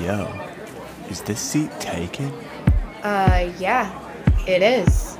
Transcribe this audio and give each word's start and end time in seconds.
Yo, 0.00 0.32
is 1.10 1.22
this 1.22 1.40
seat 1.40 1.72
taken? 1.80 2.32
Uh, 3.02 3.52
yeah, 3.58 3.90
it 4.46 4.62
is. 4.62 5.18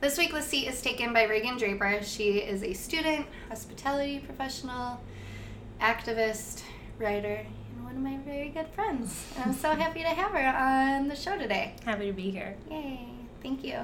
This 0.00 0.16
week, 0.16 0.32
the 0.32 0.40
seat 0.40 0.68
is 0.68 0.80
taken 0.80 1.12
by 1.12 1.26
Raeghn 1.26 1.58
Draper. 1.58 2.00
She 2.02 2.38
is 2.38 2.62
a 2.62 2.72
student, 2.72 3.26
hospitality 3.88 4.18
professional, 4.18 5.00
activist, 5.80 6.62
writer, 6.98 7.46
and 7.74 7.84
one 7.84 7.96
of 7.96 8.02
my 8.02 8.18
very 8.18 8.50
good 8.50 8.68
friends. 8.74 9.24
And 9.36 9.46
I'm 9.46 9.54
so 9.54 9.70
happy 9.70 10.00
to 10.00 10.08
have 10.08 10.32
her 10.32 10.46
on 10.46 11.08
the 11.08 11.16
show 11.16 11.38
today. 11.38 11.74
Happy 11.84 12.06
to 12.06 12.12
be 12.12 12.30
here. 12.30 12.54
Yay, 12.70 13.08
thank 13.42 13.64
you. 13.64 13.78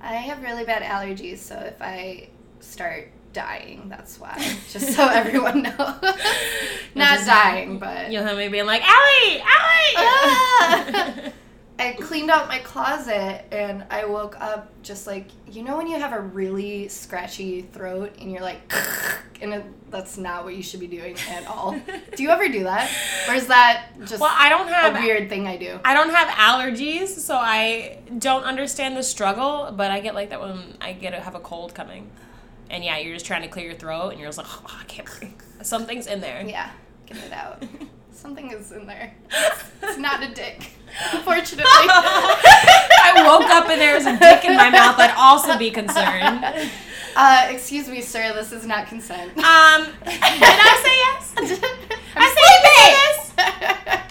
I 0.00 0.14
have 0.14 0.42
really 0.42 0.64
bad 0.64 0.82
allergies, 0.82 1.38
so 1.38 1.56
if 1.56 1.80
I 1.80 2.30
start 2.60 3.10
dying, 3.34 3.88
that's 3.88 4.18
why. 4.18 4.34
Just 4.70 4.94
so 4.94 5.06
everyone 5.08 5.62
knows. 5.62 5.76
Not 6.94 7.26
dying, 7.26 7.78
but. 7.78 8.10
You'll 8.10 8.24
have 8.24 8.38
me 8.38 8.48
being 8.48 8.66
like, 8.66 8.82
Allie, 8.82 9.40
Allie! 9.40 9.94
Ah! 9.96 11.32
I 11.78 11.92
cleaned 11.92 12.30
out 12.30 12.46
my 12.48 12.60
closet 12.60 13.46
and 13.52 13.84
I 13.90 14.04
woke 14.04 14.40
up 14.40 14.70
just 14.82 15.06
like 15.06 15.26
you 15.50 15.62
know 15.62 15.76
when 15.76 15.88
you 15.88 15.98
have 15.98 16.12
a 16.12 16.20
really 16.20 16.88
scratchy 16.88 17.62
throat 17.62 18.14
and 18.20 18.30
you're 18.30 18.42
like 18.42 18.72
and 19.40 19.54
it, 19.54 19.90
that's 19.90 20.16
not 20.16 20.44
what 20.44 20.54
you 20.56 20.62
should 20.62 20.80
be 20.80 20.86
doing 20.86 21.16
at 21.28 21.46
all. 21.46 21.78
do 22.16 22.22
you 22.22 22.30
ever 22.30 22.48
do 22.48 22.64
that, 22.64 22.90
or 23.28 23.34
is 23.34 23.46
that 23.46 23.86
just 24.00 24.20
well, 24.20 24.32
I 24.32 24.48
don't 24.48 24.68
have 24.68 24.96
a 24.96 24.98
weird 25.00 25.28
thing 25.28 25.46
I 25.46 25.56
do? 25.56 25.78
I 25.84 25.94
don't 25.94 26.10
have 26.10 26.28
allergies, 26.28 27.08
so 27.08 27.36
I 27.36 27.98
don't 28.18 28.44
understand 28.44 28.96
the 28.96 29.02
struggle. 29.02 29.72
But 29.76 29.90
I 29.90 30.00
get 30.00 30.14
like 30.14 30.30
that 30.30 30.40
when 30.40 30.76
I 30.80 30.92
get 30.92 31.14
a, 31.14 31.20
have 31.20 31.34
a 31.34 31.40
cold 31.40 31.74
coming, 31.74 32.10
and 32.70 32.82
yeah, 32.82 32.98
you're 32.98 33.14
just 33.14 33.26
trying 33.26 33.42
to 33.42 33.48
clear 33.48 33.66
your 33.66 33.74
throat, 33.74 34.10
and 34.10 34.18
you're 34.18 34.28
just 34.28 34.38
like, 34.38 34.46
oh, 34.50 34.78
I 34.80 34.84
can't 34.84 35.08
breathe. 35.18 35.32
Something's 35.62 36.06
in 36.06 36.20
there. 36.20 36.44
Yeah, 36.46 36.70
get 37.06 37.18
it 37.18 37.32
out. 37.32 37.62
Something 38.12 38.50
is 38.50 38.72
in 38.72 38.86
there. 38.86 39.14
It's 39.82 39.98
not 39.98 40.22
a 40.22 40.34
dick, 40.34 40.70
unfortunately. 41.12 41.64
I 41.66 43.22
woke 43.26 43.48
up 43.50 43.68
and 43.68 43.80
there 43.80 43.94
was 43.94 44.06
a 44.06 44.18
dick 44.18 44.44
in 44.44 44.56
my 44.56 44.70
mouth. 44.70 44.98
I'd 44.98 45.14
also 45.16 45.56
be 45.58 45.70
concerned. 45.70 46.44
Uh, 47.16 47.46
excuse 47.50 47.88
me, 47.88 48.00
sir. 48.00 48.32
This 48.34 48.52
is 48.52 48.66
not 48.66 48.86
consent. 48.88 49.30
Um, 49.38 49.84
did 50.04 50.20
I 50.22 50.80
say 50.84 50.96
yes? 51.04 51.60
I'm 52.16 52.34
I 53.36 54.02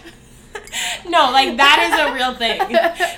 No, 1.10 1.32
like 1.32 1.58
that 1.58 1.80
is 1.92 2.00
a 2.00 2.14
real 2.14 2.34
thing. 2.36 2.62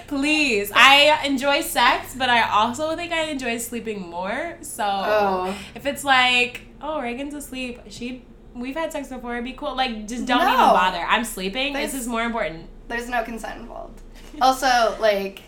Please. 0.08 0.72
I 0.76 1.22
enjoy 1.26 1.62
sex, 1.62 2.16
but 2.18 2.30
I 2.30 2.50
also 2.50 2.96
think 2.96 3.12
I 3.14 3.26
enjoy 3.26 3.58
sleeping 3.58 4.02
more. 4.10 4.58
So 4.62 4.84
Oh. 4.86 5.56
if 5.76 5.86
it's 5.86 6.04
like, 6.04 6.62
oh, 6.82 6.98
Raeghn's 7.00 7.34
asleep, 7.34 7.80
she 7.90 8.24
we've 8.56 8.76
had 8.76 8.92
sex 8.92 9.10
before, 9.10 9.34
it'd 9.34 9.46
be 9.46 9.54
cool. 9.54 9.76
Like 9.76 10.08
just 10.08 10.26
don't 10.26 10.40
No. 10.40 10.48
even 10.48 10.58
bother. 10.58 10.98
I'm 11.00 11.24
sleeping. 11.24 11.74
There's- 11.74 11.92
this 11.92 12.02
is 12.02 12.08
more 12.08 12.24
important. 12.24 12.70
There's 12.88 13.10
no 13.10 13.24
consent 13.24 13.60
involved. 13.62 14.02
Also, 14.42 14.98
like, 15.00 15.42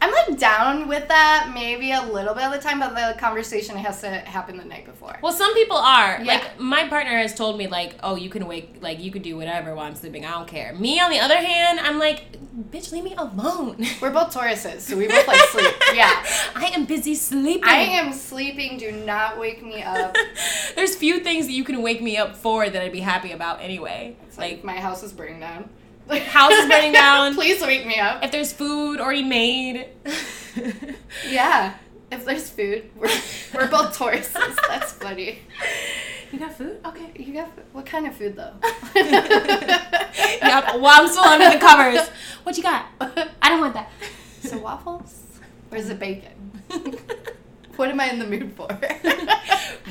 I'm 0.00 0.12
like 0.12 0.38
down 0.38 0.86
with 0.86 1.08
that 1.08 1.50
maybe 1.52 1.90
a 1.90 2.02
little 2.02 2.34
bit 2.34 2.44
of 2.44 2.52
the 2.52 2.58
time, 2.58 2.78
but 2.78 2.94
the 2.94 3.18
conversation 3.18 3.76
has 3.76 4.00
to 4.02 4.10
happen 4.10 4.56
the 4.56 4.64
night 4.64 4.84
before. 4.84 5.18
Well, 5.22 5.32
some 5.32 5.52
people 5.54 5.76
are. 5.76 6.20
Yeah. 6.22 6.34
Like 6.34 6.60
my 6.60 6.88
partner 6.88 7.16
has 7.18 7.34
told 7.34 7.58
me 7.58 7.66
like, 7.66 7.96
"Oh, 8.02 8.14
you 8.14 8.30
can 8.30 8.46
wake 8.46 8.76
like 8.80 9.00
you 9.00 9.10
could 9.10 9.22
do 9.22 9.36
whatever 9.36 9.74
while 9.74 9.86
I'm 9.86 9.96
sleeping. 9.96 10.24
I 10.24 10.30
don't 10.30 10.46
care." 10.46 10.72
Me 10.74 11.00
on 11.00 11.10
the 11.10 11.18
other 11.18 11.36
hand, 11.36 11.80
I'm 11.80 11.98
like, 11.98 12.32
"Bitch, 12.70 12.92
leave 12.92 13.02
me 13.04 13.14
alone." 13.16 13.84
We're 14.00 14.10
both 14.10 14.32
Tauruses, 14.32 14.80
so 14.80 14.96
we 14.96 15.08
both 15.08 15.26
like 15.26 15.40
sleep. 15.40 15.74
Yeah. 15.94 16.24
I 16.54 16.70
am 16.74 16.84
busy 16.84 17.16
sleeping. 17.16 17.68
I 17.68 17.78
am 17.78 18.12
sleeping. 18.12 18.78
Do 18.78 18.92
not 18.92 19.36
wake 19.38 19.64
me 19.64 19.82
up. 19.82 20.16
There's 20.76 20.94
few 20.94 21.18
things 21.20 21.46
that 21.46 21.52
you 21.52 21.64
can 21.64 21.82
wake 21.82 22.00
me 22.02 22.16
up 22.16 22.36
for 22.36 22.70
that 22.70 22.80
I'd 22.80 22.92
be 22.92 23.00
happy 23.00 23.32
about 23.32 23.60
anyway. 23.60 24.16
It's 24.28 24.38
like 24.38 24.48
Like 24.58 24.64
my 24.64 24.80
house 24.80 25.02
is 25.02 25.12
burning 25.12 25.40
down. 25.40 25.70
House 26.28 26.52
is 26.52 26.68
burning 26.68 26.92
down. 26.92 27.34
Please 27.34 27.60
wake 27.60 27.86
me 27.86 27.98
up. 27.98 28.24
if 28.24 28.30
there's 28.30 28.52
food 28.52 29.00
already 29.00 29.24
made. 29.24 29.86
Yeah. 31.28 31.74
If 32.10 32.24
there's 32.24 32.50
food, 32.50 32.90
we're, 32.96 33.08
we're 33.54 33.68
both 33.68 33.96
Tauruses. 33.96 34.56
That's 34.68 34.92
funny. 34.92 35.40
You 36.30 36.38
got 36.38 36.52
food? 36.52 36.78
Okay. 36.84 37.10
You 37.16 37.32
got 37.32 37.48
what 37.72 37.86
kind 37.86 38.06
of 38.06 38.14
food 38.14 38.36
though? 38.36 38.52
yep. 38.94 40.64
Well, 40.74 40.86
I'm 40.86 41.08
still 41.08 41.24
under 41.24 41.48
the 41.48 41.58
covers. 41.58 42.06
What 42.42 42.54
you 42.58 42.62
got? 42.62 42.84
I 43.00 43.48
don't 43.48 43.60
want 43.62 43.72
that. 43.72 43.90
So 44.42 44.58
waffles, 44.58 45.22
or 45.70 45.78
is 45.78 45.88
it 45.88 45.98
bacon? 45.98 46.52
What 47.76 47.88
am 47.88 47.98
I 47.98 48.10
in 48.10 48.18
the 48.18 48.26
mood 48.26 48.52
for? 48.52 48.68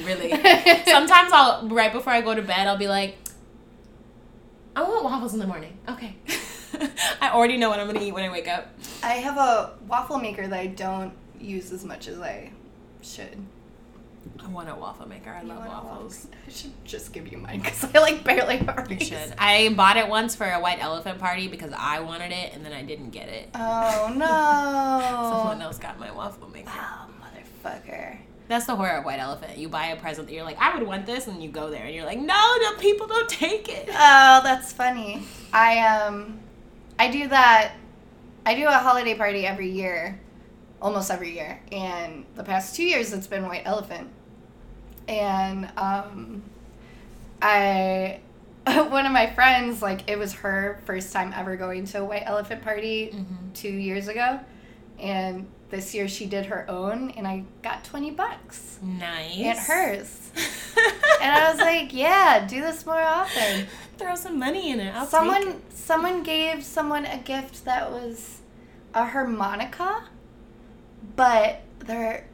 really. 0.06 0.30
Sometimes 0.86 1.32
I'll 1.34 1.68
right 1.70 1.92
before 1.92 2.14
I 2.14 2.22
go 2.22 2.36
to 2.36 2.42
bed, 2.44 2.68
I'll 2.68 2.78
be 2.78 2.88
like, 2.88 3.18
I 4.78 4.84
want 4.84 5.04
waffles 5.04 5.34
in 5.34 5.40
the 5.40 5.48
morning. 5.48 5.76
Okay. 5.90 6.16
I 7.20 7.32
already 7.32 7.58
know 7.58 7.68
what 7.68 7.80
I'm 7.80 7.88
gonna 7.88 8.00
eat 8.00 8.12
when 8.12 8.24
I 8.24 8.32
wake 8.32 8.48
up. 8.48 8.68
I 9.02 9.14
have 9.14 9.36
a 9.36 9.74
waffle 9.88 10.20
maker 10.20 10.48
that 10.48 10.60
I 10.60 10.68
don't 10.68 11.14
use 11.40 11.72
as 11.72 11.84
much 11.84 12.08
as 12.08 12.20
I 12.20 12.52
should. 13.02 13.44
I 14.40 14.48
want 14.50 14.70
a 14.70 14.76
waffle 14.76 15.08
maker. 15.08 15.32
I 15.32 15.42
You 15.42 15.48
love 15.48 15.66
waffles. 15.66 16.28
I 16.46 16.52
should 16.52 16.74
just 16.86 17.12
give 17.12 17.32
you 17.32 17.40
mine 17.40 17.62
because 17.62 17.86
I 17.86 17.98
like 17.98 18.24
barely 18.24 18.58
have 18.58 18.92
You 18.92 19.00
should. 19.00 19.34
I 19.40 19.74
bought 19.76 19.98
it 19.98 20.08
once 20.08 20.36
for 20.36 20.46
a 20.46 20.60
white 20.60 20.78
elephant 20.80 21.18
party 21.18 21.48
because 21.48 21.74
I 21.76 22.02
wanted 22.02 22.32
it 22.32 22.54
and 22.54 22.64
then 22.64 22.72
I 22.72 22.84
didn't 22.84 23.10
get 23.10 23.30
it. 23.30 23.50
Oh 23.56 24.14
no! 24.16 25.38
Someone 25.38 25.60
else 25.60 25.80
got 25.80 25.98
my 26.00 26.12
waffle 26.12 26.50
maker. 26.50 26.70
Oh 26.72 27.08
motherfucker! 27.66 28.20
That's 28.48 28.66
the 28.66 28.76
horror 28.76 28.98
of 28.98 29.06
white 29.06 29.20
elephant. 29.20 29.58
You 29.58 29.68
buy 29.70 29.88
a 29.88 29.96
present 29.98 30.28
that 30.28 30.34
you're 30.34 30.44
like, 30.46 30.58
I 30.60 30.78
would 30.78 30.88
want 30.88 31.06
this, 31.06 31.28
and 31.28 31.44
you 31.44 31.50
go 31.50 31.70
there 31.70 31.84
and 31.86 31.94
you're 31.94 32.06
like, 32.06 32.20
no, 32.20 32.56
no, 32.62 32.74
people 32.78 33.06
don't 33.08 33.28
take 33.30 33.68
it. 33.70 33.90
Oh, 33.92 34.40
that's 34.44 34.72
funny. 34.72 35.24
I 35.52 35.80
um, 35.80 36.40
I 36.98 37.10
do 37.12 37.28
that. 37.28 37.74
I 38.46 38.56
do 38.56 38.66
a 38.68 38.72
holiday 38.72 39.16
party 39.16 39.46
every 39.46 39.70
year, 39.70 40.20
almost 40.82 41.12
every 41.12 41.34
year, 41.34 41.60
and 41.72 42.26
the 42.36 42.44
past 42.44 42.76
two 42.76 42.86
years 42.86 43.12
it's 43.12 43.28
been 43.28 43.46
White 43.46 43.64
Elephant, 43.66 44.10
and 45.08 45.70
um, 45.78 46.44
I. 47.42 48.20
One 48.68 49.06
of 49.06 49.14
my 49.14 49.28
friends, 49.34 49.82
like, 49.82 50.10
it 50.10 50.20
was 50.20 50.34
her 50.34 50.82
first 50.86 51.14
time 51.14 51.32
ever 51.34 51.56
going 51.56 51.86
to 51.86 52.00
a 52.00 52.04
White 52.06 52.24
Elephant 52.26 52.62
party 52.64 53.12
Mm-hmm. 53.16 53.54
two 53.54 53.70
years 53.70 54.10
ago. 54.10 54.42
And 55.00 55.48
this 55.70 55.94
year 55.94 56.08
she 56.08 56.26
did 56.26 56.46
her 56.48 56.70
own, 56.70 57.12
and 57.12 57.28
I 57.28 57.44
got 57.62 57.84
20 57.84 58.12
bucks. 58.12 58.80
Nice. 58.82 59.38
And 59.38 59.60
hers. 59.60 60.32
And 61.20 61.32
I 61.32 61.52
was 61.52 61.60
like, 61.60 61.94
yeah, 61.94 62.46
do 62.46 62.62
this 62.62 62.86
more 62.86 63.02
often. 63.02 63.66
throw 63.98 64.16
some 64.16 64.38
money 64.38 64.70
in 64.72 64.80
it. 64.80 64.94
I'll 64.96 65.08
someone 65.08 65.48
it. 65.48 65.62
someone 65.74 66.24
gave 66.24 66.64
someone 66.64 67.06
a 67.06 67.18
gift 67.18 67.66
that 67.66 67.92
was 67.92 68.42
a 68.94 69.06
harmonica, 69.06 70.06
but 71.16 71.64
they're 71.80 72.28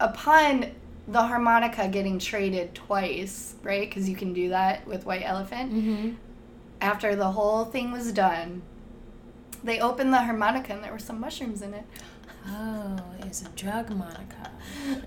upon 0.00 0.66
the 1.08 1.22
harmonica 1.22 1.88
getting 1.88 2.18
traded 2.18 2.74
twice, 2.74 3.54
right? 3.62 3.88
Because 3.88 4.08
you 4.08 4.16
can 4.16 4.32
do 4.32 4.50
that 4.50 4.86
with 4.86 5.06
White 5.06 5.22
Elephant. 5.24 5.72
Mm-hmm. 5.72 6.10
After 6.80 7.16
the 7.16 7.30
whole 7.30 7.64
thing 7.64 7.90
was 7.90 8.12
done, 8.12 8.62
they 9.64 9.80
opened 9.80 10.12
the 10.12 10.22
harmonica 10.22 10.72
and 10.72 10.82
there 10.82 10.92
were 10.92 10.98
some 10.98 11.20
mushrooms 11.20 11.62
in 11.62 11.74
it. 11.74 11.84
Oh, 12.48 12.96
it's 13.20 13.42
a 13.42 13.48
drug 13.50 13.90
Monica. 13.90 14.50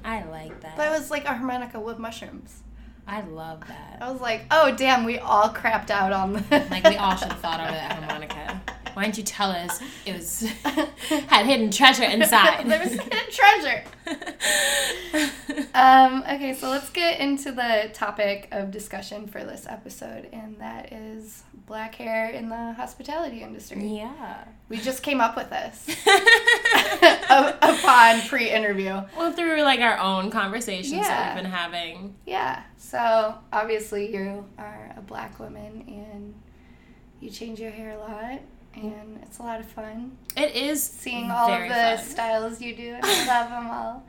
I 0.03 0.23
like 0.25 0.59
that. 0.61 0.75
But 0.75 0.87
it 0.87 0.91
was 0.91 1.09
like 1.09 1.25
a 1.25 1.33
harmonica 1.33 1.79
with 1.79 1.97
mushrooms. 1.97 2.63
I 3.07 3.21
love 3.21 3.61
that. 3.67 3.97
I 4.01 4.11
was 4.11 4.21
like, 4.21 4.45
oh 4.51 4.75
damn, 4.75 5.03
we 5.03 5.17
all 5.17 5.49
crapped 5.49 5.89
out 5.89 6.11
on 6.11 6.33
the. 6.33 6.67
Like 6.69 6.83
we 6.83 6.97
all 6.97 7.15
should 7.15 7.29
have 7.29 7.39
thought 7.39 7.59
of 7.59 7.67
that 7.67 7.93
harmonica. 7.93 8.61
Why 8.93 9.03
didn't 9.03 9.17
you 9.17 9.23
tell 9.23 9.51
us 9.51 9.79
it 10.05 10.13
was 10.13 10.41
had 11.27 11.45
hidden 11.45 11.71
treasure 11.71 12.03
inside? 12.03 12.63
there 12.69 12.79
was 12.79 12.93
hidden 12.93 13.31
treasure. 13.31 13.83
Um, 15.73 16.23
okay, 16.29 16.53
so 16.53 16.69
let's 16.69 16.89
get 16.89 17.19
into 17.19 17.51
the 17.51 17.89
topic 17.93 18.47
of 18.51 18.71
discussion 18.71 19.27
for 19.27 19.43
this 19.43 19.65
episode, 19.67 20.27
and 20.33 20.59
that 20.59 20.91
is 20.91 21.43
black 21.67 21.95
hair 21.95 22.29
in 22.29 22.49
the 22.49 22.73
hospitality 22.73 23.41
industry. 23.43 23.85
yeah. 23.85 24.45
We 24.67 24.77
just 24.77 25.03
came 25.03 25.21
up 25.21 25.35
with 25.35 25.49
this 25.49 25.87
upon 27.29 28.21
pre-interview. 28.27 29.01
well, 29.17 29.31
through 29.31 29.61
like 29.63 29.79
our 29.79 29.97
own 29.99 30.31
conversations 30.31 31.01
that 31.07 31.35
we've 31.35 31.43
been 31.43 31.51
having. 31.51 32.15
Yeah. 32.25 32.63
So 32.77 33.35
obviously 33.53 34.11
you 34.13 34.45
are 34.57 34.93
a 34.97 35.01
black 35.01 35.39
woman, 35.39 35.83
and 35.87 36.33
you 37.19 37.29
change 37.29 37.59
your 37.59 37.71
hair 37.71 37.91
a 37.91 37.97
lot, 37.99 38.39
and 38.75 39.19
it's 39.23 39.39
a 39.39 39.43
lot 39.43 39.59
of 39.59 39.65
fun 39.65 40.17
It 40.37 40.55
is 40.55 40.81
seeing 40.83 41.29
all 41.31 41.51
of 41.51 41.61
the 41.67 41.73
fun. 41.73 41.97
styles 42.05 42.61
you 42.61 42.75
do, 42.75 42.93
and 42.95 43.05
I 43.05 43.25
love 43.27 43.49
them 43.49 43.67
all. 43.69 44.03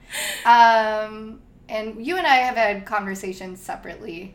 Um, 0.44 1.40
and 1.68 2.04
you 2.04 2.16
and 2.16 2.26
I 2.26 2.36
have 2.36 2.56
had 2.56 2.84
conversations 2.86 3.60
separately, 3.60 4.34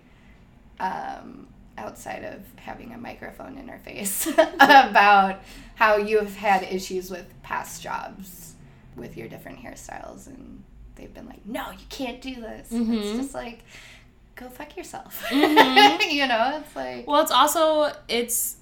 um, 0.79 1.47
outside 1.77 2.23
of 2.23 2.41
having 2.57 2.93
a 2.93 2.97
microphone 2.97 3.57
in 3.57 3.69
our 3.69 3.79
face, 3.79 4.27
about 4.59 5.41
how 5.75 5.97
you 5.97 6.17
have 6.19 6.35
had 6.35 6.63
issues 6.63 7.09
with 7.11 7.25
past 7.43 7.81
jobs 7.81 8.53
with 8.95 9.17
your 9.17 9.27
different 9.27 9.59
hairstyles, 9.59 10.27
and 10.27 10.63
they've 10.95 11.13
been 11.13 11.27
like, 11.27 11.45
"No, 11.45 11.71
you 11.71 11.85
can't 11.89 12.21
do 12.21 12.35
this." 12.35 12.71
And 12.71 12.93
It's 12.93 13.17
just 13.17 13.33
like, 13.33 13.59
go 14.35 14.47
fuck 14.49 14.75
yourself. 14.77 15.21
Mhm. 15.29 16.11
you 16.11 16.27
know, 16.27 16.61
it's 16.63 16.75
like, 16.75 17.05
Well, 17.07 17.21
it's 17.21 17.31
also 17.31 17.91
it's 18.07 18.55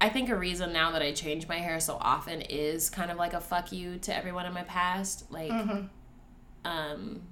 I 0.00 0.08
think 0.08 0.28
a 0.28 0.36
reason 0.36 0.72
now 0.72 0.90
that 0.90 1.02
I 1.02 1.12
change 1.12 1.48
my 1.48 1.56
hair 1.56 1.80
so 1.80 1.96
often 2.00 2.42
is 2.42 2.90
kind 2.90 3.10
of 3.10 3.16
like 3.16 3.32
a 3.32 3.40
fuck 3.40 3.72
you 3.72 3.98
to 4.00 4.14
everyone 4.14 4.46
in 4.46 4.52
my 4.52 4.64
past. 4.64 5.30
Like 5.30 5.50
mhm. 5.50 5.88
um 6.64 7.22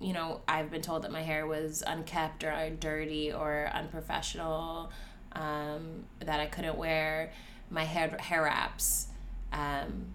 you 0.00 0.12
know, 0.12 0.40
I've 0.46 0.70
been 0.70 0.82
told 0.82 1.02
that 1.02 1.10
my 1.10 1.22
hair 1.22 1.46
was 1.46 1.82
unkept 1.86 2.44
or 2.44 2.70
dirty 2.78 3.32
or 3.32 3.68
unprofessional, 3.72 4.92
um, 5.32 6.04
that 6.20 6.40
I 6.40 6.46
couldn't 6.46 6.78
wear 6.78 7.32
my 7.70 7.84
hair 7.84 8.16
hair 8.18 8.42
wraps, 8.44 9.08
um, 9.52 10.06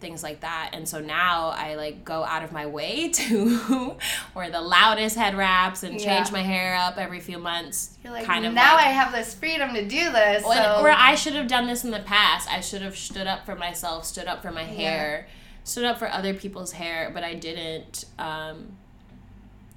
things 0.00 0.22
like 0.22 0.40
that. 0.40 0.70
And 0.72 0.88
so 0.88 0.98
now 1.00 1.48
I 1.50 1.74
like 1.74 2.04
go 2.04 2.24
out 2.24 2.42
of 2.42 2.52
my 2.52 2.66
way 2.66 3.08
to 3.14 3.96
wear 4.34 4.50
the 4.50 4.60
loudest 4.60 5.14
head 5.16 5.36
wraps 5.36 5.82
and 5.82 5.92
change 6.00 6.28
Yeah. 6.28 6.32
my 6.32 6.42
hair 6.42 6.74
up 6.76 6.96
every 6.96 7.20
few 7.20 7.38
months. 7.38 7.96
You're 8.02 8.12
like, 8.12 8.24
kind 8.24 8.46
of 8.46 8.54
now 8.54 8.74
like- 8.76 8.86
I 8.86 8.90
have 8.90 9.12
this 9.12 9.34
freedom 9.34 9.74
to 9.74 9.82
do 9.86 10.10
this. 10.10 10.42
or, 10.44 10.54
so 10.54 10.80
or 10.80 10.90
I 10.90 11.14
should 11.14 11.34
have 11.34 11.46
done 11.48 11.66
this 11.66 11.84
in 11.84 11.90
the 11.90 12.00
past. 12.00 12.50
I 12.50 12.60
should 12.60 12.82
have 12.82 12.96
stood 12.96 13.26
up 13.26 13.44
for 13.44 13.54
myself, 13.54 14.04
stood 14.06 14.26
up 14.26 14.40
for 14.42 14.50
my 14.50 14.64
hair, 14.64 15.28
stood 15.64 15.84
up 15.84 15.98
for 15.98 16.08
other 16.10 16.32
people's 16.34 16.72
hair, 16.72 17.10
but 17.12 17.22
I 17.22 17.34
didn't. 17.34 18.06
Um, 18.18 18.76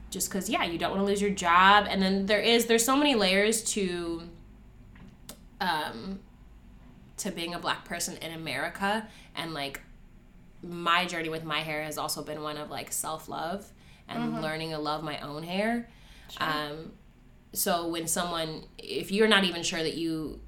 just 0.09 0.29
because, 0.29 0.47
yeah, 0.47 0.63
you 0.63 0.77
don't 0.77 0.91
want 0.91 1.01
to 1.01 1.05
lose 1.05 1.21
your 1.21 1.31
job, 1.31 1.87
and 1.89 1.99
then 2.01 2.27
there 2.27 2.39
is 2.39 2.67
there's 2.67 2.85
so 2.85 2.95
many 2.95 3.15
layers 3.15 3.63
to, 3.63 4.21
um, 5.59 6.19
to 7.17 7.31
being 7.31 7.53
a 7.53 7.59
black 7.59 7.83
person 7.85 8.17
in 8.17 8.31
America, 8.31 9.07
and 9.35 9.53
like 9.53 9.81
my 10.63 11.06
journey 11.06 11.30
with 11.30 11.44
my 11.44 11.60
hair 11.60 11.83
has 11.83 11.98
also 11.98 12.24
been 12.24 12.42
one 12.42 12.57
of 12.57 12.69
like 12.69 12.92
self 12.92 13.27
love 13.30 13.71
and 14.07 14.42
learning 14.42 14.71
to 14.71 14.77
love 14.77 15.04
my 15.04 15.19
own 15.19 15.44
hair. 15.44 15.89
Um, 16.38 16.92
so 17.54 17.88
when 17.88 18.07
someone, 18.07 18.63
if 18.77 19.12
you're 19.12 19.27
not 19.27 19.44
even 19.44 19.62
sure 19.63 19.81
that 19.83 19.95
you, 19.95 20.39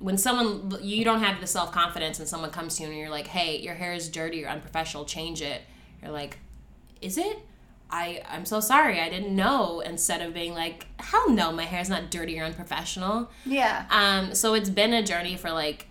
when 0.00 0.18
someone 0.18 0.76
you 0.82 1.04
don't 1.04 1.22
have 1.22 1.40
the 1.40 1.46
self 1.46 1.72
confidence 1.72 2.18
and 2.18 2.28
someone 2.28 2.50
comes 2.50 2.76
to 2.76 2.82
you 2.82 2.88
and 2.88 2.98
you're 2.98 3.10
like, 3.10 3.26
hey, 3.28 3.58
your 3.60 3.74
hair 3.74 3.92
is 3.92 4.08
dirty 4.08 4.44
or 4.44 4.48
unprofessional, 4.48 5.04
change 5.04 5.40
it. 5.42 5.62
You're 6.02 6.10
like, 6.12 6.38
is 7.00 7.16
it? 7.18 7.38
I 7.90 8.22
I'm 8.28 8.44
so 8.44 8.60
sorry, 8.60 9.00
I 9.00 9.08
didn't 9.08 9.34
know. 9.34 9.80
Instead 9.80 10.22
of 10.22 10.32
being 10.32 10.54
like, 10.54 10.86
hell 11.00 11.28
no, 11.30 11.52
my 11.52 11.64
hair's 11.64 11.88
not 11.88 12.10
dirty 12.10 12.38
or 12.38 12.44
unprofessional. 12.44 13.30
yeah, 13.44 13.86
Um, 13.90 14.34
so 14.34 14.54
it's 14.54 14.70
been 14.70 14.92
a 14.92 15.02
journey 15.02 15.36
for 15.36 15.50
like 15.50 15.86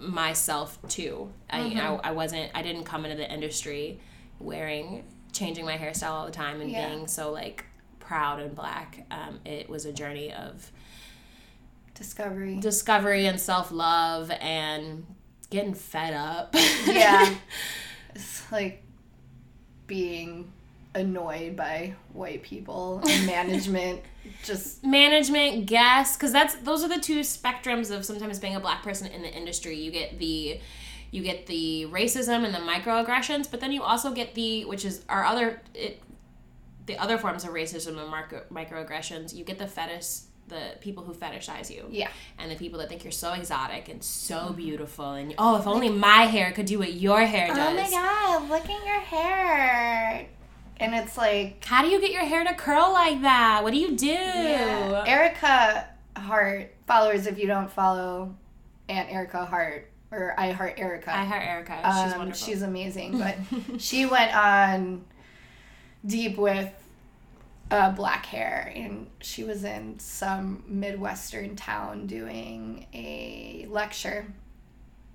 myself 0.00 0.78
too. 0.88 1.32
I, 1.50 1.60
I 1.60 2.00
I 2.04 2.10
wasn't 2.12 2.50
I 2.54 2.62
didn't 2.62 2.84
come 2.84 3.04
into 3.04 3.16
the 3.16 3.30
industry 3.32 3.98
wearing 4.38 5.04
changing 5.32 5.64
my 5.64 5.76
hairstyle 5.76 6.10
all 6.12 6.26
the 6.26 6.32
time 6.32 6.60
and 6.60 6.70
Yeah. 6.70 6.88
being 6.88 7.06
so 7.06 7.30
like 7.32 7.64
proud 7.98 8.40
and 8.40 8.54
black. 8.54 9.06
Um, 9.10 9.40
it 9.44 9.68
was 9.68 9.84
a 9.84 9.92
journey 9.92 10.32
of 10.32 10.70
discovery. 11.94 12.56
discovery 12.60 13.26
and 13.26 13.38
self 13.40 13.70
love 13.70 14.30
and 14.40 15.06
getting 15.50 15.74
fed 15.74 16.14
up. 16.14 16.54
yeah, 16.86 17.34
it's 18.14 18.50
like 18.52 18.82
being 19.86 20.52
annoyed 20.94 21.54
by 21.56 21.94
white 22.12 22.42
people 22.42 23.00
and 23.08 23.26
management. 23.26 24.00
Just 24.44 24.84
management 24.84 25.66
guess 25.66 26.16
because 26.16 26.32
that's 26.32 26.54
those 26.56 26.82
are 26.84 26.88
the 26.88 27.00
two 27.00 27.20
spectrums 27.20 27.94
of 27.94 28.04
sometimes 28.04 28.38
being 28.38 28.54
a 28.56 28.60
black 28.60 28.82
person 28.82 29.06
in 29.08 29.22
the 29.22 29.32
industry 29.32 29.76
you 29.76 29.90
get 29.90 30.18
the 30.18 30.60
you 31.10 31.22
get 31.22 31.46
the 31.46 31.86
racism 31.90 32.44
and 32.44 32.54
the 32.54 32.58
microaggressions 32.58 33.50
but 33.50 33.60
then 33.60 33.72
you 33.72 33.82
also 33.82 34.12
get 34.12 34.34
the 34.34 34.64
which 34.64 34.84
is 34.84 35.04
our 35.08 35.24
other 35.24 35.60
it 35.74 36.00
the 36.90 36.98
other 36.98 37.18
forms 37.18 37.44
of 37.44 37.50
racism 37.50 38.00
and 38.00 38.10
micro, 38.10 38.42
microaggressions. 38.52 39.34
You 39.34 39.44
get 39.44 39.58
the 39.58 39.66
fetish 39.66 40.22
the 40.48 40.74
people 40.80 41.04
who 41.04 41.14
fetishize 41.14 41.70
you. 41.70 41.86
Yeah, 41.88 42.08
and 42.36 42.50
the 42.50 42.56
people 42.56 42.80
that 42.80 42.88
think 42.88 43.04
you're 43.04 43.12
so 43.12 43.34
exotic 43.34 43.88
and 43.88 44.02
so 44.02 44.52
beautiful 44.52 45.12
and 45.12 45.32
oh 45.38 45.56
if 45.56 45.66
only 45.68 45.88
my 45.88 46.22
hair 46.22 46.50
could 46.50 46.66
do 46.66 46.80
what 46.80 46.94
your 46.94 47.24
hair 47.24 47.48
oh 47.52 47.54
does. 47.54 47.68
Oh 47.68 47.74
my 47.76 47.90
god, 47.90 48.50
look 48.50 48.68
at 48.68 48.84
your 48.84 49.00
hair. 49.00 50.26
And 50.78 50.94
it's 50.94 51.16
like, 51.16 51.64
how 51.64 51.82
do 51.82 51.88
you 51.88 52.00
get 52.00 52.10
your 52.10 52.24
hair 52.24 52.42
to 52.42 52.54
curl 52.54 52.90
like 52.92 53.20
that? 53.22 53.62
What 53.62 53.72
do 53.72 53.78
you 53.78 53.96
do? 53.96 54.06
Yeah. 54.06 55.04
Ericka 55.06 55.84
Hart, 56.20 56.74
followers 56.86 57.26
if 57.26 57.38
you 57.38 57.46
don't 57.46 57.70
follow 57.70 58.34
Aunt 58.88 59.10
Ericka 59.10 59.46
Hart 59.46 59.89
or 60.12 60.34
I 60.38 60.52
Heart 60.52 60.76
Ericka. 60.78 61.08
I 61.08 61.24
heart 61.24 61.42
Ericka 61.42 61.76
she's 61.78 62.12
Um, 62.12 62.18
wonderful 62.18 62.46
she's 62.46 62.62
amazing, 62.62 63.18
but 63.18 63.36
she 63.80 64.06
went 64.06 64.34
on 64.34 65.04
deep 66.04 66.36
with 66.36 66.70
uh, 67.70 67.90
black 67.92 68.26
hair, 68.26 68.72
and 68.74 69.06
she 69.20 69.44
was 69.44 69.64
in 69.64 69.98
some 69.98 70.64
midwestern 70.66 71.54
town 71.56 72.06
doing 72.06 72.86
a 72.92 73.66
lecture, 73.70 74.26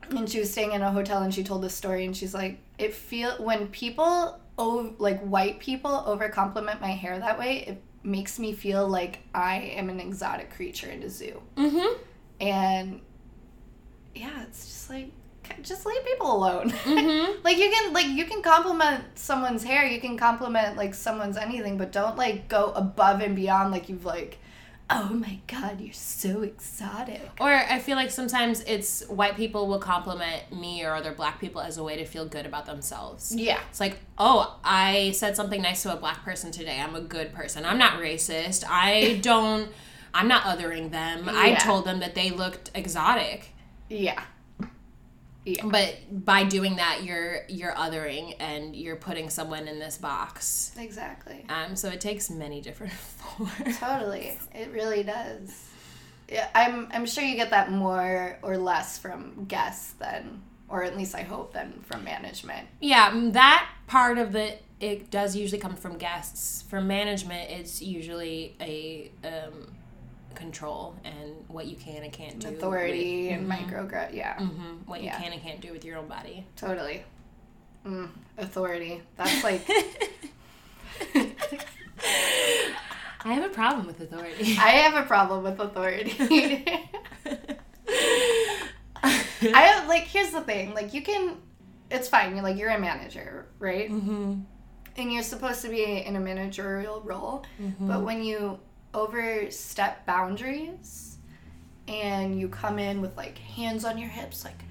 and 0.09 0.29
she 0.29 0.39
was 0.39 0.51
staying 0.51 0.71
in 0.71 0.81
a 0.81 0.91
hotel, 0.91 1.21
and 1.21 1.33
she 1.33 1.43
told 1.43 1.61
this 1.61 1.75
story, 1.75 2.05
and 2.05 2.15
she's 2.15 2.33
like, 2.33 2.59
"It 2.77 2.93
feel 2.93 3.31
when 3.43 3.67
people, 3.67 4.39
oh, 4.57 4.93
like 4.97 5.21
white 5.21 5.59
people, 5.59 6.03
over 6.05 6.29
compliment 6.29 6.79
my 6.79 6.91
hair 6.91 7.19
that 7.19 7.37
way, 7.37 7.65
it 7.67 7.81
makes 8.03 8.39
me 8.39 8.53
feel 8.53 8.87
like 8.87 9.19
I 9.33 9.73
am 9.75 9.89
an 9.89 9.99
exotic 9.99 10.51
creature 10.51 10.89
in 10.89 11.03
a 11.03 11.09
zoo." 11.09 11.41
mm-hmm 11.57 12.01
and 12.39 13.01
yeah 14.15 14.41
it's 14.43 14.65
just 14.65 14.89
like 14.89 15.11
just 15.61 15.85
leave 15.85 16.03
people 16.05 16.35
alone 16.35 16.69
Mhm. 16.85 17.43
like 17.43 17.57
you 17.57 17.69
can 17.69 17.93
like 17.93 18.07
you 18.07 18.25
can 18.25 18.41
compliment 18.41 19.03
someone's 19.15 19.63
hair 19.63 19.85
you 19.85 19.99
can 20.01 20.17
compliment 20.17 20.75
like 20.77 20.93
someone's 20.95 21.37
anything 21.37 21.77
but 21.77 21.91
don't 21.91 22.17
like 22.17 22.47
go 22.47 22.71
above 22.75 23.21
and 23.21 23.35
beyond 23.35 23.71
like 23.71 23.87
you've 23.89 24.05
like 24.05 24.39
oh 24.89 25.09
my 25.09 25.39
god 25.47 25.81
you're 25.81 25.93
so 25.93 26.41
exotic 26.43 27.21
Or 27.39 27.49
I 27.51 27.79
feel 27.79 27.95
like 27.95 28.11
sometimes 28.11 28.61
it's 28.67 29.03
white 29.07 29.35
people 29.35 29.67
will 29.67 29.79
compliment 29.79 30.51
me 30.51 30.83
or 30.83 30.93
other 30.93 31.11
black 31.11 31.39
people 31.39 31.59
as 31.61 31.77
a 31.77 31.83
way 31.83 31.97
to 31.97 32.05
feel 32.05 32.25
good 32.27 32.45
about 32.45 32.67
themselves. 32.67 33.33
yeah 33.35 33.59
It's 33.69 33.79
like, 33.79 33.97
oh, 34.19 34.59
I 34.63 35.11
said 35.15 35.35
something 35.35 35.59
nice 35.59 35.81
to 35.83 35.91
a 35.93 35.95
black 35.95 36.23
person 36.23 36.51
today. 36.51 36.79
I'm 36.79 36.93
a 36.95 37.01
good 37.01 37.33
person. 37.33 37.65
I'm 37.65 37.79
not 37.79 37.93
racist. 37.99 38.63
I 38.67 39.17
don't, 39.23 39.69
I'm 40.13 40.27
not 40.27 40.43
othering 40.43 40.91
them. 40.91 41.27
I 41.29 41.55
told 41.55 41.85
them 41.85 41.99
that 42.01 42.13
they 42.13 42.29
looked 42.29 42.69
exotic. 42.75 43.54
Yeah 43.89 44.21
But 45.63 45.97
by 46.25 46.43
doing 46.43 46.77
that, 46.77 47.03
you're 47.03 47.41
you're 47.47 47.73
othering 47.73 48.35
and 48.39 48.75
you're 48.75 48.95
putting 48.95 49.29
someone 49.29 49.67
in 49.67 49.77
this 49.79 49.97
box. 49.97 50.71
exactly 50.77 51.45
Um, 51.49 51.75
so 51.75 51.89
it 51.89 52.01
takes 52.01 52.29
many 52.29 52.61
different 52.61 52.93
forms. 53.19 53.77
totally 53.79 54.37
it 54.53 54.71
really 54.71 55.03
does 55.03 55.69
yeah, 56.27 56.49
I'm 56.55 56.87
I'm 56.91 57.05
sure 57.05 57.23
you 57.23 57.35
get 57.35 57.51
that 57.51 57.71
more 57.71 58.39
or 58.41 58.57
less 58.57 58.97
from 58.97 59.45
guests 59.47 59.93
than 59.99 60.41
or 60.67 60.83
at 60.83 60.97
least 60.97 61.13
I 61.13 61.21
hope 61.21 61.53
than 61.53 61.83
from 61.85 62.03
management 62.03 62.67
Yeah, 62.79 63.11
that 63.33 63.69
part 63.85 64.17
of 64.17 64.35
it 64.35 64.63
it 64.79 65.09
does 65.11 65.35
usually 65.37 65.61
come 65.61 65.75
from 65.75 65.97
guests. 65.97 66.63
From 66.63 66.85
management, 66.87 67.49
it's 67.49 67.81
usually 67.81 68.55
a 68.59 69.09
um, 69.23 69.71
control 70.35 70.95
and 71.03 71.33
what 71.47 71.65
you 71.67 71.75
can 71.75 72.03
and 72.03 72.11
can't 72.13 72.39
do. 72.39 72.47
authority 72.49 73.27
with, 73.27 73.37
and 73.39 73.47
micro 73.47 73.87
yeah 74.11 74.37
hmm 74.37 74.75
what 74.85 75.01
you 75.01 75.09
can 75.09 75.31
and 75.33 75.41
can't 75.41 75.61
do 75.61 75.71
with 75.71 75.83
your 75.85 75.97
own 75.97 76.07
body. 76.07 76.45
totally 76.55 77.03
mm, 77.85 78.09
authority 78.37 79.01
that's 79.15 79.43
like 79.43 79.61
I 83.27 83.33
have 83.33 83.43
a 83.43 83.53
problem 83.53 83.87
with 83.87 83.99
authority. 84.01 84.55
I 84.59 84.69
have 84.69 85.03
a 85.03 85.07
problem 85.07 85.43
with 85.43 85.59
authority. 85.59 86.13
I 89.03 89.85
like 89.87 90.03
here's 90.03 90.31
the 90.31 90.41
thing, 90.41 90.73
like 90.73 90.93
you 90.93 91.01
can 91.01 91.37
it's 91.91 92.07
fine, 92.07 92.33
you're 92.35 92.43
like 92.43 92.57
you're 92.57 92.69
a 92.69 92.79
manager, 92.79 93.47
right? 93.59 93.89
hmm 93.89 94.39
And 94.97 95.11
you're 95.11 95.23
supposed 95.23 95.61
to 95.63 95.69
be 95.69 95.83
in 96.05 96.15
a 96.15 96.19
managerial 96.19 97.01
role, 97.01 97.45
but 97.79 98.03
when 98.03 98.23
you 98.23 98.59
overstep 98.95 100.05
boundaries 100.05 101.17
and 101.87 102.39
you 102.39 102.47
come 102.47 102.79
in 102.79 103.01
with 103.01 103.15
like 103.17 103.37
hands 103.37 103.83
on 103.83 103.97
your 103.97 104.09
hips 104.09 104.43
like 104.43 104.63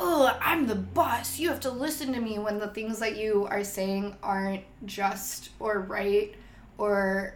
oh 0.00 0.36
i'm 0.40 0.66
the 0.66 0.74
boss. 0.74 1.38
You 1.38 1.48
have 1.50 1.60
to 1.60 1.70
listen 1.70 2.12
to 2.14 2.20
me 2.20 2.38
when 2.38 2.58
the 2.58 2.68
things 2.68 2.98
that 3.00 3.16
you 3.16 3.46
are 3.50 3.62
saying 3.62 4.16
aren't 4.22 4.64
just 4.84 5.50
or 5.60 5.80
right 5.80 6.34
or 6.78 7.34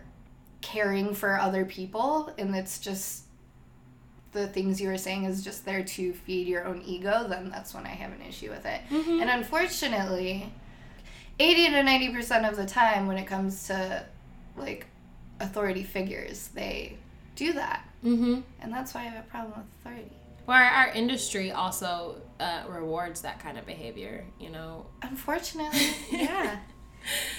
caring 0.62 1.14
for 1.14 1.38
other 1.38 1.64
people 1.64 2.32
and 2.38 2.54
it's 2.56 2.78
just 2.78 3.24
the 4.32 4.46
things 4.46 4.80
you 4.80 4.88
were 4.88 4.98
saying 4.98 5.24
is 5.24 5.42
just 5.42 5.64
there 5.64 5.82
to 5.82 6.12
feed 6.12 6.46
your 6.46 6.66
own 6.66 6.82
ego 6.82 7.26
then 7.28 7.50
that's 7.50 7.74
when 7.74 7.84
i 7.84 7.90
have 7.90 8.12
an 8.12 8.22
issue 8.26 8.50
with 8.50 8.64
it. 8.64 8.80
Mm-hmm. 8.90 9.20
And 9.20 9.30
unfortunately 9.30 10.52
80 11.38 11.66
to 11.68 11.82
90% 11.82 12.48
of 12.48 12.56
the 12.56 12.66
time 12.66 13.06
when 13.06 13.16
it 13.16 13.26
comes 13.26 13.66
to 13.68 14.04
like 14.56 14.86
authority 15.40 15.82
figures, 15.82 16.48
they 16.48 16.96
do 17.36 17.52
that. 17.54 17.88
Mm-hmm. 18.04 18.40
And 18.60 18.72
that's 18.72 18.94
why 18.94 19.00
I 19.00 19.04
have 19.04 19.24
a 19.24 19.28
problem 19.28 19.54
with 19.56 19.66
authority. 19.80 20.12
Well, 20.46 20.58
our, 20.58 20.88
industry 20.88 21.52
also 21.52 22.16
uh, 22.40 22.62
rewards 22.68 23.20
that 23.22 23.40
kind 23.40 23.58
of 23.58 23.66
behavior. 23.66 24.24
You 24.38 24.50
know. 24.50 24.86
Unfortunately, 25.02 25.94
yeah. 26.10 26.58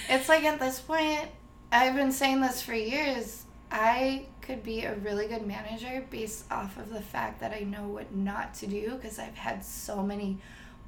It's 0.08 0.28
like 0.28 0.44
at 0.44 0.58
this 0.58 0.80
point, 0.80 1.28
I've 1.70 1.94
been 1.94 2.12
saying 2.12 2.40
this 2.40 2.62
for 2.62 2.74
years. 2.74 3.44
I 3.70 4.26
could 4.42 4.62
be 4.62 4.82
a 4.82 4.94
really 4.96 5.26
good 5.26 5.46
manager 5.46 6.04
based 6.10 6.50
off 6.50 6.76
of 6.76 6.90
the 6.90 7.00
fact 7.00 7.40
that 7.40 7.52
I 7.52 7.60
know 7.60 7.88
what 7.88 8.14
not 8.14 8.54
to 8.54 8.66
do 8.66 8.94
because 8.94 9.18
I've 9.18 9.36
had 9.36 9.64
so 9.64 10.02
many 10.02 10.38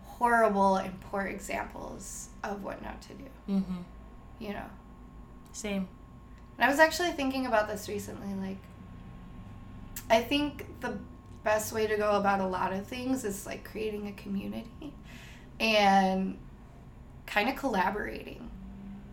horrible 0.02 0.76
and 0.76 1.00
poor 1.00 1.22
examples 1.22 2.28
of 2.42 2.62
what 2.62 2.82
not 2.82 3.00
to 3.02 3.08
do. 3.14 3.24
Mm-hmm. 3.48 3.76
You 4.38 4.52
know. 4.54 4.66
Same. 5.52 5.88
And 6.56 6.64
I 6.64 6.68
was 6.68 6.78
actually 6.78 7.12
thinking 7.12 7.46
about 7.46 7.68
this 7.68 7.88
recently. 7.88 8.32
Like, 8.34 8.58
I 10.10 10.20
think 10.22 10.66
the 10.80 10.98
best 11.42 11.72
way 11.72 11.86
to 11.86 11.96
go 11.96 12.12
about 12.12 12.40
a 12.40 12.46
lot 12.46 12.72
of 12.72 12.86
things 12.86 13.24
is 13.24 13.46
like 13.46 13.64
creating 13.64 14.08
a 14.08 14.12
community 14.12 14.94
and 15.60 16.38
kind 17.26 17.48
of 17.48 17.56
collaborating. 17.56 18.50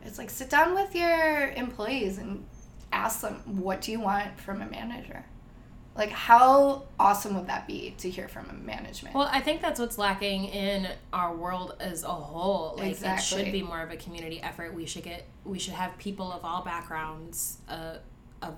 It's 0.04 0.18
like 0.18 0.30
sit 0.30 0.50
down 0.50 0.74
with 0.74 0.96
your 0.96 1.50
employees 1.50 2.18
and 2.18 2.46
ask 2.92 3.22
them, 3.22 3.36
what 3.46 3.82
do 3.82 3.92
you 3.92 4.00
want 4.00 4.40
from 4.40 4.62
a 4.62 4.66
manager? 4.66 5.26
Like, 5.96 6.10
how 6.10 6.84
awesome 6.98 7.36
would 7.36 7.48
that 7.48 7.68
be 7.68 7.96
to 7.98 8.10
hear 8.10 8.28
from 8.30 8.50
a 8.50 8.54
management? 8.54 9.14
Well, 9.14 9.30
I 9.30 9.42
think 9.42 9.62
that's 9.62 9.80
what's 9.80 9.98
lacking 9.98 10.46
in 10.46 10.88
our 11.12 11.36
world 11.36 11.76
as 11.82 12.04
a 12.04 12.08
whole. 12.08 12.76
Like 12.78 12.98
it 13.02 13.20
should 13.22 13.52
be 13.52 13.62
more 13.62 13.82
of 13.82 13.92
a 13.92 13.98
community 13.98 14.42
effort. 14.42 14.74
We 14.74 14.86
should 14.86 15.04
get 15.04 15.26
we 15.44 15.60
should 15.60 15.74
have 15.74 15.98
people 15.98 16.32
of 16.32 16.46
all 16.46 16.64
backgrounds, 16.64 17.58
uh, 17.68 17.96
of 18.42 18.56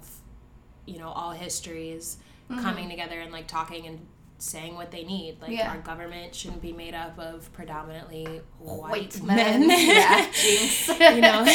you 0.86 1.00
know 1.00 1.10
all 1.10 1.32
histories 1.32 2.18
coming 2.62 2.88
together 2.88 3.20
and 3.20 3.32
like 3.32 3.48
talking 3.48 3.88
and 3.88 4.06
saying 4.44 4.76
what 4.76 4.92
they 4.92 5.04
need. 5.04 5.42
Like 5.42 5.52
Yeah. 5.52 5.70
our 5.72 5.78
government 5.78 6.36
shouldn't 6.36 6.62
be 6.62 6.74
made 6.74 6.94
up 6.94 7.18
of 7.18 7.52
predominantly 7.54 8.42
white, 8.60 8.90
White 8.92 9.24
men. 9.24 9.68
men. 9.68 9.70
yeah, 9.88 11.12
you 11.16 11.22
know 11.22 11.44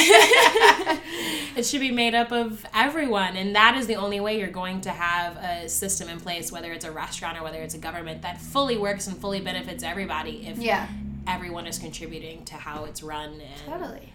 it 1.57 1.67
should 1.67 1.81
be 1.81 1.91
made 1.91 2.15
up 2.15 2.33
of 2.33 2.65
everyone 2.75 3.37
and 3.37 3.55
that 3.55 3.77
is 3.77 3.87
the 3.87 3.97
only 3.97 4.21
way 4.21 4.39
you're 4.39 4.49
going 4.51 4.81
to 4.81 4.91
have 4.91 5.37
a 5.37 5.69
system 5.69 6.09
in 6.09 6.19
place 6.19 6.51
whether 6.51 6.73
it's 6.73 6.85
a 6.85 6.91
restaurant 6.91 7.39
or 7.39 7.43
whether 7.43 7.61
it's 7.61 7.75
a 7.75 7.79
government 7.79 8.23
that 8.23 8.41
fully 8.41 8.77
works 8.79 9.07
and 9.07 9.17
fully 9.19 9.41
benefits 9.41 9.83
everybody 9.83 10.47
if 10.47 10.57
yeah, 10.59 10.89
everyone 11.27 11.67
is 11.67 11.79
contributing 11.79 12.45
to 12.47 12.55
how 12.55 12.85
it's 12.85 13.03
run 13.03 13.33
and 13.33 13.67
totally. 13.67 14.13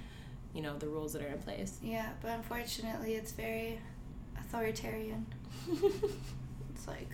you 0.54 0.62
know 0.64 0.76
the 0.80 0.88
rules 0.88 1.14
that 1.14 1.22
are 1.22 1.28
in 1.28 1.40
place 1.40 1.78
Yeah, 1.84 2.10
but 2.22 2.32
unfortunately, 2.32 3.14
it's 3.14 3.32
very 3.34 3.80
authoritarian. 4.40 5.26
It's 6.76 6.88
like, 6.88 7.10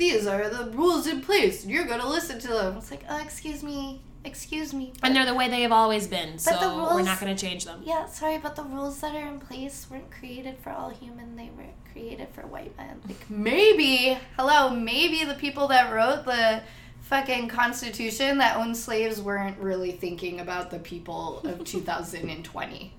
these 0.00 0.26
are 0.26 0.48
the 0.48 0.64
rules 0.72 1.06
in 1.06 1.20
place. 1.20 1.64
You're 1.64 1.84
gonna 1.86 2.08
listen 2.08 2.40
to 2.40 2.48
them. 2.48 2.76
It's 2.78 2.90
like, 2.90 3.04
uh, 3.08 3.20
excuse 3.22 3.62
me, 3.62 4.00
excuse 4.24 4.74
me. 4.74 4.92
and 5.02 5.14
they're 5.14 5.26
the 5.26 5.34
way 5.34 5.48
they 5.48 5.62
have 5.62 5.72
always 5.72 6.06
been 6.08 6.38
so 6.38 6.50
But 6.52 6.60
the 6.60 6.94
we're 6.94 7.02
not 7.02 7.20
going 7.20 7.34
to 7.34 7.40
change 7.46 7.64
them 7.64 7.80
yeah, 7.84 8.06
sorry, 8.06 8.38
but 8.38 8.54
the 8.56 8.64
rules 8.64 9.00
that 9.02 9.14
are 9.14 9.28
in 9.28 9.38
place 9.40 9.86
weren't 9.90 10.10
created 10.10 10.56
for 10.62 10.70
all 10.70 10.90
human. 10.90 11.36
They 11.36 11.50
were 11.56 11.64
created 11.92 12.28
for 12.34 12.42
white 12.42 12.76
men. 12.76 13.00
Like 13.08 13.28
maybe, 13.30 14.18
hello, 14.36 14.70
maybe 14.70 15.24
the 15.24 15.34
people 15.34 15.68
that 15.68 15.92
wrote 15.92 16.24
the 16.24 16.62
fucking 17.02 17.48
Constitution 17.48 18.38
that 18.38 18.56
owned 18.56 18.76
slaves 18.76 19.20
weren't 19.20 19.58
really 19.58 19.92
thinking 19.92 20.40
about 20.40 20.70
the 20.70 20.78
people 20.78 21.40
of 21.44 21.64
2020. 21.74 22.92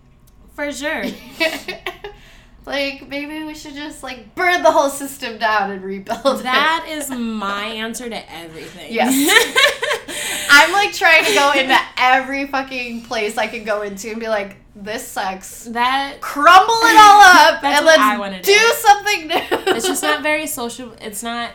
for 0.56 0.72
sure 0.72 1.04
like 2.66 3.08
maybe 3.08 3.44
we 3.44 3.56
should 3.56 3.74
just 3.74 4.04
like 4.04 4.36
burn 4.36 4.62
the 4.64 4.72
whole 4.72 4.90
system 4.90 5.38
down 5.38 5.72
and 5.72 5.84
rebuild 5.84 6.40
it. 6.40 6.44
that 6.44 6.86
is 6.90 7.10
my 7.10 7.64
answer 7.66 8.10
to 8.10 8.32
everything 8.34 8.94
Yes. 8.94 9.14
I'm 10.50 10.72
like 10.74 10.94
trying 10.94 11.26
to 11.26 11.34
go 11.34 11.52
into 11.54 11.78
every 11.98 12.48
fucking 12.48 13.04
place 13.04 13.38
I 13.38 13.48
can 13.48 13.64
go 13.64 13.82
into 13.84 14.10
and 14.12 14.20
be 14.20 14.28
like, 14.28 14.58
this 14.76 15.08
sucks. 15.08 15.66
that 15.66 16.18
Crumble 16.22 16.74
it 16.74 16.98
all 16.98 17.22
up 17.56 17.64
and 17.64 17.86
let's 17.86 18.46
do, 18.46 18.54
do. 18.54 18.74
something 18.76 19.28
new. 19.28 19.74
it's 19.76 19.88
just 19.88 20.04
not 20.04 20.22
very 20.24 20.48
social 20.48 20.94
it's 21.02 21.24
not 21.24 21.52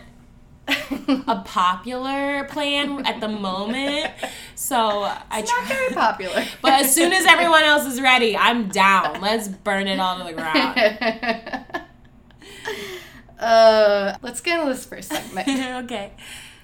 a 0.69 1.43
popular 1.45 2.45
plan 2.45 3.05
at 3.07 3.21
the 3.21 3.29
moment. 3.29 4.11
So 4.55 5.03
I 5.03 5.41
It's 5.41 5.51
not 5.51 5.67
try. 5.67 5.77
very 5.77 5.95
popular. 5.95 6.45
But 6.63 6.73
as 6.85 6.95
soon 6.95 7.13
as 7.13 7.27
everyone 7.27 7.63
else 7.63 7.87
is 7.87 8.01
ready, 8.01 8.37
I'm 8.37 8.69
down. 8.69 9.21
Let's 9.21 9.49
burn 9.49 9.87
it 9.87 10.01
all 10.01 10.19
to 10.19 10.25
the 10.25 10.33
ground. 10.33 10.79
uh, 13.39 14.17
let's 14.23 14.41
get 14.41 14.61
into 14.61 14.73
this 14.73 14.87
first 14.87 15.09
segment. 15.11 15.49
okay. 15.85 16.13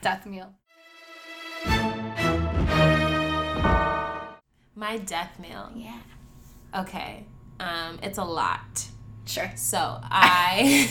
Death 0.00 0.26
meal. 0.26 0.52
My 4.74 4.98
death 4.98 5.38
meal. 5.38 5.70
Yeah. 5.76 6.00
Okay. 6.76 7.26
Um, 7.60 8.00
it's 8.02 8.18
a 8.18 8.24
lot. 8.24 8.86
Sure. 9.26 9.52
So 9.54 9.78
I. 10.02 10.88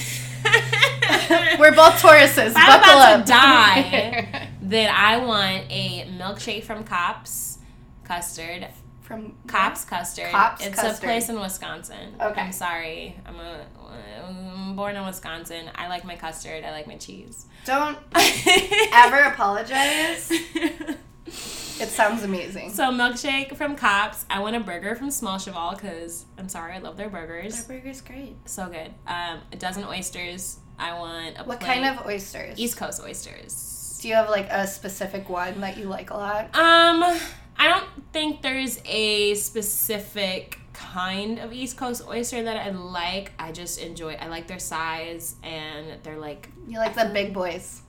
We're 1.60 1.76
both 1.76 2.02
Tauruses. 2.02 2.48
If 2.48 2.54
I'm 2.58 2.80
Buckle 2.80 2.94
about 2.94 3.20
up. 3.20 3.26
to 3.26 3.32
die, 3.32 4.50
then 4.62 4.94
I 4.96 5.18
want 5.18 5.66
a 5.70 6.06
milkshake 6.18 6.64
from 6.64 6.84
Kopp's 6.84 7.60
custard. 8.04 8.68
From 9.02 9.36
Kopp's 9.48 9.84
Custard. 9.84 10.32
Kopp's 10.32 10.66
it's 10.66 10.76
Custard. 10.76 11.04
a 11.04 11.06
place 11.06 11.28
in 11.28 11.38
Wisconsin. 11.40 12.16
Okay. 12.22 12.40
I'm 12.42 12.52
sorry. 12.54 13.18
I'm 13.26 13.36
a 13.40 13.66
I'm 14.26 14.76
born 14.76 14.96
in 14.96 15.06
Wisconsin. 15.06 15.70
I 15.76 15.90
like 15.90 16.06
my 16.06 16.16
custard. 16.16 16.64
I 16.64 16.72
like 16.72 16.88
my 16.88 16.96
cheese. 16.96 17.46
Don't 17.66 17.98
ever 18.94 19.18
apologize. 19.34 20.32
It 21.82 21.90
sounds 21.90 22.24
amazing. 22.24 22.72
So 22.72 22.84
milkshake 22.92 23.56
from 23.58 23.76
Kopp's. 23.76 24.26
I 24.30 24.40
want 24.40 24.56
a 24.56 24.60
burger 24.60 24.96
from 24.96 25.10
Small 25.12 25.38
Cheval 25.40 25.72
because 25.72 26.26
I'm 26.38 26.48
sorry, 26.48 26.74
I 26.74 26.80
love 26.80 26.96
their 26.96 27.10
burgers. 27.10 27.66
Their 27.66 27.80
burger's 27.80 28.02
great. 28.02 28.36
So 28.46 28.68
good. 28.70 28.94
Um, 29.08 29.40
a 29.52 29.56
dozen 29.58 29.84
oysters. 29.84 30.60
I 30.82 30.98
want 31.00 31.38
a 31.40 31.44
What 31.44 31.60
plate- 31.60 31.68
kind 31.84 31.86
of 32.00 32.06
oysters? 32.06 32.60
East 32.60 32.76
Coast 32.78 33.02
oysters. 33.02 34.00
Do 34.02 34.08
you 34.08 34.16
have 34.16 34.30
like 34.30 34.48
a 34.50 34.66
specific 34.68 35.30
one 35.30 35.62
that 35.62 35.78
you 35.78 35.86
like 35.86 36.10
a 36.10 36.16
lot? 36.16 36.46
Um, 36.56 37.04
I 37.58 37.68
don't 37.68 37.86
think 38.12 38.42
there's 38.42 38.80
a 38.86 39.36
specific 39.36 40.58
kind 40.74 41.38
of 41.38 41.54
East 41.54 41.78
Coast 41.78 42.02
oyster 42.08 42.42
that 42.44 42.58
I 42.58 42.72
like. 42.72 43.32
I 43.38 43.52
just 43.52 43.80
enjoy. 43.80 44.16
I 44.16 44.28
like 44.28 44.48
their 44.48 44.58
size 44.60 45.36
and 45.44 46.02
they're 46.04 46.18
like 46.18 46.50
You 46.68 46.80
like 46.80 46.96
the 46.96 47.12
big 47.14 47.34
boys. 47.34 47.82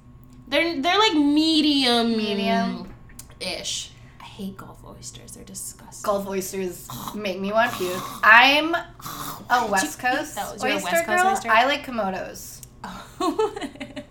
they're 0.48 0.80
they're 0.82 0.98
like 0.98 1.14
medium 1.14 2.14
Medium? 2.16 2.92
ish. 3.40 3.90
I 4.20 4.24
hate 4.24 4.56
Gulf 4.58 4.84
oysters. 4.84 5.32
They're 5.32 5.44
disgusting. 5.44 6.04
Gulf 6.04 6.26
oysters 6.28 6.86
make 7.14 7.40
me 7.40 7.52
want 7.52 7.70
to 7.72 7.78
puke. 7.78 8.02
I'm 8.22 8.74
a 8.74 9.66
West 9.70 9.98
Coast? 9.98 10.36
You're 10.36 10.72
a 10.72 10.74
oyster 10.74 10.90
West 10.90 11.06
Coast 11.06 11.06
girl. 11.22 11.26
oyster? 11.32 11.50
I 11.50 11.64
like 11.64 11.86
Kumamotos. 11.86 12.61
um, 13.24 14.02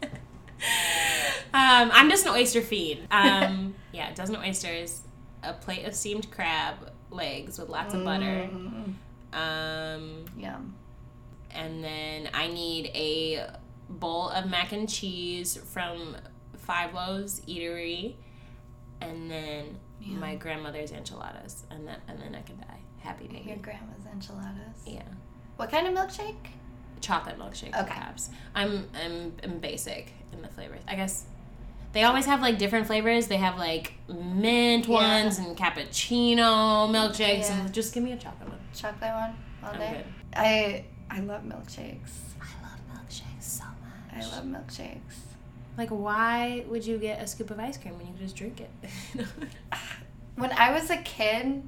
I'm 1.54 2.10
just 2.10 2.26
an 2.26 2.32
oyster 2.34 2.62
fiend. 2.62 3.08
Um, 3.12 3.76
yeah, 3.92 4.12
a 4.12 4.16
dozen 4.16 4.36
oysters, 4.38 5.02
a 5.44 5.54
plate 5.54 5.86
of 5.86 5.94
steamed 5.96 6.30
crab 6.32 6.76
legs 7.10 7.58
with 7.60 7.70
lots 7.70 7.94
of 7.94 8.04
butter. 8.04 8.50
Mm, 8.52 8.94
Um, 9.34 10.26
yum. 10.38 10.76
and 11.52 11.84
then 11.84 12.30
I 12.34 12.48
need 12.48 12.88
a 12.94 13.50
bowl 13.90 14.30
of 14.30 14.50
mac 14.50 14.72
and 14.72 14.88
cheese 14.90 15.58
from 15.58 16.16
Five 16.58 16.94
Loaves 16.94 17.42
Eatery, 17.42 18.16
and 19.02 19.30
then 19.30 19.78
Yeah. 20.00 20.18
my 20.18 20.36
grandmother's 20.36 20.92
enchiladas, 20.92 21.66
and 21.70 21.88
then 21.88 21.98
and 22.08 22.20
then 22.22 22.36
I 22.36 22.42
can 22.44 22.58
die. 22.60 22.80
Happy 23.00 23.28
baby. 23.28 23.44
Your 23.50 23.58
grandma's 23.58 24.06
enchiladas. 24.12 24.78
Yeah. 24.86 25.02
What 25.58 25.70
kind 25.72 25.88
of 25.88 25.94
milkshake? 25.94 26.48
Chocolate 27.02 27.38
milkshake 27.40 27.70
Okay. 27.76 27.84
perhaps. 27.88 28.30
I'm, 28.56 28.88
I'm 28.94 29.34
I'm 29.44 29.60
basic 29.60 30.14
in 30.34 30.42
the 30.42 30.48
flavors. 30.50 30.82
I 30.88 30.96
guess 30.96 31.26
they 31.94 32.04
always 32.04 32.26
have 32.26 32.42
like 32.42 32.58
different 32.58 32.88
flavors. 32.88 33.28
They 33.28 33.38
have 33.38 33.58
like 33.58 33.94
mint 34.08 34.88
Yeah. 34.88 35.24
ones 35.24 35.40
and 35.40 35.58
cappuccino 35.58 36.90
milkshakes 36.90 37.50
Yeah. 37.50 37.62
and 37.62 37.74
just 37.74 37.94
give 37.94 38.04
me 38.04 38.14
a 38.14 38.18
chocolate 38.18 38.50
one. 38.50 38.60
Chocolate 38.74 39.12
one 39.14 39.36
all 39.64 39.72
I'm 39.74 39.80
day. 39.80 39.92
good. 39.98 40.06
I 40.36 40.86
I 41.10 41.20
love 41.20 41.44
milkshakes. 41.44 42.12
I 42.40 42.46
love 42.64 42.80
milkshakes 42.94 43.44
so 43.44 43.64
much. 43.66 44.26
I 44.26 44.36
love 44.36 44.46
milkshakes. 44.46 45.18
Like 45.78 45.90
why 45.90 46.64
would 46.70 46.86
you 46.86 46.98
get 46.98 47.22
a 47.22 47.28
scoop 47.28 47.50
of 47.52 47.60
ice 47.60 47.78
cream 47.78 47.98
when 47.98 48.08
you 48.08 48.14
could 48.14 48.22
just 48.22 48.36
drink 48.36 48.62
it? 48.62 48.70
When 50.36 50.52
I 50.54 50.72
was 50.72 50.90
a 50.90 50.98
kid, 50.98 51.62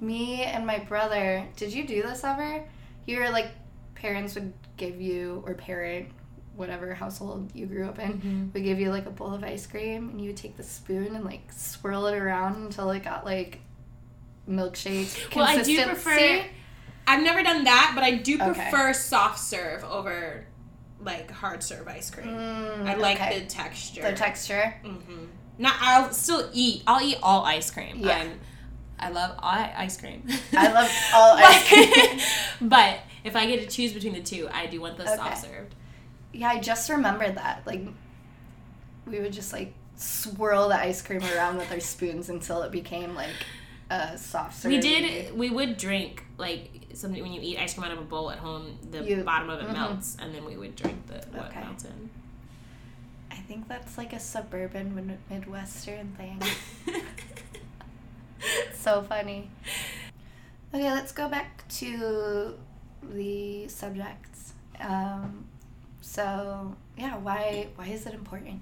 me 0.00 0.42
and 0.42 0.66
my 0.66 0.78
brother, 0.78 1.46
did 1.56 1.72
you 1.72 1.86
do 1.86 2.02
this 2.02 2.24
ever? 2.24 2.64
You 3.06 3.20
were 3.20 3.30
like, 3.30 3.48
parents 3.94 4.34
would 4.34 4.52
give 4.76 5.00
you, 5.00 5.42
or 5.46 5.54
parent, 5.54 6.08
whatever 6.56 6.94
household 6.94 7.50
you 7.54 7.66
grew 7.66 7.86
up 7.86 7.98
in, 7.98 8.12
Mhm. 8.20 8.54
would 8.54 8.64
give 8.64 8.78
you 8.80 8.90
like 8.90 9.06
a 9.06 9.10
bowl 9.10 9.34
of 9.34 9.44
ice 9.44 9.66
cream, 9.66 10.08
and 10.10 10.20
you 10.20 10.28
would 10.28 10.36
take 10.36 10.56
the 10.56 10.62
spoon 10.62 11.14
and 11.14 11.24
like 11.24 11.52
swirl 11.52 12.06
it 12.06 12.16
around 12.16 12.56
until 12.56 12.90
it 12.90 13.02
got 13.04 13.24
like 13.24 13.60
milkshake 14.48 15.34
Well, 15.34 15.44
I 15.44 15.62
do 15.62 15.84
prefer- 15.84 16.44
I've 17.08 17.22
never 17.22 17.42
done 17.42 17.64
that, 17.64 17.92
but 17.94 18.02
I 18.04 18.12
do 18.16 18.34
Okay. 18.40 18.44
prefer 18.52 18.92
soft 18.92 19.38
serve 19.38 19.84
over 19.84 20.44
like 21.00 21.30
hard 21.30 21.62
serve 21.62 21.86
ice 21.88 22.10
cream. 22.10 22.26
Mm, 22.28 22.86
I 22.86 22.94
like 22.94 23.20
okay. 23.20 23.40
the 23.40 23.46
texture. 23.46 24.02
the 24.02 24.12
texture. 24.12 24.74
hmm 24.82 25.26
Not. 25.58 25.74
I'll 25.80 26.12
still 26.12 26.48
eat. 26.52 26.82
I'll 26.86 27.00
eat 27.02 27.18
all 27.22 27.44
ice 27.44 27.70
cream. 27.70 27.96
Yeah. 28.00 28.16
I'm- 28.18 28.40
I 28.98 29.10
love 29.10 29.32
all 29.42 29.50
ice 29.52 29.98
cream. 29.98 30.26
I 30.56 30.72
love 30.72 30.90
all 31.14 31.36
ice 31.36 31.68
cream. 31.68 32.20
but 32.70 33.00
if 33.26 33.36
I 33.36 33.46
get 33.46 33.60
to 33.60 33.66
choose 33.74 33.92
between 33.92 34.12
the 34.14 34.22
two, 34.22 34.48
I 34.52 34.66
do 34.66 34.80
want 34.80 34.96
the 34.96 35.04
Okay. 35.04 35.16
soft 35.16 35.38
served. 35.42 35.74
Yeah, 36.32 36.48
I 36.48 36.60
just 36.60 36.88
remembered 36.90 37.36
that. 37.36 37.62
Like, 37.66 37.82
we 39.06 39.20
would 39.20 39.32
just 39.32 39.52
like 39.52 39.72
swirl 39.96 40.68
the 40.68 40.76
ice 40.78 41.00
cream 41.02 41.22
around 41.22 41.56
with 41.56 41.70
our 41.72 41.80
spoons 41.80 42.28
until 42.28 42.62
it 42.62 42.70
became 42.72 43.14
like 43.14 43.30
a 43.90 44.18
soft 44.18 44.56
serve. 44.60 44.72
We 44.72 44.78
did. 44.78 45.36
We 45.36 45.50
would 45.50 45.76
drink 45.76 46.24
like 46.38 46.70
something 46.94 47.22
when 47.22 47.32
you 47.32 47.40
eat 47.42 47.58
ice 47.58 47.74
cream 47.74 47.84
out 47.84 47.92
of 47.92 47.98
a 47.98 48.02
bowl 48.02 48.30
at 48.30 48.38
home. 48.38 48.78
The 48.90 49.02
You- 49.02 49.22
bottom 49.24 49.48
of 49.50 49.60
it 49.60 49.68
mhm. 49.68 49.72
melts, 49.72 50.16
and 50.20 50.34
then 50.34 50.44
we 50.44 50.56
would 50.56 50.76
drink 50.76 51.06
the 51.06 51.24
what 51.36 51.46
Okay. 51.50 51.60
melts 51.60 51.84
in. 51.84 52.10
I 53.30 53.36
think 53.36 53.68
that's 53.68 53.96
like 53.96 54.12
a 54.12 54.18
suburban 54.20 55.18
Midwestern 55.30 56.12
thing. 56.16 56.42
so 58.74 59.02
funny. 59.02 59.50
Okay, 60.74 60.90
let's 60.92 61.12
go 61.12 61.28
back 61.28 61.66
to 61.68 62.54
the 63.12 63.68
subjects. 63.68 64.52
Um, 64.80 65.46
so 66.00 66.74
yeah, 66.96 67.16
why 67.18 67.68
why 67.76 67.86
is 67.86 68.06
it 68.06 68.14
important 68.14 68.60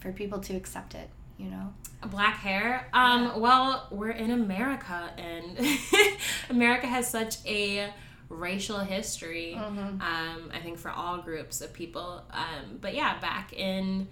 for 0.00 0.12
people 0.12 0.40
to 0.40 0.54
accept 0.54 0.94
it? 0.94 1.08
You 1.38 1.50
know. 1.50 1.72
Black 2.10 2.36
hair. 2.36 2.88
Um. 2.92 3.40
Well, 3.40 3.88
we're 3.90 4.10
in 4.10 4.30
America, 4.30 5.10
and 5.16 5.58
America 6.50 6.86
has 6.86 7.08
such 7.08 7.36
a 7.46 7.90
racial 8.28 8.78
history. 8.80 9.54
Mm-hmm. 9.56 10.00
Um. 10.00 10.50
I 10.52 10.58
think 10.62 10.78
for 10.78 10.90
all 10.90 11.18
groups 11.18 11.60
of 11.60 11.72
people. 11.72 12.24
Um. 12.30 12.78
But 12.80 12.94
yeah, 12.94 13.18
back 13.20 13.52
in 13.52 14.08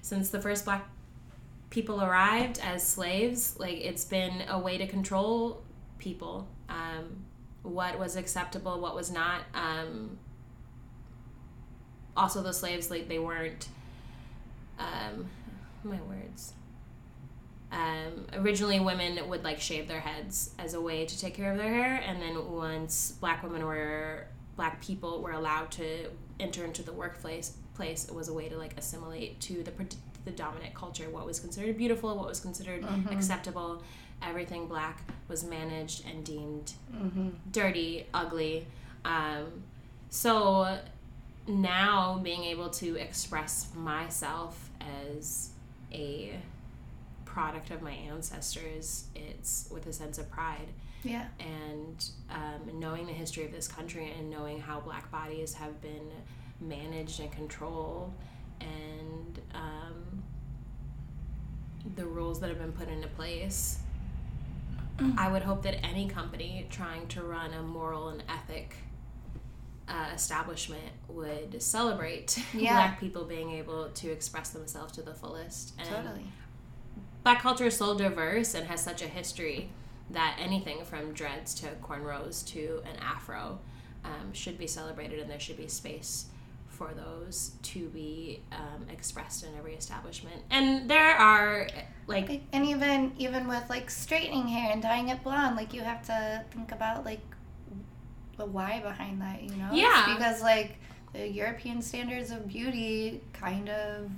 since 0.00 0.30
the 0.30 0.40
first 0.40 0.64
black 0.64 0.88
people 1.70 2.02
arrived 2.02 2.60
as 2.62 2.86
slaves, 2.86 3.56
like 3.58 3.78
it's 3.78 4.04
been 4.04 4.44
a 4.48 4.58
way 4.58 4.78
to 4.78 4.86
control 4.86 5.62
people. 5.98 6.48
Um. 6.68 7.23
What 7.64 7.98
was 7.98 8.14
acceptable, 8.14 8.80
what 8.80 8.94
was 8.94 9.10
not. 9.10 9.42
Um. 9.54 10.18
Also, 12.16 12.42
the 12.42 12.52
slaves 12.52 12.90
like 12.90 13.08
they 13.08 13.18
weren't. 13.18 13.68
Um. 14.78 15.26
My 15.82 16.00
words 16.02 16.54
um, 17.74 18.26
originally 18.34 18.78
women 18.78 19.28
would 19.28 19.42
like 19.42 19.60
shave 19.60 19.88
their 19.88 20.00
heads 20.00 20.54
as 20.58 20.74
a 20.74 20.80
way 20.80 21.04
to 21.04 21.18
take 21.18 21.34
care 21.34 21.50
of 21.50 21.58
their 21.58 21.72
hair 21.72 22.02
and 22.06 22.22
then 22.22 22.52
once 22.52 23.12
black 23.20 23.42
women 23.42 23.64
were 23.64 24.26
black 24.56 24.80
people 24.80 25.20
were 25.20 25.32
allowed 25.32 25.70
to 25.72 26.08
enter 26.38 26.64
into 26.64 26.82
the 26.82 26.92
workplace 26.92 27.56
place 27.74 28.04
it 28.06 28.14
was 28.14 28.28
a 28.28 28.32
way 28.32 28.48
to 28.48 28.56
like 28.56 28.76
assimilate 28.78 29.40
to 29.40 29.62
the 29.62 29.72
the 30.24 30.30
dominant 30.30 30.74
culture 30.74 31.10
what 31.10 31.26
was 31.26 31.38
considered 31.40 31.76
beautiful 31.76 32.16
what 32.16 32.26
was 32.26 32.40
considered 32.40 32.84
acceptable 33.10 33.82
everything 34.22 34.66
black 34.66 35.02
was 35.28 35.44
managed 35.44 36.06
and 36.08 36.24
deemed 36.24 36.72
Mm-hmm. 36.94 37.28
dirty, 37.50 38.06
ugly. 38.14 38.66
Um, 39.04 39.64
so 40.08 40.78
now 41.46 42.20
being 42.22 42.44
able 42.44 42.70
to 42.70 42.96
express 42.96 43.68
myself 43.74 44.70
as 45.12 45.50
a 45.92 46.38
product 47.26 47.70
of 47.70 47.82
my 47.82 47.90
ancestors, 47.92 49.04
it's 49.14 49.68
with 49.70 49.86
a 49.86 49.92
sense 49.92 50.18
of 50.18 50.30
pride. 50.30 50.68
Yeah. 51.02 51.26
And 51.38 52.08
um, 52.30 52.78
knowing 52.80 53.06
the 53.06 53.12
history 53.12 53.44
of 53.44 53.52
this 53.52 53.68
country 53.68 54.14
and 54.18 54.30
knowing 54.30 54.60
how 54.60 54.80
black 54.80 55.10
bodies 55.10 55.52
have 55.54 55.82
been 55.82 56.10
managed 56.68 57.20
and 57.20 57.30
controlled 57.32 58.12
and 58.60 59.40
um, 59.54 60.22
the 61.96 62.06
rules 62.06 62.40
that 62.40 62.48
have 62.48 62.58
been 62.58 62.72
put 62.72 62.88
into 62.88 63.08
place 63.08 63.78
I 65.18 65.28
would 65.28 65.42
hope 65.42 65.64
that 65.64 65.84
any 65.84 66.06
company 66.08 66.66
trying 66.70 67.08
to 67.08 67.22
run 67.22 67.52
a 67.52 67.62
moral 67.62 68.10
and 68.10 68.22
ethic 68.28 68.76
uh, 69.88 70.10
establishment 70.14 70.84
would 71.08 71.60
celebrate 71.60 72.38
Yeah. 72.54 72.74
black 72.74 73.00
people 73.00 73.24
being 73.24 73.50
able 73.50 73.88
to 73.88 74.10
express 74.12 74.50
themselves 74.50 74.92
to 74.92 75.02
the 75.02 75.12
fullest. 75.12 75.74
And 75.80 75.88
Totally. 75.88 76.24
black 77.24 77.42
culture 77.42 77.66
is 77.66 77.76
so 77.76 77.98
diverse 77.98 78.54
and 78.54 78.68
has 78.68 78.80
such 78.82 79.02
a 79.02 79.08
history 79.08 79.68
that 80.10 80.36
anything 80.40 80.84
from 80.84 81.12
dreads 81.12 81.54
to 81.56 81.66
cornrows 81.82 82.46
to 82.52 82.80
an 82.84 82.96
afro 83.00 83.58
um, 84.04 84.32
should 84.32 84.58
be 84.58 84.68
celebrated 84.68 85.18
and 85.18 85.28
there 85.28 85.40
should 85.40 85.56
be 85.56 85.66
space 85.66 86.26
for 86.74 86.90
those 86.94 87.52
to 87.62 87.88
be 87.88 88.42
um, 88.52 88.86
expressed 88.90 89.44
in 89.44 89.50
every 89.56 89.74
establishment. 89.74 90.42
And 90.50 90.88
there 90.90 91.14
are 91.16 91.68
like 92.06 92.42
and 92.52 92.66
even 92.66 93.12
even 93.18 93.46
with 93.48 93.64
like 93.70 93.90
straightening 93.90 94.48
hair 94.48 94.72
and 94.72 94.82
dyeing 94.82 95.08
it 95.08 95.22
blonde, 95.22 95.56
like 95.56 95.72
you 95.72 95.82
have 95.82 96.04
to 96.06 96.44
think 96.52 96.72
about 96.72 97.04
like 97.04 97.20
the 98.36 98.44
why 98.46 98.80
behind 98.80 99.20
that, 99.22 99.42
you 99.42 99.50
know? 99.56 99.68
It's 99.72 99.78
Yeah. 99.80 100.14
because 100.16 100.42
like 100.42 100.78
the 101.12 101.28
European 101.28 101.80
standards 101.80 102.30
of 102.32 102.48
beauty 102.48 103.20
kind 103.32 103.68
of 103.68 104.10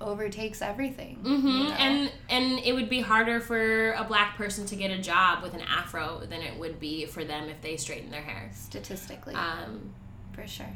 overtakes 0.00 0.62
everything. 0.62 1.16
hmm 1.16 1.46
you 1.48 1.64
know? 1.64 1.74
And 1.74 2.12
and 2.30 2.58
it 2.60 2.72
would 2.72 2.88
be 2.88 3.00
harder 3.00 3.40
for 3.40 3.92
a 3.92 4.04
black 4.04 4.36
person 4.36 4.64
to 4.66 4.76
get 4.76 4.90
a 4.90 4.98
job 4.98 5.42
with 5.42 5.54
an 5.54 5.60
afro 5.62 6.20
than 6.20 6.40
it 6.40 6.58
would 6.58 6.80
be 6.80 7.04
for 7.04 7.24
them 7.24 7.48
if 7.48 7.60
they 7.60 7.76
straighten 7.76 8.10
their 8.10 8.22
hair. 8.22 8.50
statistically, 8.54 9.34
Um, 9.34 9.92
for 10.32 10.46
sure. 10.46 10.72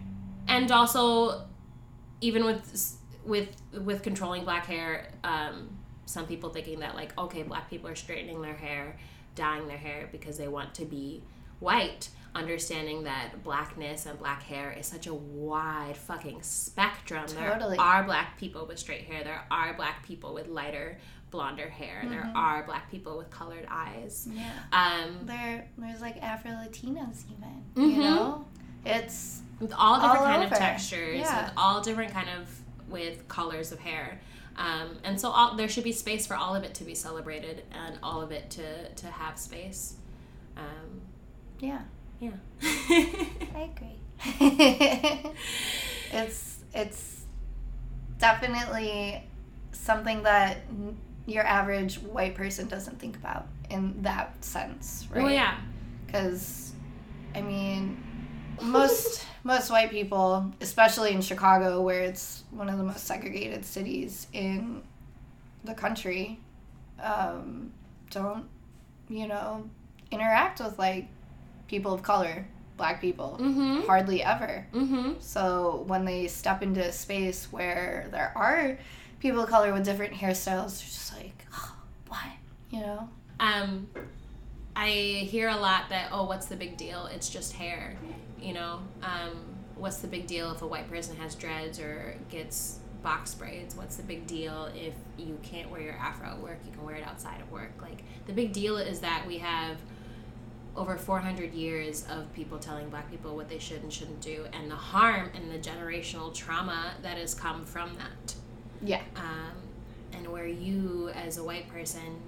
And 0.49 0.71
also, 0.71 1.47
even 2.21 2.45
with 2.45 2.97
with 3.25 3.49
with 3.85 4.03
controlling 4.03 4.45
black 4.45 4.67
hair, 4.67 5.09
um, 5.25 5.77
some 6.07 6.27
people 6.27 6.51
thinking 6.51 6.81
that 6.81 6.95
like 6.95 7.17
okay, 7.19 7.43
black 7.43 7.69
people 7.71 7.89
are 7.89 7.95
straightening 7.95 8.43
their 8.43 8.55
hair, 8.55 8.97
dyeing 9.35 9.67
their 9.69 9.79
hair 9.79 10.09
because 10.13 10.37
they 10.39 10.49
want 10.49 10.75
to 10.75 10.85
be 10.85 11.23
white. 11.61 12.09
Understanding 12.35 13.03
that 13.05 13.45
blackness 13.45 14.07
and 14.07 14.19
black 14.19 14.43
hair 14.43 14.73
is 14.73 14.87
such 14.87 15.07
a 15.07 15.13
wide 15.13 15.99
fucking 15.99 16.41
spectrum. 16.41 17.27
Totally. 17.27 17.77
There 17.77 17.85
are 17.85 18.05
black 18.05 18.39
people 18.39 18.65
with 18.65 18.79
straight 18.79 19.03
hair. 19.05 19.23
There 19.23 19.45
are 19.51 19.75
black 19.75 20.03
people 20.07 20.33
with 20.33 20.49
lighter, 20.49 20.97
blonder 21.31 21.69
hair. 21.69 22.03
There 22.09 22.33
are 22.35 22.63
black 22.63 22.91
people 22.91 23.19
with 23.19 23.29
colored 23.29 23.67
eyes. 23.71 24.27
Yeah. 24.33 24.49
Um, 24.73 25.27
There 25.27 25.69
there's 25.77 26.01
like 26.01 26.23
Afro 26.23 26.53
Latinas 26.53 27.25
even. 27.31 27.65
Mhm. 27.75 27.97
You 27.97 28.03
know? 28.03 28.47
It's 28.87 29.43
with 29.63 29.73
all 29.73 29.95
different 30.01 30.19
All 30.21 30.27
kind 30.27 30.43
of 30.43 30.51
textures 30.59 31.21
Yeah. 31.21 31.45
with 31.45 31.53
all 31.57 31.81
different 31.81 32.13
kind 32.13 32.29
of 32.29 32.49
with 32.91 33.27
colors 33.29 33.73
of 33.73 33.79
hair 33.79 34.21
um, 34.57 34.99
and 35.05 35.19
so 35.19 35.31
all, 35.31 35.57
there 35.57 35.69
should 35.69 35.85
be 35.85 35.93
space 35.93 36.27
for 36.27 36.35
all 36.37 36.55
of 36.55 36.63
it 36.63 36.75
to 36.75 36.85
be 36.85 36.95
celebrated 36.95 37.63
and 37.73 37.99
all 38.03 38.21
of 38.21 38.31
it 38.33 38.51
to 38.51 38.89
to 38.97 39.07
have 39.07 39.39
space 39.39 39.95
um, 40.59 41.01
yeah. 41.61 41.81
yeah 42.21 42.31
I 42.63 43.71
agree. 43.75 43.99
it's 46.13 46.59
it's 46.75 47.25
definitely 48.19 49.25
something 49.73 50.23
that 50.23 50.59
your 51.27 51.45
average 51.45 51.97
white 52.01 52.35
person 52.35 52.69
doesn't 52.69 52.99
think 52.99 53.17
about 53.17 53.47
in 53.71 54.03
that 54.03 54.45
sense, 54.45 55.07
right? 55.11 55.23
well 55.23 55.33
yeah 55.33 55.57
Because, 56.07 56.73
I 57.35 57.41
mean, 57.41 58.03
most 58.61 59.25
most 59.45 59.71
white 59.71 59.91
people, 59.91 60.53
especially 60.61 61.13
in 61.13 61.21
Chicago, 61.21 61.81
where 61.81 62.03
it's 62.03 62.45
one 62.51 62.69
of 62.69 62.79
the 62.79 62.85
most 62.85 63.05
segregated 63.05 63.65
cities 63.65 64.27
in 64.33 64.83
the 65.65 65.75
country, 65.75 66.39
um, 67.03 67.73
don't 68.11 68.47
you 69.09 69.27
know 69.27 69.69
interact 70.11 70.61
with 70.61 70.79
like 70.79 71.09
people 71.67 71.93
of 71.93 72.03
color, 72.03 72.47
black 72.77 73.01
people, 73.01 73.39
mm-hmm 73.41 73.87
hardly 73.87 74.23
ever. 74.23 74.67
mm-hmm 74.73 75.13
So 75.21 75.85
when 75.87 76.05
they 76.05 76.29
step 76.29 76.63
into 76.63 76.81
a 76.81 76.93
space 76.93 77.49
where 77.51 78.09
there 78.11 78.33
are 78.37 78.79
people 79.21 79.43
of 79.43 79.49
color 79.49 79.73
with 79.73 79.85
different 79.85 80.13
hairstyles, 80.15 80.79
they're 80.79 80.89
just 80.89 81.17
like, 81.17 81.47
oh, 81.55 81.75
what? 82.09 82.21
You 82.71 82.81
know? 82.81 83.09
um, 83.41 83.89
I 84.75 84.89
hear 84.89 85.49
a 85.49 85.57
lot 85.57 85.91
that 85.91 86.09
oh 86.13 86.25
what's 86.25 86.47
the 86.47 86.57
big 86.57 86.77
deal? 86.77 87.07
It's 87.07 87.29
just 87.29 87.55
hair 87.55 87.97
you 88.43 88.53
know? 88.53 88.81
Um, 89.03 89.45
what's 89.77 89.99
the 89.99 90.09
big 90.09 90.27
deal 90.27 90.51
if 90.53 90.63
a 90.63 90.67
white 90.67 90.91
person 90.91 91.17
has 91.17 91.35
dreads 91.35 91.79
or 91.79 92.17
gets 92.29 92.81
box 93.03 93.35
braids? 93.35 93.75
What's 93.75 93.97
the 93.97 94.03
big 94.03 94.27
deal 94.27 94.69
if 94.75 94.95
you 95.17 95.39
can't 95.43 95.71
wear 95.71 95.81
your 95.81 95.95
afro 95.95 96.29
at 96.29 96.41
work? 96.41 96.59
You 96.67 96.73
can 96.73 96.85
wear 96.85 96.97
it 96.97 97.07
outside 97.07 97.41
of 97.41 97.51
work. 97.51 97.73
Like 97.81 98.03
the 98.27 98.33
big 98.33 98.53
deal 98.53 98.77
is 98.77 99.01
that 99.01 99.25
we 99.27 99.39
have 99.39 99.77
over 100.75 100.97
400 100.97 101.53
years 101.53 102.07
of 102.09 102.33
people 102.33 102.59
telling 102.59 102.89
black 102.89 103.11
people 103.11 103.37
what 103.37 103.49
they 103.49 103.59
should 103.59 103.83
and 103.83 103.93
shouldn't 103.93 104.23
do 104.23 104.47
and 104.55 104.71
the 104.71 104.77
harm 104.77 105.31
and 105.35 105.51
the 105.51 105.59
generational 105.59 106.33
trauma 106.33 106.93
that 107.03 107.19
has 107.19 107.35
come 107.35 107.65
from 107.65 107.95
that. 107.97 108.35
Yeah. 108.85 109.03
um, 109.15 109.53
and 110.13 110.27
where 110.27 110.47
you 110.47 111.11
as 111.15 111.39
a 111.39 111.45
white 111.45 111.69
person 111.69 112.21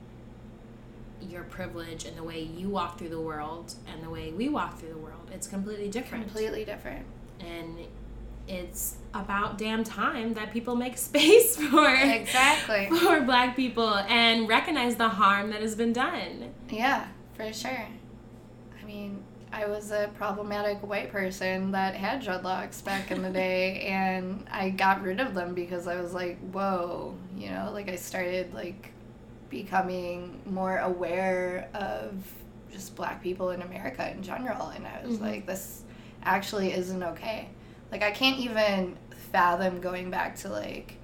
your 1.20 1.44
privilege 1.44 2.04
and 2.04 2.16
the 2.16 2.22
way 2.22 2.40
you 2.40 2.68
walk 2.68 2.98
through 2.98 3.08
the 3.08 3.20
world 3.20 3.74
and 3.86 4.02
the 4.02 4.10
way 4.10 4.32
we 4.32 4.48
walk 4.48 4.78
through 4.78 4.90
the 4.90 4.98
world. 4.98 5.30
It's 5.32 5.46
completely 5.46 5.88
different. 5.88 6.24
Completely 6.24 6.64
different. 6.64 7.06
And 7.40 7.78
it's 8.46 8.96
about 9.14 9.56
damn 9.56 9.84
time 9.84 10.34
that 10.34 10.52
people 10.52 10.76
make 10.76 10.98
space 11.10 11.56
for 11.56 11.88
Exactly. 11.94 12.88
for 12.98 13.20
black 13.22 13.56
people 13.56 13.94
and 13.94 14.48
recognize 14.48 14.96
the 14.96 15.08
harm 15.08 15.50
that 15.50 15.62
has 15.62 15.74
been 15.74 15.92
done. 15.92 16.52
Yeah, 16.70 17.06
for 17.34 17.52
sure. 17.52 17.88
I 18.80 18.84
mean, 18.86 19.22
I 19.52 19.66
was 19.66 19.92
a 19.92 20.10
problematic 20.16 20.86
white 20.86 21.10
person 21.12 21.70
that 21.72 21.94
had 21.94 22.22
dreadlocks 22.22 22.84
back 22.84 23.10
in 23.12 23.22
the 23.22 23.30
day, 23.44 23.82
and 23.82 24.44
I 24.50 24.70
got 24.70 25.02
rid 25.02 25.20
of 25.20 25.34
them 25.34 25.54
because 25.54 25.86
I 25.86 26.00
was 26.00 26.12
like, 26.12 26.38
whoa, 26.50 27.14
you 27.36 27.50
know, 27.50 27.70
like 27.72 27.88
I 27.88 27.96
started 27.96 28.52
like 28.52 28.90
becoming 29.54 30.40
more 30.46 30.78
aware 30.78 31.68
of 31.74 32.12
just 32.72 32.96
black 32.96 33.22
people 33.22 33.50
in 33.50 33.62
America 33.62 34.10
in 34.10 34.20
general, 34.22 34.68
and 34.68 34.84
I 34.86 35.06
was 35.06 35.18
Mhm. 35.18 35.22
like, 35.22 35.46
this 35.46 35.84
actually 36.24 36.72
isn't 36.72 37.02
okay. 37.02 37.48
Like, 37.92 38.02
I 38.02 38.10
can't 38.10 38.38
even 38.40 38.96
fathom 39.30 39.80
going 39.80 40.10
back 40.10 40.34
to 40.36 40.48
like 40.48 40.96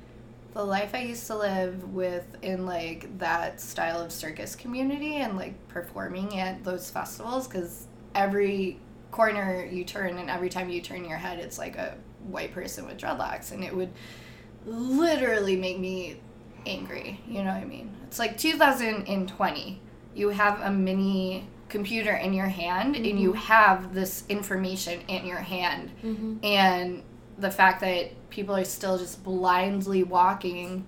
the 0.54 0.64
life 0.64 0.94
I 0.94 1.02
used 1.02 1.26
to 1.28 1.36
live 1.36 1.94
with 1.94 2.26
in 2.42 2.66
like 2.66 3.18
that 3.18 3.60
style 3.60 4.00
of 4.00 4.10
circus 4.10 4.56
community 4.56 5.16
and 5.16 5.36
like 5.36 5.54
performing 5.68 6.38
at 6.40 6.64
those 6.64 6.90
festivals 6.90 7.46
because 7.46 7.86
every 8.16 8.80
corner 9.12 9.64
you 9.64 9.84
turn 9.84 10.18
and 10.18 10.28
every 10.28 10.48
time 10.48 10.68
you 10.70 10.80
turn 10.80 11.04
your 11.04 11.18
head 11.18 11.38
it's 11.38 11.56
like 11.58 11.76
a 11.76 11.96
white 12.28 12.52
person 12.52 12.84
with 12.86 12.98
dreadlocks 12.98 13.52
and 13.52 13.62
it 13.62 13.74
would 13.74 13.90
literally 14.66 15.56
make 15.56 15.78
me 15.78 16.20
angry 16.66 17.20
you 17.26 17.42
know 17.42 17.52
what 17.52 17.62
i 17.62 17.64
mean 17.64 17.90
it's 18.06 18.18
like 18.18 18.36
2020 18.38 19.80
you 20.14 20.28
have 20.30 20.60
a 20.60 20.70
mini 20.70 21.46
computer 21.68 22.12
in 22.14 22.32
your 22.34 22.46
hand 22.48 22.96
and 22.96 23.06
you 23.18 23.32
have 23.32 23.94
this 23.94 24.24
information 24.28 25.00
in 25.08 25.24
your 25.24 25.38
hand 25.38 25.90
Mm-hmm. 26.02 26.44
and 26.44 27.02
the 27.38 27.50
fact 27.50 27.80
that 27.80 28.28
people 28.28 28.54
are 28.54 28.64
still 28.64 28.98
just 28.98 29.22
blindly 29.24 30.02
walking 30.02 30.86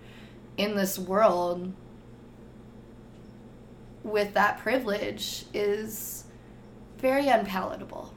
in 0.59 0.77
this 0.77 0.99
world 0.99 1.73
with 4.03 4.35
that 4.35 4.59
privilege 4.59 5.45
is 5.55 6.25
very 6.99 7.29
unpalatable 7.29 8.13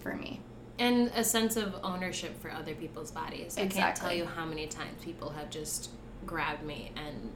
for 0.00 0.14
me. 0.14 0.40
And 0.78 1.10
a 1.14 1.24
sense 1.24 1.56
of 1.56 1.74
ownership 1.82 2.40
for 2.40 2.50
other 2.50 2.74
people's 2.74 3.10
bodies. 3.10 3.56
I 3.56 3.66
can't 3.66 3.96
tell 3.96 4.12
you 4.12 4.26
how 4.26 4.44
many 4.44 4.66
times 4.66 5.02
people 5.02 5.30
have 5.30 5.48
just 5.48 5.90
grabbed 6.26 6.62
me 6.64 6.90
and 6.96 7.30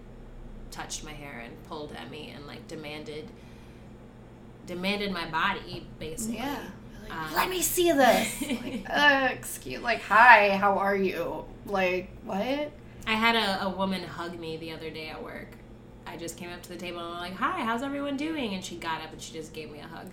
touched 0.70 1.05
my 1.05 1.12
hair 1.12 1.42
and 1.44 1.53
pulled 1.68 1.92
at 1.92 2.11
me 2.11 2.33
and 2.35 2.46
like 2.46 2.66
demanded 2.68 3.29
demanded 4.66 5.12
my 5.12 5.26
body 5.29 5.87
basically. 5.98 6.37
Yeah. 6.37 6.59
Like, 7.03 7.12
Um, 7.12 7.35
Let 7.35 7.50
me 7.50 7.61
see 7.62 7.90
this. 7.92 8.42
like, 8.62 8.85
uh, 8.88 9.29
excuse, 9.33 9.81
like, 9.83 10.00
hi, 10.03 10.57
how 10.57 10.79
are 10.79 10.94
you? 10.96 11.44
Like, 11.66 12.11
what? 12.24 12.70
I 13.07 13.14
had 13.14 13.35
a, 13.35 13.64
a 13.64 13.68
woman 13.70 14.03
hug 14.05 14.38
me 14.38 14.57
the 14.59 14.72
other 14.72 14.90
day 14.90 15.09
at 15.09 15.22
work. 15.22 15.48
I 16.07 16.16
just 16.16 16.37
came 16.37 16.50
up 16.50 16.62
to 16.62 16.68
the 16.68 16.76
table 16.76 16.98
and 17.00 17.14
I'm 17.14 17.20
like, 17.20 17.35
"Hi, 17.35 17.62
how's 17.64 17.83
everyone 17.83 18.16
doing?" 18.16 18.55
And 18.55 18.64
she 18.64 18.76
got 18.76 19.00
up 19.00 19.12
and 19.12 19.20
she 19.20 19.33
just 19.33 19.53
gave 19.53 19.70
me 19.70 19.79
a 19.81 19.87
hug. 19.87 20.09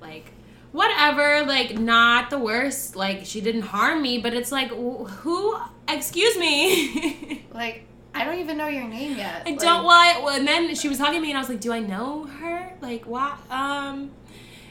Like, 0.00 0.32
whatever, 0.72 1.44
like 1.46 1.78
not 1.78 2.30
the 2.30 2.38
worst. 2.38 2.96
Like 2.96 3.24
she 3.24 3.40
didn't 3.40 3.62
harm 3.62 4.02
me, 4.02 4.18
but 4.18 4.34
it's 4.34 4.52
like, 4.52 4.70
wh- 4.70 5.08
who? 5.08 5.56
Excuse 5.88 6.36
me. 6.38 7.42
Like, 7.56 7.86
I 8.14 8.24
don't 8.24 8.38
even 8.38 8.58
know 8.58 8.66
your 8.66 8.86
name 8.86 9.16
yet. 9.16 9.44
I 9.46 9.50
Like, 9.50 9.58
don't. 9.60 9.84
Well, 9.84 10.28
and 10.28 10.46
then 10.46 10.74
she 10.74 10.88
was 10.90 10.98
hugging 10.98 11.22
me, 11.22 11.30
and 11.30 11.38
I 11.38 11.40
was 11.40 11.48
like, 11.48 11.60
"Do 11.60 11.72
I 11.72 11.78
know 11.80 12.24
her? 12.26 12.70
Like, 12.82 13.06
what?" 13.06 13.38
Um, 13.50 14.10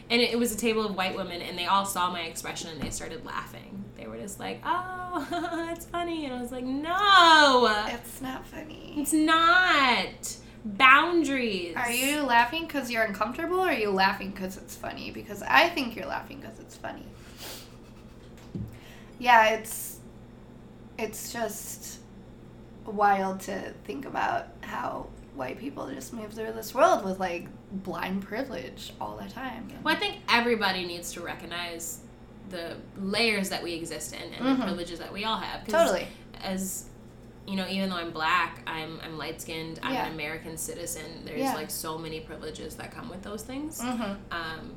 and 0.10 0.22
it, 0.22 0.34
it 0.34 0.38
was 0.38 0.54
a 0.54 0.58
table 0.58 0.86
of 0.86 0.96
white 0.96 1.16
women, 1.16 1.42
and 1.42 1.58
they 1.58 1.66
all 1.66 1.84
saw 1.86 2.12
my 2.12 2.22
expression, 2.22 2.70
and 2.70 2.80
they 2.80 2.92
started 2.92 3.26
laughing. 3.26 3.84
They 3.98 4.06
were 4.06 4.18
just 4.18 4.40
like, 4.40 4.62
"Oh, 4.64 5.68
it's 5.76 5.86
funny," 5.88 6.26
and 6.26 6.36
I 6.36 6.42
was 6.42 6.52
like, 6.52 6.64
"No, 6.64 7.88
It's 7.88 8.22
not 8.22 8.46
funny. 8.46 8.94
it's 8.98 9.14
not." 9.14 10.35
Boundaries. 10.66 11.76
Are 11.76 11.92
you 11.92 12.22
laughing 12.24 12.66
because 12.66 12.90
you're 12.90 13.04
uncomfortable 13.04 13.60
or 13.60 13.68
are 13.70 13.74
you 13.74 13.92
laughing 13.92 14.32
because 14.32 14.58
it's 14.58 14.76
funny? 14.76 15.12
Because 15.12 15.44
I 15.44 15.70
think 15.70 15.96
you're 15.96 16.08
laughing 16.08 16.40
because 16.42 16.60
it's 16.60 16.76
funny. 16.76 17.06
Yeah, 19.20 19.50
it's 19.50 20.00
it's 20.98 21.32
just 21.32 22.00
wild 22.86 23.42
to 23.42 23.74
think 23.84 24.06
about 24.06 24.48
how 24.62 25.08
white 25.36 25.60
people 25.60 25.88
just 25.94 26.14
move 26.14 26.34
through 26.34 26.54
this 26.54 26.74
world 26.74 27.04
with 27.06 27.20
like 27.20 27.48
blind 27.72 28.24
privilege 28.24 28.94
all 29.00 29.18
the 29.18 29.30
time. 29.30 29.68
Well, 29.84 29.96
I 29.96 30.00
think 30.00 30.18
everybody 30.30 30.86
needs 30.86 31.12
to 31.14 31.22
recognize 31.22 32.00
the 32.50 32.78
layers 32.98 33.50
that 33.50 33.62
we 33.62 33.74
exist 33.74 34.14
in 34.16 34.34
and 34.34 34.46
the 34.46 34.52
Mhm. 34.62 34.66
privileges 34.66 35.00
that 35.00 35.12
we 35.12 35.26
all 35.26 35.38
have. 35.38 35.68
Totally. 35.68 36.08
As 36.44 36.86
you 37.48 37.56
know, 37.56 37.68
even 37.68 37.90
though 37.90 37.98
I'm 37.98 38.12
black, 38.12 38.62
I'm 38.68 39.00
I'm 39.04 39.18
light 39.18 39.40
skinned. 39.42 39.80
I'm 39.84 39.94
Yeah. 39.94 40.08
an 40.08 40.14
American 40.14 40.58
citizen. 40.58 41.24
There's 41.26 41.40
Yeah. 41.40 41.54
like 41.54 41.70
so 41.70 41.98
many 41.98 42.20
privileges 42.20 42.76
that 42.76 42.92
come 42.92 43.10
with 43.10 43.22
those 43.22 43.44
things. 43.44 43.80
Mm-hmm. 43.82 44.14
Um, 44.32 44.76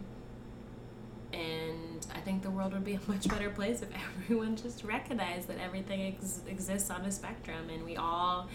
and 1.32 2.06
I 2.14 2.20
think 2.20 2.42
the 2.42 2.50
world 2.50 2.72
would 2.72 2.84
be 2.84 2.94
a 2.94 3.00
much 3.08 3.28
better 3.28 3.50
place 3.50 3.82
if 3.82 3.88
everyone 4.22 4.56
just 4.56 4.84
recognized 4.84 5.48
that 5.48 5.58
everything 5.58 6.14
ex- 6.14 6.40
exists 6.48 6.90
on 6.90 7.02
a 7.02 7.10
spectrum 7.10 7.68
and 7.70 7.84
we 7.84 7.96
all 7.96 8.48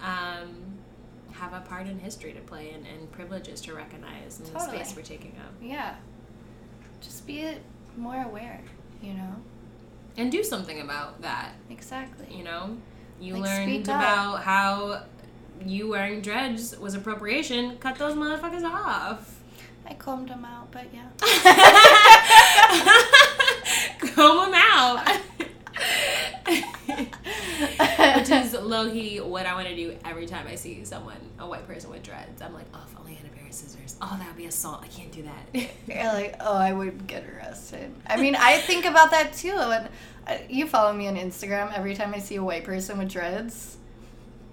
um, 0.00 0.78
have 1.32 1.52
a 1.52 1.60
part 1.60 1.86
in 1.86 1.98
history 1.98 2.32
to 2.32 2.40
play 2.40 2.70
and, 2.70 2.86
and 2.86 3.10
privileges 3.12 3.60
to 3.62 3.74
recognize 3.74 4.40
and 4.40 4.48
Totally. 4.52 4.78
the 4.78 4.84
space 4.84 4.96
we're 4.96 5.02
taking 5.02 5.36
up. 5.38 5.52
Yeah. 5.60 5.96
Just 7.00 7.26
be 7.26 7.54
more 7.96 8.22
aware, 8.22 8.60
you 9.02 9.14
know? 9.14 9.36
And 10.16 10.32
do 10.32 10.42
something 10.42 10.80
about 10.80 11.20
that, 11.22 11.52
Exactly. 11.70 12.34
you 12.34 12.42
know? 12.42 12.76
You 13.20 13.34
Like, 13.34 13.42
learned 13.44 13.84
about 13.88 14.42
how 14.42 15.02
you 15.64 15.88
wearing 15.88 16.20
dreads 16.20 16.76
was 16.78 16.94
appropriation. 16.94 17.76
Cut 17.78 17.96
those 17.96 18.14
motherfuckers 18.14 18.64
off. 18.64 19.40
I 19.88 19.94
combed 19.94 20.28
them 20.30 20.44
out, 20.44 20.70
but 20.72 20.86
yeah. 20.92 21.06
Comb 24.14 24.50
them 24.50 24.54
out. 24.54 25.08
Which 28.16 28.30
is 28.30 28.52
low 28.54 28.90
key 28.90 29.20
what 29.20 29.46
I 29.46 29.54
want 29.54 29.68
to 29.68 29.76
do 29.76 29.96
every 30.04 30.26
time 30.26 30.46
I 30.48 30.54
see 30.56 30.84
someone, 30.84 31.16
a 31.38 31.46
white 31.46 31.66
person 31.66 31.90
with 31.90 32.02
dreads. 32.02 32.42
I'm 32.42 32.52
like, 32.54 32.66
oh, 32.74 32.82
if 32.90 32.98
only 32.98 33.12
I 33.12 33.16
had 33.16 33.26
a 33.26 33.30
pair 33.34 33.46
of 33.46 33.52
scissors. 33.52 33.96
Oh, 34.02 34.16
that 34.18 34.26
would 34.26 34.36
be 34.36 34.46
assault. 34.46 34.80
I 34.82 34.88
can't 34.88 35.12
do 35.12 35.22
that. 35.22 35.68
You're 35.86 36.12
like, 36.12 36.34
oh, 36.40 36.56
I 36.56 36.72
would 36.72 37.06
get 37.06 37.24
arrested. 37.28 37.94
I 38.06 38.16
mean, 38.16 38.34
I 38.36 38.58
think 38.58 38.84
about 38.84 39.10
that 39.12 39.32
too. 39.34 39.54
And 39.56 39.88
you 40.48 40.66
follow 40.66 40.92
me 40.92 41.06
on 41.08 41.16
Instagram. 41.16 41.72
Every 41.76 41.94
time 41.94 42.14
I 42.14 42.18
see 42.18 42.36
a 42.36 42.42
white 42.42 42.64
person 42.64 42.98
with 42.98 43.10
dreads, 43.10 43.76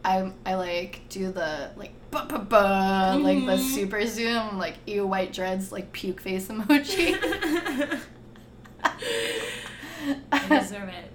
I 0.05 0.31
I 0.45 0.55
like 0.55 1.01
do 1.09 1.31
the 1.31 1.71
like 1.75 1.93
ba 2.11 2.25
ba 2.29 2.39
ba 2.39 3.17
like 3.19 3.45
the 3.45 3.53
Mhm. 3.57 3.73
super 3.73 4.05
zoom 4.05 4.57
like 4.59 4.75
ew 4.85 5.07
white 5.07 5.33
dreads 5.33 5.71
like 5.71 5.91
puke 5.91 6.21
face 6.21 6.47
emoji. 6.49 7.17
I 10.31 10.59
deserve 10.59 10.89
it. 10.89 11.11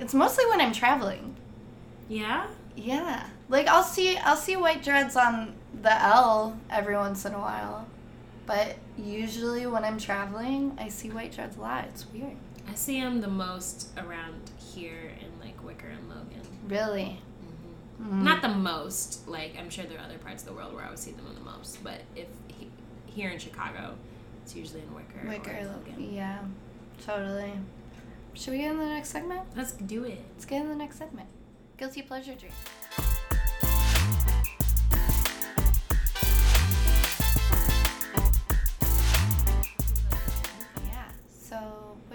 it's 0.00 0.14
mostly 0.14 0.44
when 0.46 0.60
I'm 0.60 0.72
traveling. 0.72 1.36
Yeah? 2.08 2.46
Yeah, 2.76 3.26
like 3.48 3.68
I'll 3.68 3.82
see 3.82 4.16
I'll 4.16 4.36
see 4.36 4.56
white 4.56 4.82
dreads 4.82 5.14
on 5.16 5.54
the 5.82 5.92
L 6.02 6.58
every 6.70 6.96
once 6.96 7.24
in 7.26 7.34
a 7.34 7.38
while, 7.38 7.86
but 8.46 8.76
usually 8.98 9.66
when 9.66 9.84
I'm 9.84 9.98
traveling, 9.98 10.76
I 10.80 10.88
see 10.88 11.10
white 11.10 11.32
dreads 11.32 11.56
a 11.56 11.60
lot. 11.60 11.84
It's 11.88 12.06
weird. 12.12 12.36
I 12.68 12.74
see 12.74 13.00
them 13.00 13.20
the 13.20 13.28
most 13.28 13.88
around 13.98 14.50
here 14.74 15.12
in 15.20 15.40
like 15.46 15.62
Wicker 15.64 15.88
and 15.88 16.08
Logan. 16.08 16.42
Really. 16.68 17.04
hmm 17.04 17.18
Mm. 18.02 18.22
Not 18.22 18.42
the 18.42 18.48
most. 18.48 19.28
Like 19.28 19.54
I'm 19.58 19.70
sure 19.70 19.84
there 19.84 19.98
are 19.98 20.04
other 20.04 20.18
parts 20.18 20.42
of 20.42 20.48
the 20.48 20.54
world 20.54 20.74
where 20.74 20.84
I 20.84 20.90
would 20.90 20.98
see 20.98 21.12
them 21.12 21.26
the 21.34 21.40
most, 21.44 21.84
but 21.84 22.00
if 22.16 22.26
he, 22.48 22.68
here 23.06 23.30
in 23.30 23.38
Chicago, 23.38 23.94
it's 24.42 24.56
usually 24.56 24.80
in 24.80 24.92
Wicker, 24.92 25.28
Wicker, 25.28 25.56
or 25.60 25.66
Logan. 25.66 26.12
yeah, 26.12 26.38
totally. 27.04 27.52
Should 28.34 28.52
we 28.54 28.58
get 28.58 28.72
in 28.72 28.78
the 28.78 28.86
next 28.86 29.10
segment? 29.10 29.42
Let's 29.54 29.72
do 29.72 30.02
it. 30.04 30.18
Let's 30.34 30.46
get 30.46 30.62
in 30.62 30.68
the 30.70 30.74
next 30.74 30.96
segment. 30.98 31.28
Guilty 31.76 32.02
pleasure 32.02 32.34
drink. 32.34 32.54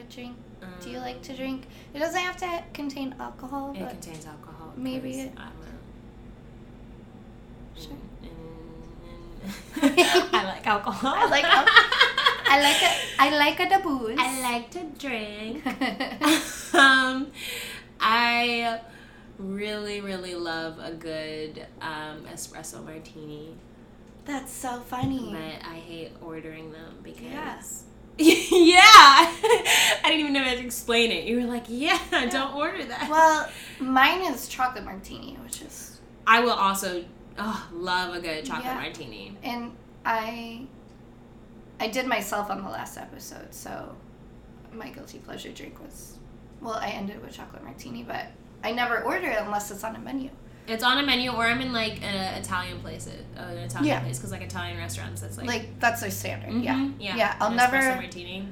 Drink 0.10 0.36
do 0.82 0.90
you 0.90 0.98
like 1.00 1.22
to 1.24 1.36
drink? 1.36 1.68
It 1.94 2.00
doesn't 2.00 2.20
have 2.20 2.38
to 2.38 2.64
contain 2.74 3.16
alcohol, 3.20 3.70
Um, 3.70 3.76
It 3.78 3.90
contains 3.90 4.26
alcohol. 4.26 4.74
maybe 4.76 5.22
it- 5.22 5.34
I'm 5.38 5.48
a, 5.48 5.68
Sure. 7.80 7.94
I 9.82 10.44
like 10.44 10.66
alcohol. 10.68 11.14
I 11.16 11.26
like 11.30 11.44
al- 11.46 11.66
I 12.50 12.62
like 12.62 12.82
it. 12.82 12.98
I 13.20 13.38
like 13.38 13.58
the 13.58 13.80
booze. 13.84 14.18
I 14.20 14.42
like 14.42 14.70
to 14.72 14.84
drink. 14.98 15.66
um, 16.74 17.28
I 18.00 18.80
really, 19.38 20.02
really 20.02 20.34
love 20.36 20.80
a 20.80 20.92
good 20.94 21.66
um, 21.82 22.26
espresso 22.34 22.84
martini. 22.84 23.54
That's 24.26 24.52
so 24.52 24.80
funny. 24.82 25.30
but 25.32 25.68
I 25.70 25.76
hate 25.76 26.12
ordering 26.22 26.72
them 26.72 26.98
because. 27.04 27.84
Yeah. 28.18 28.42
yeah, 28.50 29.32
I 30.08 30.12
didn't 30.12 30.22
even 30.22 30.34
know 30.34 30.44
how 30.44 30.54
to 30.54 30.64
explain 30.66 31.12
it. 31.12 31.26
You 31.26 31.42
were 31.42 31.48
like, 31.48 31.66
"Yeah, 31.68 32.00
don't 32.32 32.56
order 32.56 32.82
that." 32.86 33.10
Well, 33.10 33.50
mine 33.82 34.22
is 34.22 34.48
chocolate 34.48 34.86
martini, 34.86 35.38
which 35.44 35.62
is 35.62 36.00
I 36.26 36.40
will 36.40 36.52
also 36.54 37.04
oh, 37.38 37.68
love 37.74 38.16
a 38.16 38.22
good 38.22 38.46
chocolate 38.46 38.66
Yeah. 38.68 38.76
martini. 38.76 39.38
and 39.44 39.76
I 40.06 40.66
I 41.82 41.90
did 41.90 42.06
myself 42.08 42.50
on 42.50 42.64
the 42.64 42.70
last 42.70 42.98
episode, 42.98 43.54
so 43.54 43.98
my 44.72 44.90
guilty 44.90 45.18
pleasure 45.20 45.52
drink 45.52 45.78
was 45.82 46.18
well, 46.62 46.76
I 46.76 46.88
ended 46.88 47.22
with 47.22 47.34
chocolate 47.34 47.64
martini, 47.66 48.04
but 48.04 48.28
I 48.64 48.72
never 48.72 49.04
order 49.04 49.28
it 49.28 49.40
unless 49.42 49.72
it's 49.72 49.84
on 49.84 49.96
a 49.98 50.00
menu. 50.00 50.30
It's 50.68 50.84
on 50.84 50.98
a 50.98 51.06
menu, 51.06 51.32
or 51.32 51.46
I'm 51.46 51.62
in 51.62 51.72
like 51.74 52.02
an 52.02 52.42
Italian 52.42 52.80
place, 52.80 53.08
uh, 53.08 53.42
an 53.42 53.58
Italian 53.58 53.86
Yeah. 53.86 54.00
place, 54.02 54.18
because 54.18 54.32
like 54.32 54.42
Italian 54.42 54.78
restaurants, 54.78 55.22
that's 55.22 55.38
like, 55.38 55.48
Like 55.48 55.80
that's 55.80 56.00
their 56.02 56.12
standard. 56.12 56.54
Yeah. 56.64 56.76
Mhm, 56.76 56.94
yeah, 57.00 57.16
Yeah, 57.16 57.36
I'll 57.40 57.52
never 57.52 57.78
martini. 57.96 58.48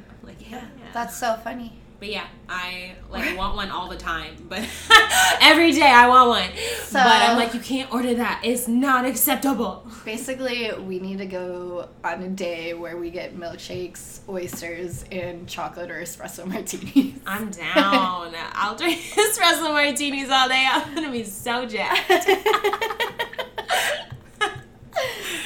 Like 0.45 0.51
yeah, 0.51 0.57
Yeah, 0.57 0.83
yeah. 0.85 0.91
that's 0.93 1.15
so 1.17 1.35
funny. 1.43 1.73
But 1.97 2.09
yeah, 2.09 2.25
I 2.49 2.91
like 3.09 3.37
want 3.37 3.55
one 3.55 3.71
all 3.71 3.87
the 3.87 3.95
time. 3.95 4.35
But 4.49 4.59
every 5.41 5.71
day 5.71 5.81
I 5.87 6.07
want 6.09 6.29
one. 6.29 6.49
So- 6.83 6.99
but 6.99 7.07
I'm 7.07 7.37
like, 7.37 7.53
you 7.53 7.61
can't 7.61 7.91
order 7.93 8.13
that. 8.15 8.41
It's 8.43 8.67
not 8.67 9.05
acceptable. 9.05 9.87
Basically, 10.03 10.71
we 10.85 10.99
need 10.99 11.19
to 11.19 11.25
go 11.25 11.87
on 12.03 12.21
a 12.21 12.27
day 12.29 12.73
where 12.73 12.97
we 12.97 13.11
get 13.11 13.35
milkshakes, 13.37 14.19
oysters, 14.27 15.05
and 15.09 15.47
chocolate 15.47 15.89
or 15.89 16.01
espresso 16.01 16.45
martinis. 16.51 17.13
I'm 17.25 17.49
down. 17.49 18.33
I'll 18.53 18.75
drink 18.75 18.99
espresso 18.99 19.71
martinis 19.71 20.29
all 20.29 20.49
day. 20.49 20.67
I'm 20.69 20.93
gonna 20.95 21.11
be 21.11 21.23
so 21.23 21.65
jacked. 21.65 22.09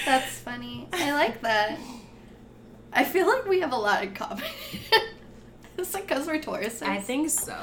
That's 0.06 0.40
funny. 0.40 0.88
I 0.94 1.12
like 1.14 1.42
that. 1.42 1.78
I 2.92 3.04
feel 3.04 3.28
like 3.28 3.46
we 3.46 3.62
have 3.62 3.72
a 3.72 3.78
lot 3.78 4.04
in 4.04 4.14
common. 4.14 4.44
It's 5.80 5.94
like 5.94 6.08
because 6.08 6.28
we're 6.28 6.40
Tauruses. 6.40 6.84
I 6.84 7.00
think 7.00 7.30
so. 7.30 7.56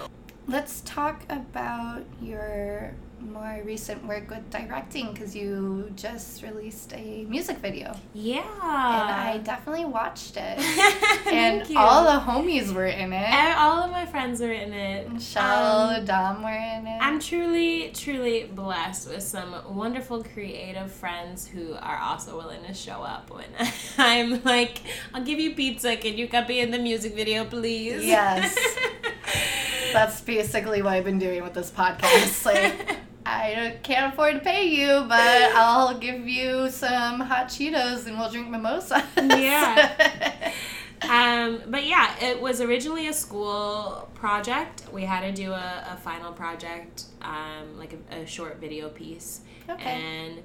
Let's 0.48 0.80
talk 0.86 1.22
about 1.28 2.04
your 2.22 2.94
more 3.32 3.60
recent 3.64 4.04
work 4.06 4.30
with 4.30 4.48
directing 4.50 5.12
because 5.12 5.34
you 5.34 5.90
just 5.96 6.42
released 6.42 6.92
a 6.94 7.24
music 7.28 7.58
video. 7.58 7.94
Yeah. 8.14 8.38
and 8.40 9.10
I 9.10 9.38
definitely 9.42 9.84
watched 9.84 10.36
it. 10.36 10.58
Thank 11.24 11.62
and 11.62 11.70
you. 11.70 11.78
all 11.78 12.04
the 12.04 12.20
homies 12.24 12.72
were 12.72 12.86
in 12.86 13.12
it. 13.12 13.16
And 13.30 13.58
all 13.58 13.82
of 13.82 13.90
my 13.90 14.06
friends 14.06 14.40
were 14.40 14.52
in 14.52 14.72
it. 14.72 15.10
Michelle, 15.12 15.90
Um, 15.90 16.04
Dom 16.04 16.42
were 16.42 16.50
in 16.50 16.86
it. 16.86 16.98
I'm 17.00 17.18
truly, 17.20 17.90
truly 17.94 18.44
blessed 18.44 19.08
with 19.10 19.22
some 19.22 19.54
wonderful 19.74 20.22
creative 20.24 20.90
friends 20.92 21.46
who 21.46 21.74
are 21.74 21.98
also 21.98 22.36
willing 22.36 22.64
to 22.64 22.74
show 22.74 23.02
up 23.02 23.30
when 23.30 23.46
I'm 23.98 24.42
like, 24.44 24.78
I'll 25.14 25.24
give 25.24 25.38
you 25.40 25.54
pizza. 25.54 25.96
Can 25.96 26.16
you 26.16 26.28
copy 26.28 26.60
in 26.60 26.70
the 26.70 26.78
music 26.78 27.14
video, 27.14 27.44
please? 27.44 28.04
Yes. 28.04 28.56
That's 29.92 30.20
basically 30.20 30.82
what 30.82 30.92
I've 30.92 31.04
been 31.04 31.18
doing 31.18 31.42
with 31.42 31.54
this 31.54 31.70
podcast. 31.70 32.44
Like, 32.44 32.95
I 33.26 33.78
can't 33.82 34.12
afford 34.12 34.34
to 34.34 34.40
pay 34.40 34.68
you, 34.68 35.04
but 35.08 35.18
I'll 35.56 35.98
give 35.98 36.28
you 36.28 36.70
some 36.70 37.18
hot 37.20 37.48
Cheetos 37.48 38.06
and 38.06 38.16
we'll 38.16 38.30
drink 38.30 38.48
mimosas. 38.48 39.02
Yeah. 39.16 40.52
um, 41.08 41.62
but 41.66 41.84
yeah, 41.84 42.14
it 42.22 42.40
was 42.40 42.60
originally 42.60 43.08
a 43.08 43.12
school 43.12 44.08
project. 44.14 44.84
We 44.92 45.02
had 45.02 45.22
to 45.22 45.32
do 45.32 45.50
a, 45.50 45.88
a 45.92 45.96
final 45.96 46.32
project, 46.32 47.04
um, 47.20 47.76
like 47.76 47.96
a, 48.12 48.20
a 48.22 48.26
short 48.26 48.58
video 48.60 48.90
piece. 48.90 49.40
Okay. 49.68 49.90
And 49.90 50.42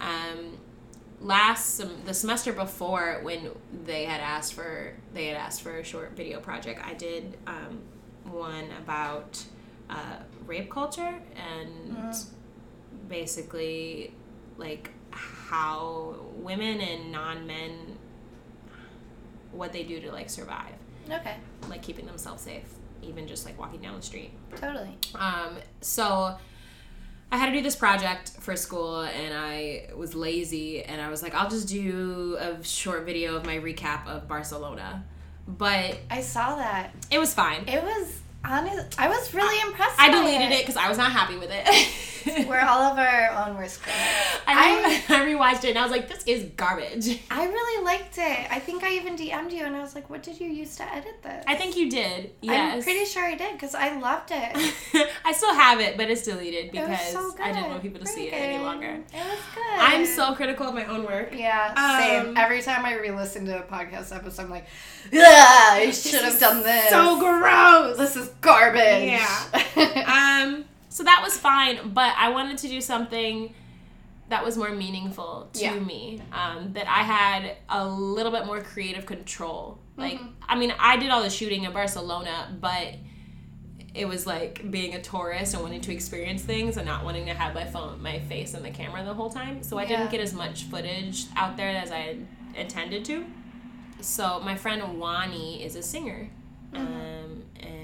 um, 0.00 0.58
last 1.20 1.76
sem- 1.76 2.02
the 2.06 2.14
semester 2.14 2.54
before, 2.54 3.20
when 3.22 3.50
they 3.84 4.04
had 4.04 4.22
asked 4.22 4.54
for 4.54 4.94
they 5.12 5.26
had 5.26 5.36
asked 5.36 5.60
for 5.60 5.78
a 5.78 5.84
short 5.84 6.12
video 6.16 6.40
project, 6.40 6.80
I 6.82 6.94
did 6.94 7.36
um, 7.46 7.80
one 8.24 8.70
about 8.82 9.44
uh, 9.92 10.16
rape 10.46 10.70
culture 10.70 11.14
and 11.36 11.70
Mm. 11.96 12.24
basically 13.08 14.12
like 14.56 14.90
how 15.10 16.16
women 16.36 16.80
and 16.80 17.12
non 17.12 17.46
men 17.46 17.98
what 19.52 19.72
they 19.72 19.82
do 19.82 20.00
to 20.00 20.10
like 20.10 20.30
survive, 20.30 20.72
okay. 21.10 21.36
like 21.68 21.82
keeping 21.82 22.06
themselves 22.06 22.42
safe, 22.42 22.64
even 23.02 23.28
just 23.28 23.44
like 23.44 23.58
walking 23.58 23.80
down 23.80 23.94
the 23.96 24.02
street. 24.02 24.30
Totally. 24.56 24.96
Um, 25.14 25.56
so 25.82 26.36
I 27.30 27.36
had 27.36 27.46
to 27.46 27.52
do 27.52 27.60
this 27.62 27.76
project 27.76 28.30
for 28.40 28.56
school 28.56 29.02
and 29.02 29.34
I 29.34 29.88
was 29.94 30.14
lazy 30.14 30.82
and 30.82 31.00
I 31.02 31.10
was 31.10 31.22
like, 31.22 31.34
I'll 31.34 31.50
just 31.50 31.68
do 31.68 32.38
a 32.40 32.62
short 32.64 33.04
video 33.04 33.36
of 33.36 33.44
my 33.44 33.58
recap 33.58 34.06
of 34.06 34.26
Barcelona. 34.26 35.04
But 35.46 35.98
I 36.10 36.22
saw 36.22 36.56
that. 36.56 36.94
it 37.10 37.18
was 37.18 37.34
fine. 37.34 37.64
It 37.68 37.82
was 37.82 38.20
honest. 38.44 38.98
I 39.00 39.08
was 39.08 39.32
really 39.34 39.60
impressed. 39.68 39.98
I 40.00 40.10
deleted 40.10 40.52
it 40.52 40.60
because 40.60 40.76
I 40.76 40.88
was 40.88 40.98
not 40.98 41.12
happy 41.12 41.36
with 41.36 41.50
it. 41.52 41.92
We're 42.48 42.60
all 42.60 42.82
of 42.82 42.98
our 42.98 43.30
own 43.48 43.56
worst 43.56 43.82
critics. 43.82 44.00
I, 44.46 45.02
I 45.08 45.26
rewatched 45.26 45.64
it 45.64 45.70
and 45.70 45.78
I 45.78 45.82
was 45.82 45.90
like, 45.90 46.08
this 46.08 46.22
is 46.24 46.44
garbage. 46.56 47.20
I 47.30 47.46
really 47.46 47.84
liked 47.84 48.16
it. 48.16 48.46
I 48.50 48.60
think 48.60 48.84
I 48.84 48.92
even 48.92 49.16
DM'd 49.16 49.52
you 49.52 49.64
and 49.64 49.74
I 49.74 49.80
was 49.80 49.94
like, 49.96 50.08
"What 50.08 50.22
did 50.22 50.38
you 50.40 50.48
use 50.48 50.76
to 50.76 50.84
edit 50.94 51.20
this?" 51.22 51.44
I 51.48 51.56
think 51.56 51.76
you 51.76 51.90
did. 51.90 52.30
Yes. 52.40 52.74
I'm 52.76 52.82
pretty 52.82 53.04
sure 53.06 53.24
I 53.24 53.34
did 53.34 53.52
because 53.54 53.74
I 53.74 53.98
loved 53.98 54.30
it. 54.32 55.06
I 55.24 55.32
still 55.32 55.52
have 55.54 55.80
it, 55.80 55.96
but 55.96 56.10
it's 56.10 56.22
deleted 56.22 56.66
It 56.66 56.72
because 56.72 57.12
so. 57.12 57.34
I 57.42 57.52
didn't 57.52 57.70
want 57.70 57.82
people 57.82 58.00
to 58.00 58.06
see 58.06 58.28
it 58.28 58.34
any 58.34 58.62
longer. 58.62 58.86
It 58.90 59.14
was 59.14 59.38
good. 59.54 59.78
I'm 59.78 60.06
so 60.06 60.34
critical 60.34 60.68
of 60.68 60.74
my 60.74 60.84
own 60.86 61.04
work. 61.04 61.32
Yeah, 61.34 61.74
Um, 61.76 62.00
same. 62.26 62.36
Every 62.36 62.62
time 62.62 62.84
I 62.84 62.94
re-listen 62.94 63.46
to 63.46 63.58
a 63.58 63.62
podcast 63.62 64.14
episode, 64.14 64.42
I'm 64.44 64.50
like, 64.50 64.66
"Yeah, 65.10 65.24
I 65.26 65.90
should 65.90 66.22
have 66.22 66.38
done 66.38 66.62
this. 66.62 66.90
So 66.90 67.18
gross. 67.18 67.96
this 67.98 68.16
is 68.16 68.31
garbage." 68.40 69.10
Yeah. 69.10 70.42
um, 70.46 70.64
so 70.88 71.02
that 71.04 71.20
was 71.22 71.36
fine, 71.38 71.90
but 71.92 72.14
I 72.16 72.28
wanted 72.30 72.58
to 72.58 72.68
do 72.68 72.80
something 72.80 73.54
that 74.28 74.44
was 74.44 74.56
more 74.56 74.70
meaningful 74.70 75.48
to 75.52 75.60
Yeah. 75.62 75.74
me. 75.78 76.20
Um, 76.32 76.72
that 76.72 76.88
I 76.88 77.02
had 77.02 77.56
a 77.68 77.86
little 77.86 78.32
bit 78.32 78.46
more 78.46 78.60
creative 78.62 79.04
control. 79.04 79.78
Like, 79.96 80.18
Mhm. 80.18 80.32
I 80.48 80.56
mean, 80.56 80.72
I 80.78 80.96
did 80.96 81.10
all 81.10 81.22
the 81.22 81.28
shooting 81.28 81.64
in 81.64 81.72
Barcelona, 81.72 82.56
but 82.58 82.94
it 83.94 84.06
was 84.08 84.26
like 84.26 84.70
being 84.70 84.94
a 84.94 85.02
tourist 85.02 85.52
and 85.52 85.62
wanting 85.62 85.82
to 85.82 85.92
experience 85.92 86.40
things 86.42 86.78
and 86.78 86.86
not 86.86 87.04
wanting 87.04 87.26
to 87.26 87.34
have 87.34 87.52
my 87.54 87.64
phone, 87.66 88.02
my 88.02 88.20
face 88.20 88.54
in 88.54 88.62
the 88.62 88.70
camera 88.70 89.04
the 89.04 89.12
whole 89.12 89.28
time. 89.28 89.62
So 89.62 89.76
I 89.78 89.82
Yeah. 89.82 89.88
didn't 89.98 90.10
get 90.12 90.20
as 90.22 90.32
much 90.32 90.62
footage 90.64 91.26
out 91.36 91.58
there 91.58 91.68
as 91.68 91.90
I 91.90 92.16
intended 92.54 93.04
to. 93.06 93.26
So 94.00 94.40
my 94.40 94.54
friend 94.56 94.98
Wani 94.98 95.62
is 95.62 95.76
a 95.76 95.82
singer, 95.82 96.30
um, 96.74 97.42
and 97.60 97.81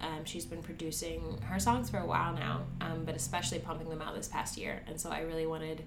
um, 0.00 0.24
she's 0.24 0.44
been 0.44 0.62
producing 0.62 1.38
her 1.42 1.58
songs 1.58 1.88
for 1.90 1.98
a 1.98 2.06
while 2.06 2.34
now, 2.34 2.62
um, 2.80 3.04
but 3.04 3.16
especially 3.16 3.58
pumping 3.58 3.88
them 3.88 4.02
out 4.02 4.14
this 4.14 4.28
past 4.28 4.56
year. 4.58 4.82
And 4.86 5.00
so 5.00 5.10
I 5.10 5.20
really 5.20 5.46
wanted 5.46 5.82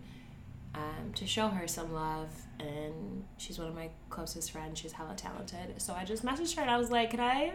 um, 0.75 1.13
to 1.15 1.25
show 1.25 1.47
her 1.47 1.67
some 1.67 1.93
love, 1.93 2.29
and 2.60 3.23
she's 3.38 3.58
one 3.58 3.67
of 3.67 3.75
my 3.75 3.89
closest 4.10 4.51
friends. 4.51 4.79
She's 4.79 4.91
hella 4.91 5.15
talented. 5.15 5.82
So 5.82 5.93
I 5.93 6.05
just 6.05 6.23
messaged 6.23 6.55
her 6.55 6.62
and 6.62 6.69
I 6.69 6.77
was 6.77 6.91
like, 6.91 7.12
"Can 7.12 7.19
I, 7.19 7.53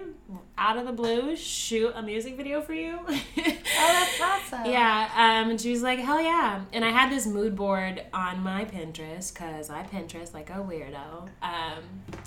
out 0.58 0.76
of 0.76 0.86
the 0.86 0.92
blue, 0.92 1.36
shoot 1.36 1.92
a 1.94 2.02
music 2.02 2.36
video 2.36 2.60
for 2.60 2.74
you?" 2.74 2.98
Oh, 3.76 4.06
that's 4.18 4.52
awesome. 4.52 4.70
Yeah, 4.70 5.10
um, 5.14 5.50
and 5.50 5.60
she 5.60 5.70
was 5.70 5.82
like, 5.82 5.98
"Hell 5.98 6.20
yeah!" 6.20 6.62
And 6.72 6.84
I 6.84 6.90
had 6.90 7.10
this 7.10 7.26
mood 7.26 7.56
board 7.56 8.02
on 8.12 8.40
my 8.40 8.64
Pinterest 8.64 9.34
because 9.34 9.68
I 9.68 9.82
Pinterest 9.82 10.32
like 10.32 10.50
a 10.50 10.54
weirdo. 10.54 11.28
Um, 11.42 11.82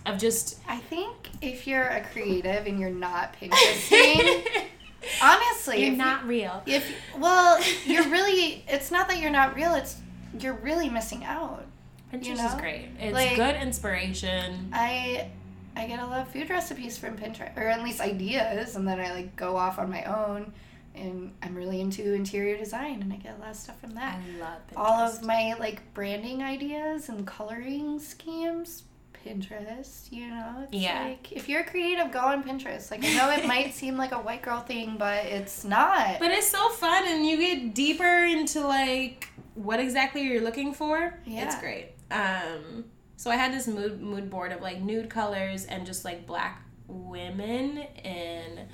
of 0.06 0.17
just 0.17 0.60
I 0.67 0.78
think 0.78 1.30
if 1.41 1.65
you're 1.67 1.88
a 1.88 2.04
creative 2.12 2.67
and 2.67 2.80
you're 2.80 2.89
not 2.89 3.36
Pinteresting, 3.39 4.45
honestly, 5.21 5.86
you're 5.86 5.95
not 5.95 6.28
real. 6.28 6.62
If 6.65 6.93
well, 7.17 7.62
you're 7.86 8.08
really. 8.10 8.63
It's 8.67 8.91
not 8.91 9.08
that 9.08 9.19
you're 9.19 9.32
not 9.32 9.56
real. 9.56 9.73
It's 9.73 9.97
you're 10.43 10.54
really 10.54 10.89
missing 10.89 11.23
out. 11.23 11.65
Pinterest 12.13 12.26
you 12.26 12.34
is 12.34 12.54
great. 12.56 12.89
It's 13.00 13.13
Like- 13.13 13.36
good 13.36 13.56
inspiration. 13.56 14.69
I 14.73 15.30
I 15.76 15.86
get 15.86 16.00
a 16.00 16.06
lot 16.08 16.21
of 16.21 16.30
food 16.30 16.50
recipes 16.50 16.97
from 16.97 17.17
Pinterest, 17.17 17.56
or 17.56 17.67
at 17.67 17.84
least 17.84 18.02
ideas, 18.02 18.76
and 18.76 18.88
then 18.88 19.00
I 19.00 19.12
like 19.13 19.36
go 19.36 19.58
off 19.58 19.78
on 19.80 19.89
my 19.91 20.04
own. 20.06 20.54
And 20.95 21.32
I'm 21.43 21.54
really 21.54 21.80
into 21.80 22.13
interior 22.15 22.58
design, 22.58 23.04
and 23.04 23.13
I 23.13 23.17
get 23.17 23.36
a 23.38 23.39
lot 23.39 23.52
of 23.52 23.56
stuff 23.56 23.80
from 23.80 23.91
that. 23.91 24.17
I 24.17 24.39
love 24.39 24.58
Pinterest. 24.67 24.78
All 24.78 25.00
of 25.02 25.23
my 25.23 25.54
like 25.60 25.82
branding 25.93 26.41
ideas 26.41 27.10
and 27.10 27.28
coloring 27.28 28.00
schemes, 28.00 28.82
Pinterest. 29.26 30.12
You 30.12 30.28
know, 30.30 30.63
it's 30.63 30.73
Yeah. 30.84 31.04
like 31.04 31.32
if 31.32 31.47
you're 31.47 31.63
creative, 31.63 32.12
go 32.12 32.21
on 32.21 32.43
Pinterest. 32.43 32.89
Like 32.89 33.04
I 33.04 33.13
know 33.13 33.30
it 33.30 33.45
might 33.45 33.73
seem 33.76 33.97
like 33.97 34.12
a 34.12 34.17
white 34.19 34.41
girl 34.41 34.62
thing, 34.62 34.95
but 34.97 35.26
it's 35.26 35.63
not. 35.63 36.17
But 36.19 36.32
it's 36.32 36.47
so 36.50 36.69
fun, 36.69 37.04
and 37.08 37.23
you 37.26 37.38
get 37.38 37.76
deeper 37.76 38.23
into 38.26 38.65
like 38.65 39.28
what 39.58 39.80
exactly 39.80 40.22
are 40.22 40.26
you're 40.26 40.43
looking 40.43 40.74
for. 40.74 41.20
Yeah. 41.26 41.46
It's 41.46 41.60
great. 41.60 41.89
Um, 42.12 42.86
so 43.15 43.32
I 43.32 43.36
had 43.36 43.52
this 43.54 43.67
mood 43.67 44.02
mood 44.02 44.30
board 44.30 44.52
of 44.52 44.62
like 44.62 44.80
nude 44.82 45.10
colors 45.10 45.65
and 45.65 45.86
just 45.86 46.06
like 46.06 46.28
black 46.28 46.63
women 46.88 47.80
in 48.04 48.67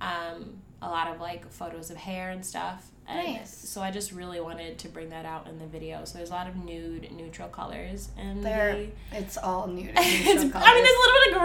Um, 0.00 0.58
a 0.82 0.90
lot 0.90 1.08
of 1.08 1.20
like 1.20 1.50
photos 1.50 1.90
of 1.90 1.96
hair 1.96 2.30
and 2.30 2.44
stuff. 2.44 2.90
And 3.08 3.34
Nice. 3.34 3.56
So 3.68 3.80
I 3.80 3.90
just 3.90 4.12
really 4.12 4.40
wanted 4.40 4.78
to 4.78 4.88
bring 4.88 5.10
that 5.10 5.24
out 5.24 5.46
in 5.48 5.58
the 5.58 5.66
video. 5.66 6.04
So 6.04 6.18
there's 6.18 6.30
a 6.30 6.34
lot 6.34 6.48
of 6.48 6.56
nude, 6.56 7.10
neutral 7.12 7.48
colors 7.48 8.08
and 8.18 8.42
There, 8.44 8.86
it's 9.12 9.38
all 9.38 9.68
nude. 9.68 9.88
and 9.88 9.96
it's, 9.98 10.42
neutral 10.42 10.62
I 10.62 10.74
mean, 10.74 10.84
there's 10.84 10.96
a 10.96 11.00
little 11.00 11.22
bit 11.24 11.36
of 11.36 11.42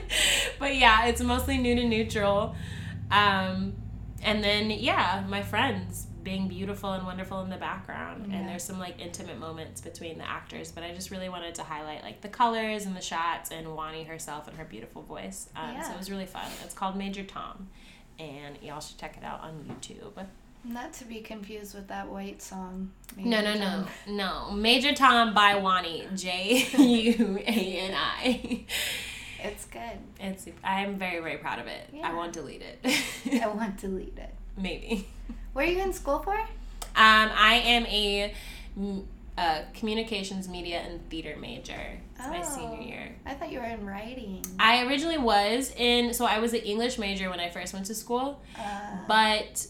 green, 0.00 0.10
but 0.58 0.74
yeah, 0.76 1.06
it's 1.06 1.20
mostly 1.20 1.58
nude 1.58 1.78
and 1.78 1.90
neutral. 1.90 2.56
Um, 3.10 3.74
and 4.22 4.42
then 4.42 4.70
yeah, 4.70 5.24
my 5.28 5.42
friends 5.42 6.06
being 6.22 6.48
beautiful 6.48 6.92
and 6.92 7.04
wonderful 7.06 7.40
in 7.42 7.50
the 7.50 7.56
background, 7.56 8.26
Yeah. 8.28 8.38
and 8.38 8.48
there's 8.48 8.62
some 8.64 8.78
like 8.78 9.00
intimate 9.00 9.38
moments 9.38 9.80
between 9.80 10.18
the 10.18 10.28
actors. 10.28 10.70
But 10.72 10.84
I 10.84 10.92
just 10.94 11.10
really 11.10 11.28
wanted 11.28 11.54
to 11.56 11.62
highlight 11.62 12.02
like 12.02 12.20
the 12.20 12.28
colors 12.28 12.86
and 12.86 12.96
the 12.96 13.00
shots 13.00 13.50
and 13.50 13.66
Juani 13.66 14.06
herself 14.06 14.48
and 14.48 14.56
her 14.56 14.64
beautiful 14.64 15.02
voice. 15.02 15.48
Um, 15.56 15.76
So 15.82 15.92
it 15.92 15.98
was 15.98 16.10
really 16.10 16.26
fun. 16.26 16.46
It's 16.64 16.74
called 16.74 16.96
Major 16.96 17.24
Tom, 17.24 17.68
and 18.18 18.56
y'all 18.62 18.80
should 18.80 18.98
check 18.98 19.16
it 19.16 19.24
out 19.24 19.40
on 19.40 19.64
YouTube. 19.68 20.26
Not 20.62 20.92
to 20.94 21.06
be 21.06 21.20
confused 21.22 21.74
with 21.74 21.88
that 21.88 22.08
white 22.08 22.42
song. 22.42 22.90
No, 23.16 23.40
no, 23.40 23.54
no, 23.54 23.86
no. 24.06 24.50
Major 24.50 24.94
Tom 24.94 25.32
by 25.32 25.54
Juani, 25.54 26.06
J 26.20 26.66
U 26.76 27.38
A 27.38 27.78
N 27.78 27.94
I. 27.94 28.66
It's 29.42 29.64
good. 29.64 29.80
It's. 30.20 30.46
I'm 30.62 30.96
very, 30.98 31.20
very 31.22 31.38
proud 31.38 31.60
of 31.60 31.66
it. 31.66 31.88
I 31.94 31.96
Yeah. 31.96 32.12
won't 32.14 32.34
delete 32.34 32.60
it. 32.60 33.42
I 33.42 33.46
want 33.48 33.78
to 33.80 33.88
lead 33.88 34.18
it. 34.18 34.34
Maybe. 34.58 35.08
What 35.52 35.64
are 35.66 35.70
you 35.70 35.82
in 35.82 35.92
school 35.92 36.20
for? 36.20 36.34
Um, 36.34 36.46
I 36.96 37.62
am 37.64 37.86
a, 37.86 38.34
uh 39.38 39.62
communications, 39.74 40.48
media, 40.48 40.78
and 40.80 41.08
theater 41.10 41.36
major. 41.40 41.98
It's 42.18 42.26
my 42.28 42.40
Oh. 42.40 42.42
senior 42.42 42.80
year. 42.82 43.16
I 43.24 43.34
thought 43.34 43.50
you 43.50 43.58
were 43.60 43.64
in 43.66 43.86
writing. 43.86 44.44
I 44.58 44.84
originally 44.86 45.18
was 45.18 45.72
in. 45.76 46.12
So 46.14 46.24
I 46.26 46.38
was 46.38 46.52
an 46.52 46.60
English 46.60 46.98
major 46.98 47.30
when 47.30 47.40
I 47.40 47.48
first 47.48 47.72
went 47.72 47.86
to 47.86 47.94
school, 47.94 48.42
Uh, 48.58 48.98
but 49.08 49.66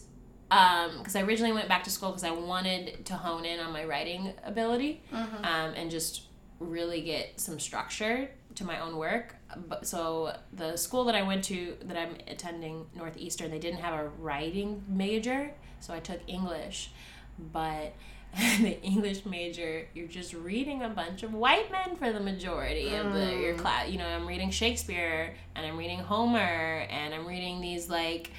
um, 0.51 0.97
because 0.97 1.15
I 1.15 1.21
originally 1.21 1.53
went 1.53 1.69
back 1.69 1.83
to 1.85 1.89
school 1.89 2.09
because 2.09 2.25
I 2.25 2.31
wanted 2.31 3.05
to 3.05 3.13
hone 3.15 3.45
in 3.45 3.59
on 3.61 3.71
my 3.71 3.85
writing 3.85 4.33
ability. 4.43 5.01
mhm. 5.13 5.45
um, 5.45 5.73
and 5.75 5.89
just 5.89 6.23
really 6.59 7.01
get 7.01 7.39
some 7.39 7.57
structure 7.59 8.29
to 8.55 8.63
my 8.65 8.79
own 8.81 8.97
work. 8.97 9.35
But 9.69 9.87
so 9.87 10.35
the 10.51 10.75
school 10.77 11.05
that 11.05 11.15
I 11.15 11.21
went 11.23 11.43
to 11.45 11.77
that 11.85 11.97
I'm 11.97 12.15
attending 12.27 12.85
Northeastern, 12.95 13.49
they 13.49 13.59
didn't 13.59 13.79
have 13.79 13.93
a 13.97 14.09
writing 14.09 14.83
major, 14.87 15.53
so 15.81 15.93
I 15.93 15.99
took 15.99 16.21
English, 16.27 16.91
but. 17.51 17.93
the 18.61 18.81
English 18.81 19.25
major, 19.25 19.85
you're 19.93 20.07
just 20.07 20.33
reading 20.33 20.83
a 20.83 20.87
bunch 20.87 21.21
of 21.23 21.33
white 21.33 21.69
men 21.69 21.97
for 21.97 22.13
the 22.13 22.19
majority 22.21 22.95
of 22.95 23.11
the 23.11 23.25
your 23.35 23.55
Mm. 23.55 23.57
class. 23.57 23.89
You 23.89 23.97
know, 23.97 24.05
I'm 24.07 24.25
reading 24.25 24.49
Shakespeare 24.51 25.35
and 25.53 25.65
I'm 25.65 25.75
reading 25.75 25.99
Homer 25.99 26.39
and 26.89 27.13
I'm 27.13 27.27
reading 27.27 27.59
these 27.59 27.89
like 27.89 28.31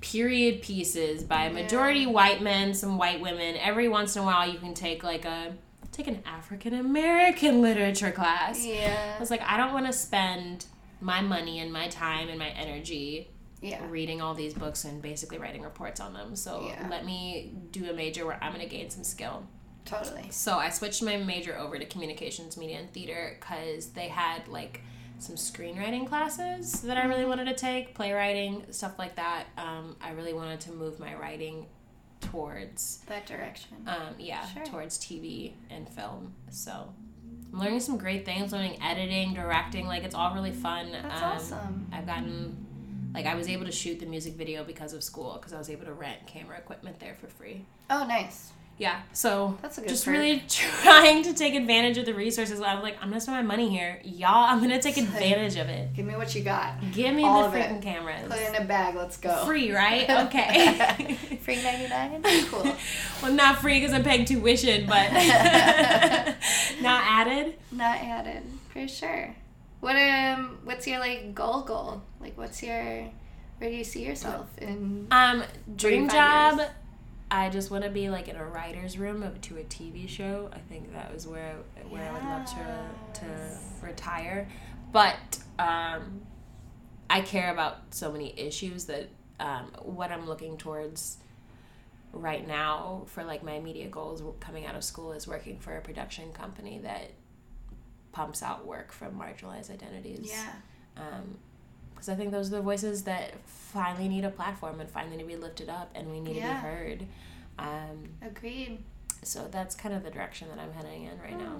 period 0.00 0.60
pieces 0.62 1.22
by 1.22 1.48
majority 1.50 2.04
white 2.04 2.42
men, 2.42 2.74
some 2.74 2.98
white 2.98 3.20
women. 3.20 3.56
Every 3.56 3.88
once 3.88 4.16
in 4.16 4.22
a 4.22 4.24
while, 4.24 4.48
you 4.50 4.58
can 4.58 4.74
take 4.74 5.04
like 5.04 5.24
a 5.24 5.52
take 5.92 6.08
an 6.08 6.20
African 6.26 6.74
American 6.74 7.62
literature 7.62 8.10
class. 8.10 8.64
yeah. 8.66 9.14
I 9.16 9.20
was 9.20 9.30
like, 9.30 9.42
I 9.42 9.56
don't 9.56 9.72
want 9.72 9.86
to 9.86 9.92
spend 9.92 10.66
my 11.00 11.20
money 11.20 11.60
and 11.60 11.72
my 11.72 11.86
time 11.86 12.28
and 12.28 12.40
my 12.40 12.48
energy 12.48 13.28
Yeah. 13.62 13.80
reading 13.88 14.20
all 14.20 14.34
these 14.34 14.54
books 14.54 14.84
and 14.84 15.00
basically 15.00 15.38
writing 15.38 15.62
reports 15.62 16.00
on 16.00 16.12
them. 16.12 16.34
So 16.36 16.66
Yeah. 16.66 16.86
let 16.90 17.04
me 17.06 17.52
do 17.70 17.88
a 17.88 17.92
major 17.92 18.26
where 18.26 18.38
I'm 18.42 18.52
going 18.52 18.68
to 18.68 18.74
gain 18.76 18.90
some 18.90 19.04
skill. 19.04 19.44
Totally. 19.84 20.26
So 20.30 20.58
I 20.58 20.68
switched 20.68 21.02
my 21.02 21.16
major 21.16 21.56
over 21.58 21.78
to 21.78 21.84
communications, 21.86 22.56
media, 22.56 22.78
and 22.78 22.92
theater 22.92 23.36
because 23.40 23.86
they 23.90 24.08
had 24.08 24.46
like 24.48 24.80
some 25.18 25.36
screenwriting 25.36 26.06
classes 26.08 26.80
that 26.82 26.96
I 26.96 27.06
really 27.06 27.24
wanted 27.24 27.44
to 27.46 27.54
take, 27.54 27.94
playwriting, 27.94 28.64
stuff 28.70 28.98
like 28.98 29.14
that. 29.16 29.46
Um, 29.56 29.96
I 30.00 30.10
really 30.10 30.32
wanted 30.32 30.60
to 30.62 30.72
move 30.72 30.98
my 31.00 31.14
writing 31.14 31.66
towards, 32.20 32.98
That 33.06 33.26
direction. 33.26 33.76
um, 33.86 34.14
yeah, 34.18 34.46
Sure. 34.46 34.64
towards 34.64 34.98
TV 34.98 35.52
and 35.70 35.88
film. 35.88 36.32
So 36.50 36.92
I'm 37.52 37.58
learning 37.58 37.80
some 37.80 37.96
great 37.98 38.24
things, 38.24 38.52
learning 38.52 38.80
editing, 38.82 39.34
directing. 39.34 39.86
Like 39.86 40.04
it's 40.04 40.14
all 40.14 40.34
really 40.34 40.52
fun. 40.52 40.92
That's 40.92 41.22
um, 41.22 41.32
awesome. 41.32 41.86
I've 41.92 42.06
gotten. 42.06 42.66
Like 43.14 43.26
I 43.26 43.34
was 43.34 43.48
able 43.48 43.66
to 43.66 43.72
shoot 43.72 44.00
the 44.00 44.06
music 44.06 44.34
video 44.34 44.64
because 44.64 44.92
of 44.92 45.02
school 45.02 45.34
because 45.34 45.52
I 45.52 45.58
was 45.58 45.68
able 45.70 45.84
to 45.86 45.92
rent 45.92 46.26
camera 46.26 46.56
equipment 46.58 46.98
there 47.00 47.14
for 47.14 47.26
free. 47.26 47.64
Oh, 47.90 48.06
nice. 48.06 48.52
Yeah, 48.78 49.02
so 49.12 49.58
That's 49.60 49.76
a 49.76 49.82
good 49.82 49.90
just 49.90 50.06
perk. 50.06 50.12
really 50.14 50.42
trying 50.48 51.22
to 51.24 51.34
take 51.34 51.54
advantage 51.54 51.98
of 51.98 52.06
the 52.06 52.14
resources. 52.14 52.60
I'm 52.60 52.82
like, 52.82 52.96
I'm 53.02 53.10
gonna 53.10 53.20
spend 53.20 53.36
my 53.36 53.42
money 53.56 53.68
here, 53.68 54.00
y'all. 54.02 54.46
I'm 54.48 54.60
gonna 54.60 54.80
take 54.80 54.96
advantage 55.06 55.56
of 55.56 55.68
it. 55.68 55.92
Give 55.94 56.06
me 56.06 56.16
what 56.16 56.34
you 56.34 56.42
got. 56.42 56.72
Give 56.90 57.14
me 57.14 57.22
all 57.22 57.42
the 57.42 57.48
of 57.48 57.54
it. 57.54 57.66
freaking 57.68 57.82
cameras. 57.82 58.28
Put 58.28 58.40
it 58.40 58.48
in 58.56 58.62
a 58.62 58.64
bag. 58.64 58.94
Let's 58.96 59.18
go. 59.18 59.44
Free, 59.44 59.72
right? 59.72 60.08
Okay. 60.26 61.16
Free 61.42 61.62
99? 61.62 62.22
Cool. 62.46 62.74
well, 63.22 63.32
not 63.32 63.58
free 63.58 63.78
because 63.78 63.92
I'm 63.92 64.02
paying 64.04 64.24
tuition, 64.24 64.86
but 64.86 65.12
not 66.80 67.02
added. 67.04 67.54
Not 67.70 67.98
added. 67.98 68.42
For 68.72 68.88
sure. 68.88 69.34
What 69.82 69.96
um 69.96 70.58
what's 70.62 70.86
your 70.86 71.00
like 71.00 71.34
goal 71.34 71.62
goal? 71.62 72.02
Like 72.20 72.38
what's 72.38 72.62
your 72.62 73.10
where 73.58 73.68
do 73.68 73.74
you 73.74 73.82
see 73.82 74.04
yourself 74.06 74.46
in 74.58 75.08
Um, 75.10 75.42
dream 75.74 76.08
job. 76.08 76.58
years. 76.58 76.70
I 77.32 77.48
just 77.48 77.72
want 77.72 77.82
to 77.82 77.90
be 77.90 78.08
like 78.08 78.28
in 78.28 78.36
a 78.36 78.44
writer's 78.44 78.96
room 78.96 79.24
of, 79.24 79.40
to 79.40 79.56
a 79.56 79.64
TV 79.64 80.08
show. 80.08 80.50
I 80.52 80.58
think 80.60 80.92
that 80.92 81.12
was 81.12 81.26
where 81.26 81.56
where 81.88 82.08
I 82.08 82.12
would 82.12 82.22
love 82.22 82.46
to 82.46 83.20
to 83.20 83.58
retire. 83.84 84.46
But 84.92 85.16
um, 85.58 86.20
I 87.10 87.20
care 87.22 87.50
about 87.50 87.78
so 87.90 88.12
many 88.12 88.38
issues 88.38 88.84
that 88.84 89.08
um, 89.40 89.72
what 89.80 90.12
I'm 90.12 90.28
looking 90.28 90.58
towards 90.58 91.16
right 92.12 92.46
now 92.46 93.02
for 93.06 93.24
like 93.24 93.42
my 93.42 93.54
immediate 93.54 93.90
goals 93.90 94.22
coming 94.38 94.64
out 94.64 94.76
of 94.76 94.84
school 94.84 95.12
is 95.12 95.26
working 95.26 95.58
for 95.58 95.76
a 95.76 95.80
production 95.80 96.30
company 96.32 96.78
that 96.84 97.10
pumps 98.12 98.42
out 98.42 98.66
work 98.66 98.92
from 98.92 99.18
marginalized 99.18 99.70
identities 99.70 100.30
Yeah. 100.30 100.52
because 101.94 102.08
I 102.08 102.14
think 102.14 102.30
those 102.30 102.48
are 102.48 102.56
the 102.56 102.62
voices 102.62 103.04
that 103.04 103.32
finally 103.46 104.08
need 104.08 104.24
a 104.24 104.30
platform 104.30 104.80
and 104.80 104.90
finally 104.90 105.16
need 105.16 105.22
to 105.22 105.28
be 105.28 105.36
lifted 105.36 105.68
up, 105.68 105.90
and 105.94 106.10
we 106.10 106.20
need 106.20 106.36
Yeah. 106.36 106.48
to 106.48 106.54
be 106.54 106.60
heard. 106.68 107.06
Um, 107.58 108.08
Agreed. 108.20 108.82
so 109.22 109.48
that's 109.50 109.74
kind 109.74 109.94
of 109.94 110.02
the 110.02 110.10
direction 110.10 110.48
that 110.48 110.58
I'm 110.58 110.72
heading 110.72 111.04
in 111.04 111.18
right 111.20 111.38
now. 111.38 111.56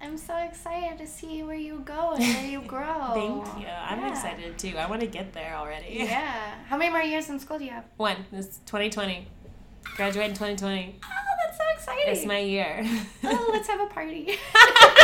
I'm 0.00 0.18
so 0.18 0.36
excited 0.36 0.98
to 0.98 1.06
see 1.06 1.42
where 1.42 1.56
you 1.56 1.78
go 1.78 2.12
and 2.12 2.22
where 2.22 2.44
you 2.46 2.60
grow. 2.74 3.12
Thank 3.14 3.62
you. 3.62 3.66
I'm 3.68 4.00
Yeah. 4.00 4.10
excited 4.10 4.58
too. 4.58 4.76
I 4.76 4.86
want 4.86 5.00
to 5.00 5.06
get 5.06 5.32
there 5.32 5.56
already. 5.56 5.94
Yeah. 5.94 6.54
How 6.68 6.76
many 6.76 6.90
more 6.90 7.00
years 7.00 7.30
in 7.30 7.40
school 7.40 7.58
do 7.58 7.64
you 7.64 7.70
have? 7.70 7.84
One. 7.96 8.26
It's 8.32 8.58
2020. 8.66 9.26
Graduate 9.96 10.26
in 10.28 10.34
2020. 10.34 11.00
Oh, 11.02 11.08
that's 11.44 11.56
so 11.56 11.64
exciting. 11.74 12.04
It's 12.12 12.26
my 12.26 12.38
year. 12.40 12.84
oh, 13.24 13.48
let's 13.52 13.68
have 13.68 13.80
a 13.80 13.86
party. 13.86 14.36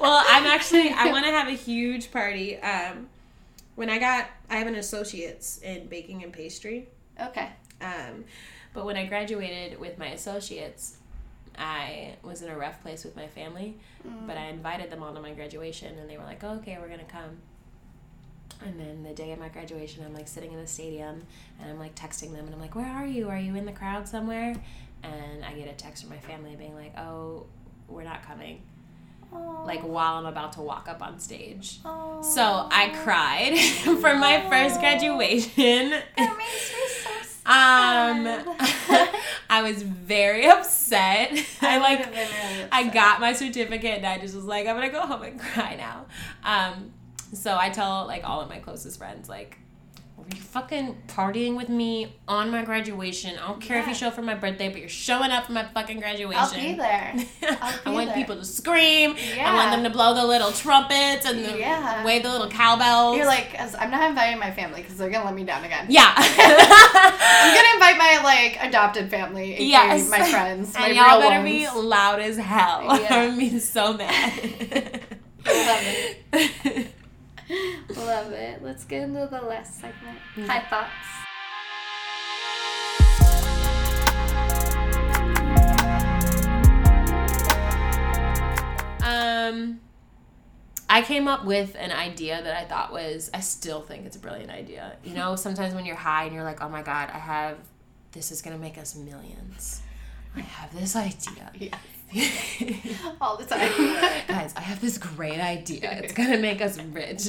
well, 0.00 0.24
I'm 0.28 0.46
actually 0.46 0.90
I 0.90 1.06
want 1.12 1.24
to 1.24 1.30
have 1.30 1.48
a 1.48 1.52
huge 1.52 2.10
party. 2.12 2.58
Um, 2.58 3.08
when 3.76 3.90
I 3.90 3.98
got 3.98 4.28
I 4.48 4.56
have 4.56 4.66
an 4.66 4.74
associate's 4.76 5.58
in 5.58 5.86
baking 5.86 6.22
and 6.22 6.32
pastry. 6.32 6.88
okay. 7.20 7.50
Um, 7.80 8.24
but 8.74 8.84
when 8.84 8.96
I 8.96 9.06
graduated 9.06 9.80
with 9.80 9.98
my 9.98 10.08
associates, 10.08 10.98
I 11.58 12.16
was 12.22 12.42
in 12.42 12.50
a 12.50 12.56
rough 12.56 12.82
place 12.82 13.04
with 13.04 13.16
my 13.16 13.26
family. 13.26 13.76
Mm. 14.06 14.26
But 14.26 14.36
I 14.36 14.46
invited 14.46 14.90
them 14.90 15.02
all 15.02 15.12
to 15.14 15.20
my 15.20 15.32
graduation, 15.32 15.98
and 15.98 16.08
they 16.08 16.16
were 16.16 16.24
like, 16.24 16.42
oh, 16.44 16.54
"Okay, 16.56 16.76
we're 16.80 16.88
gonna 16.88 17.04
come." 17.04 17.38
And 18.64 18.78
then 18.78 19.02
the 19.02 19.14
day 19.14 19.32
of 19.32 19.38
my 19.38 19.48
graduation, 19.48 20.04
I'm 20.04 20.12
like 20.14 20.28
sitting 20.28 20.52
in 20.52 20.60
the 20.60 20.66
stadium, 20.66 21.22
and 21.60 21.70
I'm 21.70 21.78
like 21.78 21.94
texting 21.94 22.32
them, 22.32 22.44
and 22.46 22.54
I'm 22.54 22.60
like, 22.60 22.74
"Where 22.74 22.86
are 22.90 23.06
you? 23.06 23.28
Are 23.28 23.38
you 23.38 23.56
in 23.56 23.66
the 23.66 23.72
crowd 23.72 24.06
somewhere?" 24.08 24.54
And 25.02 25.44
I 25.44 25.54
get 25.54 25.68
a 25.68 25.72
text 25.72 26.02
from 26.02 26.10
my 26.10 26.18
family 26.18 26.54
being 26.56 26.74
like, 26.74 26.96
"Oh, 26.98 27.46
we're 27.88 28.04
not 28.04 28.22
coming." 28.22 28.62
Like 29.64 29.82
while 29.82 30.14
I'm 30.14 30.26
about 30.26 30.52
to 30.54 30.62
walk 30.62 30.88
up 30.88 31.02
on 31.02 31.18
stage. 31.20 31.78
Aw. 31.84 32.22
So 32.22 32.42
I 32.42 32.88
cried 33.04 33.56
for 34.00 34.14
my 34.16 34.40
first 34.48 34.80
graduation. 34.80 35.90
That 35.90 36.36
makes 36.36 36.72
me 36.72 36.88
so 36.88 37.10
sad. 37.44 37.46
Um, 37.46 38.26
I 39.50 39.62
was 39.62 39.82
very 39.82 40.46
upset. 40.46 41.32
I 41.60 41.78
like, 41.78 42.08
I 42.72 42.88
got 42.88 43.20
my 43.20 43.32
certificate 43.32 43.98
and 43.98 44.06
I 44.06 44.18
just 44.18 44.34
was 44.34 44.44
like, 44.44 44.66
I'm 44.66 44.76
gonna 44.76 44.90
go 44.90 45.00
home 45.02 45.22
and 45.22 45.38
cry 45.40 45.76
now. 45.76 46.06
Um, 46.44 46.92
so 47.32 47.56
I 47.58 47.70
tell 47.70 48.06
like 48.06 48.24
all 48.24 48.40
of 48.40 48.48
my 48.48 48.58
closest 48.58 48.98
friends, 48.98 49.28
like, 49.28 49.58
are 50.20 50.34
you 50.36 50.40
fucking 50.40 50.96
partying 51.08 51.56
with 51.56 51.68
me 51.68 52.14
on 52.28 52.50
my 52.50 52.62
graduation? 52.64 53.38
I 53.38 53.46
don't 53.48 53.60
care 53.60 53.78
if 53.80 53.86
you 53.86 53.94
show 53.94 54.08
up 54.08 54.14
for 54.14 54.22
my 54.22 54.34
birthday, 54.34 54.68
but 54.68 54.80
you're 54.80 54.88
showing 54.88 55.30
up 55.30 55.46
for 55.46 55.52
my 55.52 55.64
fucking 55.64 55.98
graduation. 56.00 56.36
I'll 56.42 56.52
be 56.54 56.74
there. 56.74 57.14
I'll 57.60 57.80
I 57.86 57.90
want 57.90 58.06
there. 58.08 58.14
people 58.16 58.36
to 58.36 58.44
scream. 58.44 59.14
Yeah. 59.36 59.50
I 59.50 59.54
want 59.54 59.70
them 59.72 59.84
to 59.84 59.90
blow 59.90 60.14
the 60.14 60.24
little 60.26 60.52
trumpets 60.52 61.24
and 61.26 61.44
the, 61.44 61.58
Yeah. 61.58 62.04
wave 62.04 62.22
the 62.22 62.28
little 62.30 62.48
cowbells. 62.48 63.16
You're 63.16 63.26
like, 63.26 63.54
I'm 63.78 63.90
not 63.90 64.08
inviting 64.10 64.38
my 64.38 64.50
family 64.50 64.82
because 64.82 64.96
they're 64.98 65.10
gonna 65.10 65.24
let 65.24 65.34
me 65.34 65.44
down 65.44 65.64
again. 65.64 65.86
yeah. 65.88 66.12
I'm 66.16 67.54
gonna 67.54 67.74
invite 67.74 67.98
my 67.98 68.20
like 68.24 68.58
adopted 68.68 69.10
family, 69.10 69.56
Yes. 69.62 70.08
my 70.10 70.22
friends, 70.22 70.74
my 70.74 70.86
and 70.88 70.96
y'all 70.96 71.20
better 71.20 71.40
ones. 71.42 71.44
be 71.50 71.68
loud 71.80 72.20
as 72.20 72.36
hell. 72.36 72.82
Yeah. 73.00 73.06
I'm 73.20 73.38
be 73.38 73.58
so 73.58 73.94
mad. 73.94 75.00
Love 77.96 78.32
it. 78.32 78.62
Let's 78.62 78.84
get 78.84 79.02
into 79.02 79.26
the 79.30 79.40
last 79.40 79.80
segment. 79.80 80.18
High 80.46 80.60
thoughts. 80.68 80.90
Um, 89.02 89.80
I 90.88 91.02
came 91.02 91.26
up 91.26 91.44
with 91.44 91.74
an 91.78 91.90
idea 91.90 92.40
that 92.40 92.56
I 92.56 92.64
thought 92.64 92.92
was, 92.92 93.30
I 93.34 93.40
still 93.40 93.80
think 93.80 94.06
it's 94.06 94.16
a 94.16 94.20
brilliant 94.20 94.50
idea. 94.50 94.96
You 95.02 95.14
know, 95.14 95.34
sometimes 95.36 95.74
when 95.74 95.84
you're 95.84 95.96
high 95.96 96.24
and 96.24 96.34
you're 96.34 96.44
like, 96.44 96.62
oh 96.62 96.68
my 96.68 96.82
God, 96.82 97.10
I 97.12 97.18
have, 97.18 97.58
this 98.12 98.30
is 98.30 98.42
going 98.42 98.56
to 98.56 98.62
make 98.62 98.78
us 98.78 98.94
millions. 98.94 99.82
I 100.36 100.40
have 100.40 100.72
this 100.78 100.94
idea. 100.94 101.50
All 103.20 103.36
the 103.36 103.44
time. 103.44 103.70
Guys, 104.28 104.52
I 104.56 104.60
have 104.60 104.80
this 104.80 104.98
great 104.98 105.38
idea. 105.40 106.00
It's 106.02 106.12
gonna 106.12 106.38
make 106.38 106.60
us 106.60 106.78
rich. 106.80 107.28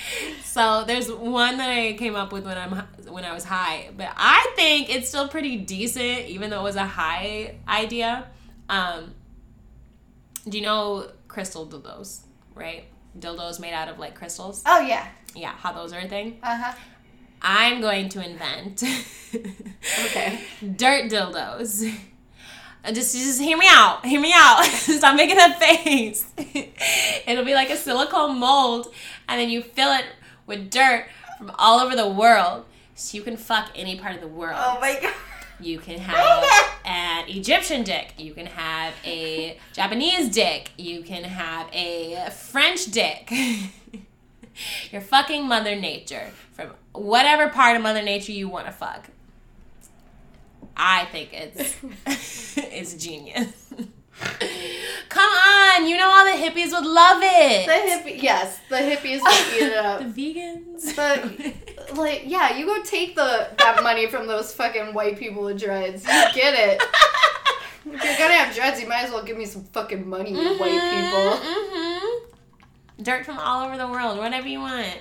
so 0.44 0.84
there's 0.86 1.10
one 1.12 1.58
that 1.58 1.68
I 1.70 1.92
came 1.94 2.14
up 2.14 2.32
with 2.32 2.44
when 2.46 2.56
I'm 2.56 2.72
when 3.08 3.24
I 3.24 3.32
was 3.34 3.44
high, 3.44 3.90
but 3.96 4.08
I 4.16 4.52
think 4.56 4.88
it's 4.94 5.08
still 5.08 5.28
pretty 5.28 5.56
decent, 5.58 6.26
even 6.28 6.50
though 6.50 6.60
it 6.60 6.64
was 6.64 6.76
a 6.76 6.86
high 6.86 7.56
idea. 7.68 8.28
Um, 8.68 9.14
do 10.48 10.56
you 10.58 10.64
know 10.64 11.10
crystal 11.28 11.66
dildos, 11.66 12.20
right? 12.54 12.84
Dildos 13.18 13.60
made 13.60 13.74
out 13.74 13.88
of 13.88 13.98
like 13.98 14.14
crystals. 14.14 14.62
oh 14.66 14.80
yeah. 14.80 15.06
Yeah, 15.34 15.52
how 15.52 15.72
those 15.72 15.92
are 15.92 15.98
a 16.00 16.08
thing. 16.08 16.38
Uh 16.42 16.56
huh. 16.56 16.72
I'm 17.44 17.80
going 17.80 18.08
to 18.10 18.24
invent 18.24 18.82
Okay. 20.06 20.40
dirt 20.76 21.10
dildos. 21.10 21.92
Uh, 22.84 22.92
Just, 22.92 23.14
just 23.16 23.40
hear 23.40 23.56
me 23.56 23.66
out. 23.68 24.04
Hear 24.04 24.20
me 24.20 24.32
out. 24.34 24.64
Stop 24.64 25.14
making 25.16 25.38
a 25.38 25.54
face. 25.54 26.26
It'll 27.26 27.44
be 27.44 27.54
like 27.54 27.70
a 27.70 27.76
silicone 27.76 28.38
mold, 28.38 28.92
and 29.28 29.40
then 29.40 29.48
you 29.50 29.62
fill 29.62 29.92
it 29.92 30.04
with 30.46 30.70
dirt 30.70 31.06
from 31.38 31.52
all 31.58 31.78
over 31.80 31.94
the 31.94 32.08
world, 32.08 32.64
so 32.96 33.16
you 33.16 33.22
can 33.22 33.36
fuck 33.36 33.70
any 33.76 33.98
part 33.98 34.14
of 34.16 34.20
the 34.20 34.26
world. 34.28 34.58
Oh 34.60 34.78
my 34.80 34.98
god. 35.00 35.14
You 35.60 35.78
can 35.78 35.98
have 36.00 36.44
an 36.84 37.28
Egyptian 37.28 37.84
dick. 37.84 38.14
You 38.18 38.34
can 38.34 38.46
have 38.46 38.94
a 39.04 39.58
Japanese 39.72 40.28
dick. 40.28 40.72
You 40.76 41.02
can 41.02 41.22
have 41.22 41.68
a 41.72 42.30
French 42.30 42.86
dick. 42.86 43.30
You're 44.90 45.00
fucking 45.00 45.46
Mother 45.46 45.76
Nature 45.76 46.30
from 46.52 46.72
whatever 46.92 47.48
part 47.48 47.76
of 47.76 47.82
Mother 47.82 48.02
Nature 48.02 48.32
you 48.32 48.48
want 48.48 48.66
to 48.66 48.72
fuck. 48.72 49.08
I 50.76 51.04
think 51.06 51.30
it's 51.32 51.76
it's 52.56 52.94
genius. 52.94 53.52
Come 55.08 55.30
on, 55.30 55.86
you 55.86 55.96
know 55.96 56.08
all 56.08 56.24
the 56.24 56.30
hippies 56.32 56.72
would 56.72 56.86
love 56.86 57.20
it. 57.22 57.66
The 57.66 58.10
hippie, 58.10 58.22
yes, 58.22 58.60
the 58.68 58.76
hippies 58.76 59.20
would 59.22 59.54
eat 59.54 59.72
it 59.72 59.76
up. 59.76 60.00
The 60.14 60.34
vegans. 60.34 60.96
But 60.96 61.96
like, 61.96 62.22
yeah, 62.26 62.56
you 62.56 62.66
go 62.66 62.82
take 62.82 63.14
the 63.14 63.48
that 63.58 63.82
money 63.82 64.06
from 64.08 64.26
those 64.26 64.52
fucking 64.54 64.94
white 64.94 65.18
people 65.18 65.44
with 65.44 65.60
dreads. 65.60 66.04
You 66.04 66.24
get 66.34 66.54
it. 66.54 66.82
If 67.84 68.04
you're 68.04 68.16
gonna 68.16 68.34
have 68.34 68.54
dreads, 68.54 68.80
you 68.80 68.88
might 68.88 69.04
as 69.04 69.10
well 69.10 69.24
give 69.24 69.36
me 69.36 69.44
some 69.44 69.64
fucking 69.64 70.08
money, 70.08 70.30
you 70.30 70.56
white 70.56 70.70
people. 70.70 71.50
Mm-hmm. 71.50 73.02
Dirt 73.02 73.24
from 73.24 73.38
all 73.38 73.66
over 73.66 73.76
the 73.76 73.88
world, 73.88 74.18
whatever 74.18 74.46
you 74.46 74.60
want. 74.60 74.98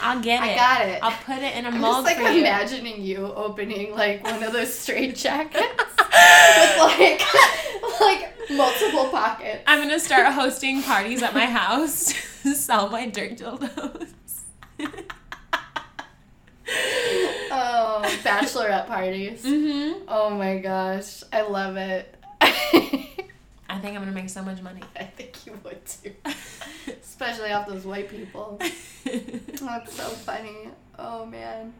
I'll 0.00 0.20
get 0.20 0.42
it. 0.42 0.50
I 0.50 0.54
got 0.54 0.86
it. 0.88 0.98
I'll 1.02 1.18
put 1.24 1.38
it 1.42 1.56
in 1.56 1.64
a 1.64 1.68
I'm 1.68 1.80
mold 1.80 2.04
just 2.04 2.06
like 2.06 2.16
for 2.26 2.32
you. 2.32 2.40
imagining 2.40 3.02
you 3.02 3.18
opening 3.34 3.94
like 3.94 4.22
one 4.24 4.42
of 4.42 4.52
those 4.52 4.72
straight 4.72 5.16
jackets 5.16 5.64
with 5.78 6.78
like 6.78 7.20
like 8.00 8.32
multiple 8.50 9.08
pockets. 9.08 9.62
I'm 9.66 9.80
gonna 9.80 9.98
start 10.00 10.32
hosting 10.32 10.82
parties 10.82 11.22
at 11.22 11.34
my 11.34 11.46
house 11.46 12.12
to 12.42 12.54
sell 12.54 12.88
my 12.90 13.06
dirt 13.06 13.36
dildos. 13.38 14.12
Oh, 17.58 18.02
bachelorette 18.22 18.86
parties. 18.86 19.42
hmm 19.44 19.92
Oh 20.08 20.30
my 20.30 20.58
gosh, 20.58 21.22
I 21.32 21.42
love 21.42 21.76
it. 21.76 22.12
I 23.68 23.78
think 23.78 23.96
I'm 23.96 24.02
gonna 24.02 24.12
make 24.12 24.28
so 24.28 24.42
much 24.42 24.62
money. 24.62 24.82
I 24.98 25.04
think 25.04 25.46
you 25.46 25.58
would 25.64 25.84
too, 25.84 26.12
especially 27.02 27.52
off 27.52 27.66
those 27.66 27.84
white 27.84 28.08
people. 28.08 28.58
That's 28.60 29.94
so 29.94 30.08
funny. 30.08 30.68
Oh 30.98 31.26
man. 31.26 31.74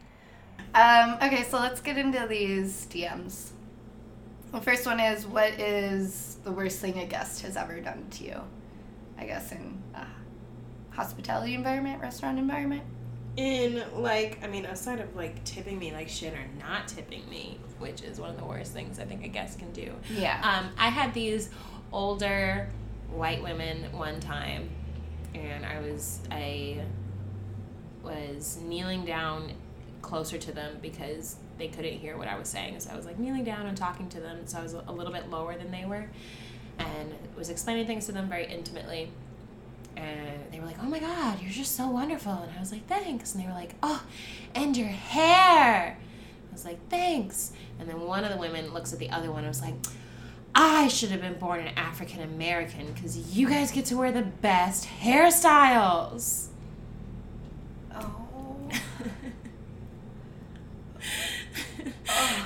Um, 0.74 1.14
okay, 1.22 1.44
so 1.44 1.58
let's 1.58 1.80
get 1.80 1.96
into 1.96 2.26
these 2.28 2.86
DMs. 2.86 3.50
The 4.52 4.60
first 4.60 4.86
one 4.86 5.00
is 5.00 5.26
what 5.26 5.52
is 5.60 6.38
the 6.44 6.52
worst 6.52 6.80
thing 6.80 6.98
a 6.98 7.06
guest 7.06 7.42
has 7.42 7.56
ever 7.56 7.80
done 7.80 8.06
to 8.12 8.24
you? 8.24 8.40
I 9.18 9.26
guess 9.26 9.52
in 9.52 9.82
a 9.94 10.06
hospitality 10.90 11.54
environment, 11.54 12.00
restaurant 12.00 12.38
environment. 12.38 12.82
In 13.36 13.82
like, 13.94 14.38
I 14.42 14.46
mean, 14.46 14.64
aside 14.64 15.00
of 15.00 15.14
like 15.14 15.44
tipping 15.44 15.78
me 15.78 15.92
like 15.92 16.08
shit 16.08 16.32
or 16.32 16.46
not 16.58 16.88
tipping 16.88 17.28
me, 17.28 17.58
which 17.78 18.02
is 18.02 18.18
one 18.18 18.30
of 18.30 18.38
the 18.38 18.44
worst 18.44 18.72
things 18.72 18.98
I 18.98 19.04
think 19.04 19.24
a 19.24 19.28
guest 19.28 19.58
can 19.58 19.72
do. 19.72 19.92
Yeah. 20.10 20.40
Um, 20.42 20.70
I 20.78 20.88
had 20.88 21.12
these 21.12 21.50
older 21.92 22.68
white 23.10 23.42
women 23.42 23.92
one 23.92 24.20
time, 24.20 24.68
and 25.34 25.64
I 25.64 25.80
was 25.80 26.20
I 26.30 26.82
was 28.02 28.58
kneeling 28.62 29.04
down 29.04 29.52
closer 30.02 30.38
to 30.38 30.52
them 30.52 30.78
because 30.80 31.36
they 31.58 31.68
couldn't 31.68 31.94
hear 31.94 32.16
what 32.16 32.28
I 32.28 32.38
was 32.38 32.48
saying. 32.48 32.78
So 32.80 32.90
I 32.90 32.96
was 32.96 33.06
like 33.06 33.18
kneeling 33.18 33.44
down 33.44 33.66
and 33.66 33.76
talking 33.76 34.08
to 34.10 34.20
them. 34.20 34.46
So 34.46 34.58
I 34.58 34.62
was 34.62 34.74
a 34.74 34.92
little 34.92 35.12
bit 35.12 35.30
lower 35.30 35.56
than 35.56 35.70
they 35.70 35.84
were, 35.84 36.08
and 36.78 37.14
was 37.36 37.50
explaining 37.50 37.86
things 37.86 38.06
to 38.06 38.12
them 38.12 38.28
very 38.28 38.46
intimately. 38.46 39.10
And 39.96 40.52
they 40.52 40.60
were 40.60 40.66
like, 40.66 40.76
"Oh 40.80 40.86
my 40.86 40.98
God, 40.98 41.40
you're 41.40 41.50
just 41.50 41.74
so 41.74 41.88
wonderful!" 41.88 42.32
And 42.32 42.52
I 42.56 42.60
was 42.60 42.70
like, 42.70 42.86
"Thanks." 42.86 43.34
And 43.34 43.42
they 43.42 43.48
were 43.48 43.54
like, 43.54 43.74
"Oh, 43.82 44.02
and 44.54 44.76
your 44.76 44.88
hair." 44.88 45.96
I 45.98 46.52
was 46.52 46.64
like, 46.64 46.78
"Thanks." 46.90 47.52
And 47.78 47.88
then 47.88 48.00
one 48.00 48.24
of 48.24 48.30
the 48.30 48.38
women 48.38 48.72
looks 48.74 48.92
at 48.92 48.98
the 48.98 49.10
other 49.10 49.30
one 49.30 49.40
and 49.40 49.48
was 49.48 49.62
like, 49.62 49.74
I 50.58 50.88
should 50.88 51.10
have 51.10 51.20
been 51.20 51.34
born 51.34 51.60
an 51.60 51.76
African 51.76 52.22
American 52.22 52.90
because 52.94 53.36
you 53.36 53.46
guys 53.46 53.70
get 53.70 53.84
to 53.86 53.96
wear 53.98 54.10
the 54.10 54.22
best 54.22 54.88
hairstyles. 55.02 56.46
oh. 57.94 58.70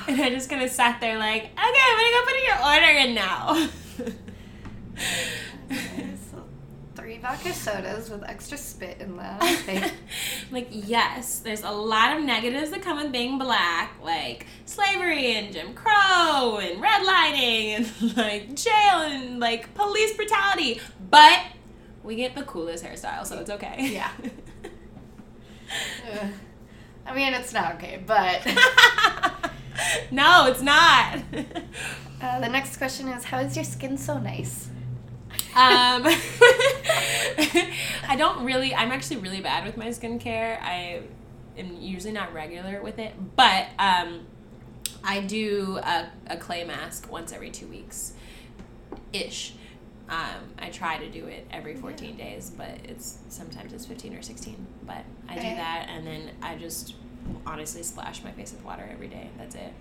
and 0.09 0.21
I 0.21 0.31
just 0.31 0.51
kind 0.51 0.61
of 0.61 0.71
sat 0.71 1.01
there 1.01 1.19
like, 1.19 1.45
okay, 1.45 1.55
I'm 1.57 1.99
gonna 1.99 2.11
go 2.11 2.25
put 2.25 2.43
your 2.45 2.59
order 2.67 2.91
in 2.99 3.15
now. 3.15 3.69
Vodka 7.21 7.53
sodas 7.53 8.09
with 8.09 8.23
extra 8.25 8.57
spit 8.57 8.99
in 9.01 9.17
them. 9.17 9.39
Like, 10.51 10.69
yes, 10.71 11.39
there's 11.39 11.63
a 11.63 11.71
lot 11.71 12.17
of 12.17 12.25
negatives 12.25 12.71
that 12.71 12.83
come 12.83 12.97
with 13.01 13.13
being 13.13 13.39
black, 13.39 13.93
like 14.03 14.47
slavery 14.65 15.37
and 15.37 15.53
Jim 15.53 15.75
Crow 15.75 16.59
and 16.61 16.83
redlining 16.83 17.77
and 17.77 18.17
like 18.17 18.55
jail 18.57 19.03
and 19.03 19.39
like 19.39 19.73
police 19.75 20.17
brutality. 20.17 20.81
But 21.09 21.41
we 22.03 22.17
get 22.17 22.35
the 22.35 22.43
coolest 22.43 22.85
hairstyle, 22.85 23.25
so 23.27 23.39
it's 23.39 23.51
okay. 23.51 23.91
Yeah. 23.93 24.11
Ugh. 26.13 26.31
I 27.07 27.15
mean, 27.15 27.33
it's 27.35 27.53
not 27.53 27.75
okay, 27.75 28.03
but 28.05 28.45
no, 30.11 30.47
it's 30.47 30.63
not. 30.63 31.19
uh, 32.23 32.41
the 32.41 32.49
next 32.49 32.77
question 32.77 33.09
is 33.09 33.25
How 33.25 33.39
is 33.39 33.55
your 33.57 33.65
skin 33.65 33.97
so 33.97 34.19
nice? 34.19 34.69
Um, 35.55 36.05
I 38.09 38.17
don't 38.17 38.45
really. 38.45 38.75
I'm 38.75 38.93
actually 38.93 39.19
really 39.19 39.41
bad 39.41 39.65
with 39.65 39.77
my 39.77 39.89
skincare. 39.89 40.61
I 40.63 41.03
am 41.59 41.77
usually 41.81 42.13
not 42.13 42.33
regular 42.33 42.83
with 42.83 42.99
it, 42.99 43.15
but 43.37 43.67
um, 43.79 44.27
I 45.03 45.21
do 45.21 45.79
a, 45.83 46.09
a 46.29 46.37
clay 46.37 46.65
mask 46.65 47.11
once 47.11 47.33
every 47.33 47.51
two 47.51 47.67
weeks, 47.67 48.13
ish. 49.13 49.55
Um, 50.09 50.55
I 50.59 50.71
try 50.71 50.99
to 50.99 51.09
do 51.09 51.27
it 51.27 51.47
every 51.53 51.77
14 51.77 52.17
days, 52.17 52.51
but 52.51 52.79
it's 52.85 53.19
sometimes 53.29 53.73
it's 53.73 53.87
15 53.87 54.15
or 54.17 54.23
16. 54.23 54.67
But 54.85 55.05
I 55.29 55.35
do 55.35 55.43
that, 55.43 55.87
and 55.89 56.05
then 56.05 56.31
I 56.43 56.57
just 56.57 56.95
honestly 57.47 57.83
splash 57.85 58.25
my 58.25 58.33
face 58.33 58.53
with 58.53 58.65
water 58.65 58.89
every 58.91 59.07
day. 59.07 59.31
That's 59.39 59.55
it. 59.55 59.73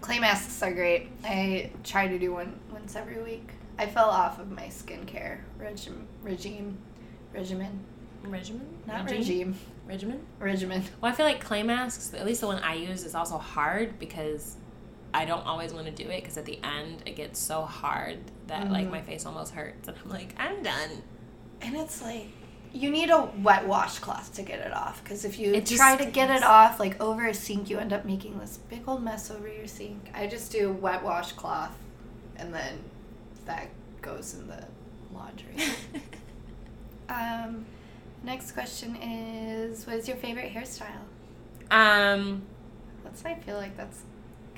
Clay 0.00 0.18
masks 0.18 0.62
are 0.62 0.72
great. 0.72 1.08
I 1.24 1.70
try 1.84 2.08
to 2.08 2.18
do 2.18 2.32
one 2.32 2.58
once 2.70 2.96
every 2.96 3.22
week. 3.22 3.50
I 3.80 3.86
fell 3.86 4.10
off 4.10 4.38
of 4.38 4.50
my 4.50 4.64
skincare 4.66 5.38
regime, 5.58 6.06
regime, 6.22 6.76
regimen, 7.32 7.80
Regimen? 8.22 8.68
not 8.86 9.04
Regime? 9.04 9.18
regime, 9.18 9.56
Regimen? 9.86 10.20
regimen. 10.38 10.84
Well, 11.00 11.10
I 11.10 11.14
feel 11.14 11.24
like 11.24 11.40
clay 11.42 11.62
masks, 11.62 12.12
at 12.12 12.26
least 12.26 12.42
the 12.42 12.46
one 12.46 12.62
I 12.62 12.74
use, 12.74 13.04
is 13.04 13.14
also 13.14 13.38
hard 13.38 13.98
because 13.98 14.56
I 15.14 15.24
don't 15.24 15.46
always 15.46 15.72
want 15.72 15.86
to 15.86 15.92
do 15.92 16.10
it 16.10 16.20
because 16.22 16.36
at 16.36 16.44
the 16.44 16.58
end 16.62 17.04
it 17.06 17.16
gets 17.16 17.38
so 17.38 17.62
hard 17.62 18.18
that 18.48 18.70
like 18.70 18.86
Mhm. 18.88 18.90
my 18.90 19.00
face 19.00 19.24
almost 19.24 19.54
hurts 19.54 19.88
and 19.88 19.96
I'm 20.04 20.10
like, 20.10 20.34
I'm 20.38 20.62
done. 20.62 21.02
And 21.62 21.74
it's 21.74 22.02
like 22.02 22.26
you 22.74 22.90
need 22.90 23.08
a 23.08 23.30
wet 23.42 23.66
washcloth 23.66 24.34
to 24.34 24.42
get 24.42 24.58
it 24.60 24.74
off 24.74 25.02
because 25.02 25.24
if 25.24 25.38
you 25.38 25.58
try 25.62 25.96
to 25.96 26.04
get 26.04 26.28
it 26.28 26.42
off 26.44 26.78
like 26.78 27.00
over 27.00 27.26
a 27.26 27.32
sink, 27.34 27.70
you 27.70 27.78
end 27.78 27.94
up 27.94 28.04
making 28.04 28.38
this 28.38 28.58
big 28.68 28.82
old 28.86 29.02
mess 29.02 29.30
over 29.30 29.48
your 29.48 29.66
sink. 29.66 30.10
I 30.12 30.26
just 30.26 30.52
do 30.52 30.70
wet 30.70 31.02
washcloth, 31.02 31.74
and 32.36 32.52
then 32.52 32.78
that 33.50 33.68
goes 34.00 34.34
in 34.34 34.46
the 34.46 34.64
laundry. 35.12 35.56
um, 37.08 37.66
Next 38.22 38.52
question 38.52 38.96
is 38.96 39.86
What 39.86 39.96
is 39.96 40.06
your 40.08 40.16
favorite 40.16 40.52
hairstyle? 40.52 41.04
Um, 41.70 42.42
That's, 43.04 43.24
I 43.24 43.34
feel 43.34 43.56
like 43.56 43.76
that's 43.76 44.02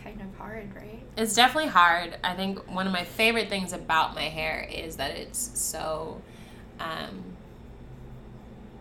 kind 0.03 0.21
of 0.21 0.37
hard, 0.37 0.75
right? 0.75 1.01
it's 1.17 1.35
definitely 1.35 1.71
hard. 1.71 2.17
I 2.25 2.35
think 2.35 2.59
one 2.73 2.87
of 2.87 2.93
my 2.93 3.05
favorite 3.05 3.49
things 3.49 3.73
about 3.73 4.15
my 4.15 4.23
hair 4.23 4.67
is 4.71 4.97
that 4.97 5.13
it's 5.17 5.59
so. 5.59 6.21
Um, 6.81 7.23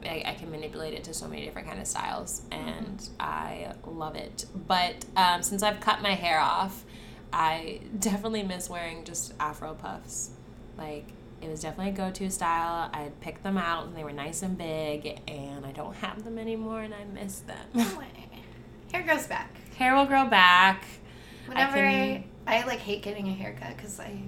I, 0.04 0.24
I 0.26 0.34
can 0.34 0.50
manipulate 0.50 0.96
it 0.96 1.04
to 1.04 1.14
so 1.14 1.28
many 1.28 1.46
different 1.46 1.68
kind 1.68 1.80
of 1.80 1.86
styles, 1.86 2.42
and 2.52 3.08
I 3.20 3.74
love 3.86 4.16
it. 4.16 4.46
But 4.68 5.06
um, 5.16 5.44
since 5.44 5.62
I've 5.62 5.80
cut 5.80 6.02
my 6.02 6.16
hair 6.16 6.40
off, 6.40 6.84
I 7.34 7.82
definitely 8.00 8.44
miss 8.44 8.70
wearing 8.70 9.04
just 9.04 9.34
Afro 9.40 9.74
puffs. 9.74 10.32
Like 10.78 11.06
it 11.42 11.50
was 11.50 11.62
definitely 11.62 11.92
a 11.94 11.96
go-to 11.96 12.30
style. 12.30 12.90
I 12.94 13.02
had 13.02 13.20
picked 13.22 13.42
them 13.44 13.58
out, 13.58 13.86
and 13.88 13.96
they 13.96 14.04
were 14.04 14.12
nice 14.12 14.44
and 14.44 14.58
big, 14.58 15.20
and 15.28 15.66
I 15.66 15.72
don't 15.72 15.96
have 15.96 16.24
them 16.24 16.38
anymore, 16.38 16.82
and 16.82 16.94
I 16.94 17.04
miss 17.06 17.40
them. 17.40 17.66
No 17.74 17.84
way. 17.98 18.08
Hair 18.94 19.04
grows 19.04 19.26
back. 19.26 19.50
hair 19.78 19.96
will 19.96 20.06
grow 20.06 20.26
back. 20.26 20.86
Whenever 21.48 21.78
I, 21.78 21.80
can- 21.82 22.24
I, 22.46 22.66
like 22.68 22.80
hate 22.80 23.02
getting 23.02 23.28
a 23.28 23.34
haircut 23.34 23.76
because 23.76 24.00
I, 24.00 24.22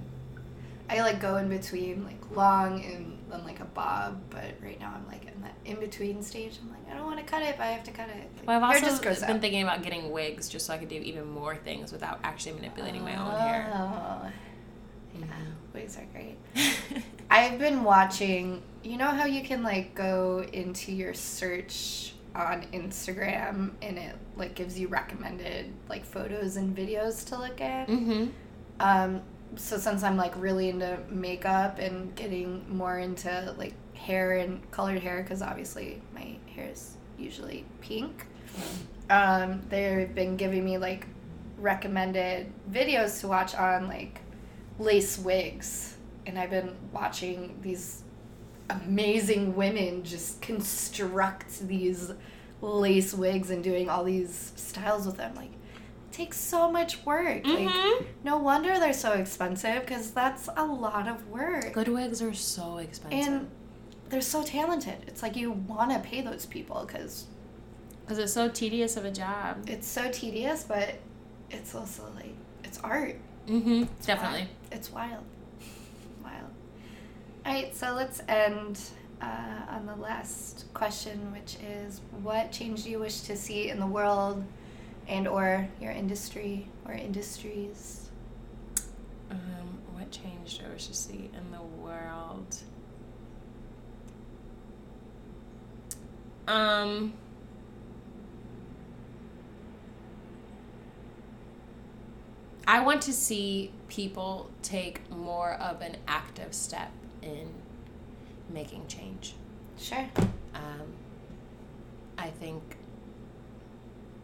I 0.90 1.02
like 1.02 1.20
go 1.22 1.38
in 1.38 1.50
between 1.50 2.04
like 2.04 2.36
long 2.36 2.84
and 2.84 3.18
then 3.34 3.44
like 3.46 3.60
a 3.60 3.66
bob. 3.66 4.22
But 4.30 4.54
right 4.62 4.80
now 4.80 4.94
I'm 4.96 5.06
like 5.08 5.26
in 5.26 5.42
that 5.42 5.56
in 5.66 5.80
between 5.80 6.22
stage. 6.24 6.58
I'm 6.62 6.70
like 6.72 6.90
I 6.92 6.98
don't 6.98 7.06
want 7.06 7.20
to 7.20 7.26
cut 7.26 7.42
it, 7.44 7.56
but 7.58 7.64
I 7.64 7.72
have 7.72 7.84
to 7.86 7.92
cut 7.92 8.10
it. 8.10 8.30
Like, 8.38 8.48
Well, 8.48 8.58
I've 8.64 8.82
also 8.84 9.02
just 9.04 9.22
been 9.28 9.36
out. 9.38 9.42
thinking 9.42 9.64
about 9.64 9.84
getting 9.84 10.12
wigs 10.12 10.48
just 10.50 10.66
so 10.66 10.74
I 10.74 10.78
could 10.78 10.90
do 10.90 10.96
even 10.96 11.30
more 11.30 11.56
things 11.56 11.92
without 11.92 12.20
actually 12.24 12.54
manipulating 12.54 13.02
my 13.04 13.16
own 13.16 13.40
hair. 13.40 13.72
Oh, 13.74 13.78
yeah, 15.16 15.26
Mm-hmm. 15.26 15.52
wigs 15.74 15.98
are 15.98 16.06
great. 16.12 16.38
I've 17.30 17.60
been 17.60 17.84
watching. 17.84 18.62
You 18.84 18.98
know 18.98 19.08
how 19.08 19.26
you 19.26 19.44
can 19.44 19.64
like 19.64 19.96
go 19.96 20.46
into 20.54 20.92
your 20.92 21.14
search 21.14 22.14
on 22.36 22.64
Instagram 22.74 23.72
and 23.84 23.98
it 23.98 24.16
like 24.36 24.56
gives 24.56 24.80
you 24.80 24.88
recommended 24.88 25.72
like 25.88 26.04
photos 26.04 26.58
and 26.58 26.76
videos 26.76 27.26
to 27.28 27.38
look 27.38 27.62
at. 27.62 27.88
mm-hmm. 27.88 28.26
Um, 28.80 29.22
so 29.56 29.78
since 29.78 30.04
I'm 30.04 30.18
like 30.18 30.34
really 30.38 30.70
into 30.70 31.00
makeup 31.10 31.80
and 31.80 32.16
getting 32.16 32.66
more 32.76 33.00
into 33.00 33.54
like 33.58 33.74
hair 33.96 34.38
and 34.38 34.70
colored 34.72 35.00
hair, 35.00 35.24
because 35.24 35.42
obviously 35.42 36.02
my 36.14 36.38
hair 36.56 36.70
is 36.72 36.98
usually 37.18 37.66
pink, 37.82 38.26
um, 39.10 39.62
they've 39.70 40.14
been 40.14 40.38
giving 40.38 40.66
me 40.66 40.78
like 40.78 41.08
recommended 41.58 42.52
videos 42.72 43.20
to 43.22 43.28
watch 43.28 43.56
on 43.56 43.88
like 43.88 44.20
lace 44.80 45.18
wigs, 45.18 45.98
and 46.26 46.38
I've 46.38 46.50
been 46.50 46.76
watching 46.92 47.58
these 47.62 48.04
amazing 48.70 49.56
women 49.56 50.04
just 50.04 50.42
construct 50.42 51.68
these 51.68 52.12
lace 52.62 53.14
wigs 53.14 53.50
and 53.50 53.64
doing 53.64 53.90
all 53.90 54.04
these 54.04 54.54
styles 54.56 55.06
with 55.06 55.18
them 55.18 55.36
like 55.36 55.52
takes 56.14 56.38
so 56.38 56.72
much 56.72 57.04
work 57.06 57.46
like 57.46 57.68
Mhm. 57.68 58.06
no 58.24 58.38
wonder 58.38 58.80
they're 58.80 58.94
so 58.94 59.12
expensive 59.14 59.82
because 59.82 60.12
that's 60.12 60.48
a 60.56 60.66
lot 60.66 61.08
of 61.08 61.28
work. 61.30 61.74
Good 61.74 61.88
wigs 61.90 62.22
are 62.22 62.34
so 62.34 62.78
expensive. 62.78 63.28
And 63.34 63.50
they're 64.10 64.22
so 64.22 64.44
talented. 64.44 64.98
It's 65.08 65.22
like 65.24 65.36
you 65.36 65.52
want 65.52 65.92
to 65.92 66.00
pay 66.00 66.22
those 66.22 66.46
people 66.46 66.86
because 66.86 67.26
Because 68.02 68.20
it's 68.20 68.34
so 68.34 68.48
tedious 68.48 68.96
of 68.96 69.06
a 69.06 69.12
job. 69.12 69.68
it's 69.68 69.88
so 69.88 70.10
tedious, 70.12 70.64
but 70.64 70.96
it's 71.50 71.74
also 71.74 72.04
like, 72.16 72.36
it's 72.64 72.80
art. 72.82 73.16
Mm-hmm. 73.48 73.84
It's 73.98 74.06
Definitely. 74.06 74.40
wild. 74.42 74.50
It's 74.72 74.92
wild. 74.92 75.24
Wild. 76.24 76.50
All 77.46 77.54
right, 77.54 77.76
so 77.76 77.94
let's 77.94 78.22
end 78.28 78.80
uh, 79.22 79.62
on 79.76 79.86
the 79.86 79.96
last 79.96 80.66
question, 80.74 81.32
which 81.32 81.56
is 81.66 82.02
what 82.22 82.52
change 82.52 82.84
do 82.84 82.90
you 82.90 83.00
wish 83.00 83.22
to 83.22 83.36
see 83.38 83.70
in 83.70 83.80
the 83.80 83.88
world 83.88 84.44
and 85.08 85.28
or 85.28 85.68
your 85.82 85.92
industry 85.92 86.68
or 86.86 86.94
industries? 86.94 88.10
Um, 89.30 89.80
what 89.94 90.12
change 90.12 90.60
do 90.60 90.66
I 90.66 90.74
wish 90.74 90.88
to 90.88 90.94
see 90.94 91.30
in 91.34 91.52
the 91.52 91.62
world? 91.62 92.58
Um. 96.48 97.14
I 102.66 102.80
want 102.80 103.02
to 103.04 103.14
see 103.14 103.72
people 103.90 104.50
take 104.62 105.10
more 105.12 105.54
of 105.54 105.82
an 105.82 105.98
active 106.08 106.54
step 106.54 106.92
in 107.22 107.50
making 108.50 108.88
change. 108.88 109.36
Sure. 109.78 110.08
Um, 110.56 110.94
I 112.18 112.30
think 112.30 112.78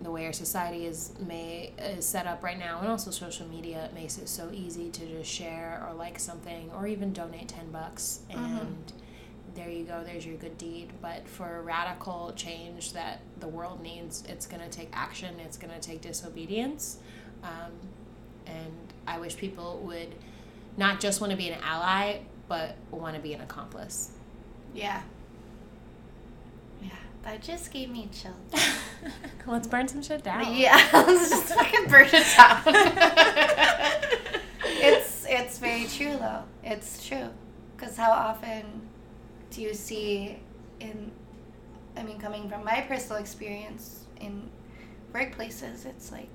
the 0.01 0.11
way 0.11 0.25
our 0.25 0.33
society 0.33 0.85
is 0.85 1.11
may 1.19 1.73
is 1.77 2.05
set 2.05 2.25
up 2.25 2.43
right 2.43 2.57
now, 2.57 2.79
and 2.79 2.87
also 2.87 3.11
social 3.11 3.47
media, 3.47 3.85
it 3.85 3.93
makes 3.93 4.17
it 4.17 4.29
so 4.29 4.49
easy 4.53 4.89
to 4.89 5.05
just 5.05 5.29
share 5.29 5.85
or 5.87 5.93
like 5.93 6.19
something, 6.19 6.71
or 6.75 6.87
even 6.87 7.11
donate 7.13 7.47
ten 7.49 7.69
bucks, 7.71 8.21
and 8.29 8.93
there 9.55 9.69
you 9.69 9.83
go. 9.83 10.03
There's 10.03 10.25
your 10.25 10.37
good 10.37 10.57
deed. 10.57 10.91
But 11.01 11.27
for 11.27 11.61
radical 11.63 12.31
change 12.35 12.93
that 12.93 13.19
the 13.39 13.47
world 13.47 13.81
needs, 13.81 14.23
it's 14.29 14.47
gonna 14.47 14.69
take 14.69 14.89
action. 14.93 15.39
It's 15.39 15.57
gonna 15.57 15.79
take 15.79 16.01
disobedience, 16.01 16.99
um, 17.43 17.71
and 18.45 18.93
I 19.05 19.19
wish 19.19 19.35
people 19.35 19.81
would 19.85 20.15
not 20.77 21.01
just 21.01 21.19
want 21.19 21.31
to 21.31 21.37
be 21.37 21.49
an 21.49 21.59
ally, 21.61 22.19
but 22.47 22.75
want 22.91 23.15
to 23.15 23.21
be 23.21 23.33
an 23.33 23.41
accomplice. 23.41 24.11
Yeah. 24.73 25.01
That 27.23 27.41
just 27.41 27.71
gave 27.71 27.89
me 27.89 28.09
chills. 28.11 28.35
Let's 29.45 29.67
burn 29.67 29.87
some 29.87 30.01
shit 30.01 30.23
down. 30.23 30.53
Yeah, 30.55 30.75
let's 30.93 31.29
just 31.29 31.53
fucking 31.53 31.87
burn 31.87 32.07
it 32.11 32.37
down. 32.37 32.61
it's 34.65 35.25
it's 35.27 35.57
very 35.57 35.85
true 35.85 36.17
though. 36.17 36.43
It's 36.63 37.05
true, 37.07 37.29
because 37.75 37.97
how 37.97 38.11
often 38.11 38.89
do 39.51 39.61
you 39.61 39.73
see 39.73 40.39
in, 40.79 41.11
I 41.97 42.03
mean, 42.03 42.19
coming 42.19 42.49
from 42.49 42.63
my 42.63 42.81
personal 42.81 43.19
experience 43.19 44.05
in 44.21 44.49
workplaces, 45.13 45.85
it's 45.85 46.11
like, 46.11 46.29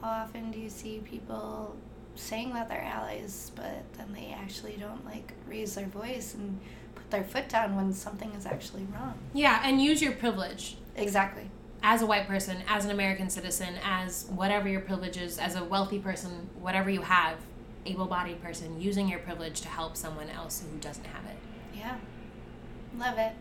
how 0.00 0.08
often 0.08 0.50
do 0.50 0.58
you 0.58 0.70
see 0.70 1.00
people 1.04 1.76
saying 2.14 2.52
that 2.54 2.68
they're 2.68 2.82
allies, 2.82 3.52
but 3.54 3.84
then 3.96 4.12
they 4.12 4.34
actually 4.36 4.76
don't 4.78 5.04
like 5.04 5.32
raise 5.46 5.74
their 5.74 5.86
voice 5.86 6.34
and 6.34 6.60
their 7.12 7.22
foot 7.22 7.48
down 7.48 7.76
when 7.76 7.92
something 7.92 8.32
is 8.32 8.44
actually 8.46 8.84
wrong. 8.92 9.14
Yeah, 9.32 9.62
and 9.64 9.80
use 9.80 10.02
your 10.02 10.12
privilege 10.12 10.76
Exactly. 10.96 11.48
as 11.84 12.02
a 12.02 12.06
white 12.06 12.26
person, 12.26 12.56
as 12.66 12.84
an 12.84 12.90
American 12.90 13.30
citizen, 13.30 13.74
as 13.84 14.26
whatever 14.34 14.68
your 14.68 14.80
privilege 14.80 15.16
is, 15.16 15.38
as 15.38 15.54
a 15.54 15.62
wealthy 15.62 16.00
person, 16.00 16.50
whatever 16.60 16.90
you 16.90 17.02
have, 17.02 17.36
able 17.86 18.06
bodied 18.06 18.42
person, 18.42 18.80
using 18.80 19.08
your 19.08 19.20
privilege 19.20 19.60
to 19.60 19.68
help 19.68 19.96
someone 19.96 20.28
else 20.28 20.62
who 20.68 20.78
doesn't 20.78 21.06
have 21.06 21.24
it. 21.26 21.36
Yeah. 21.76 21.96
Love 22.98 23.18
it. 23.18 23.32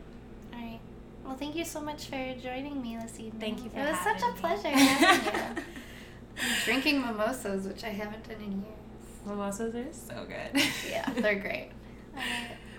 All 0.54 0.60
right. 0.60 0.80
Well, 1.26 1.36
thank 1.36 1.56
you 1.56 1.66
so 1.66 1.82
much 1.82 2.06
for 2.06 2.36
joining 2.42 2.82
me 2.82 2.98
this 3.02 3.20
evening. 3.20 3.40
Thank 3.40 3.64
you 3.64 3.70
for 3.70 3.80
It 3.80 3.90
was 3.92 4.00
such 4.00 4.22
a 4.22 4.28
me. 4.28 4.40
pleasure. 4.40 5.56
I'm 6.42 6.56
drinking 6.66 7.02
mimosas, 7.02 7.68
which 7.68 7.84
I 7.84 7.90
haven't 7.90 8.28
done 8.28 8.38
in 8.44 8.52
years. 8.64 8.76
Mimosas 9.26 9.76
are 9.76 9.94
so 9.94 10.26
good. 10.26 10.64
Yeah, 10.90 11.08
they're 11.14 11.40
great. 11.40 11.70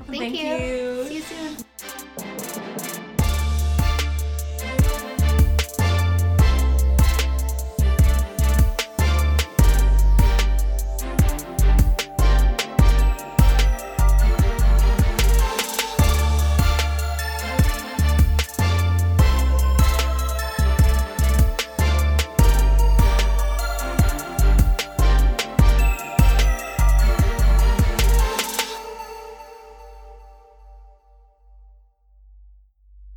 Thank, 0.06 0.18
Thank 0.18 0.42
you. 0.42 0.46
you. 0.46 1.04
See 1.08 1.14
you 1.16 1.22
soon. 1.22 2.71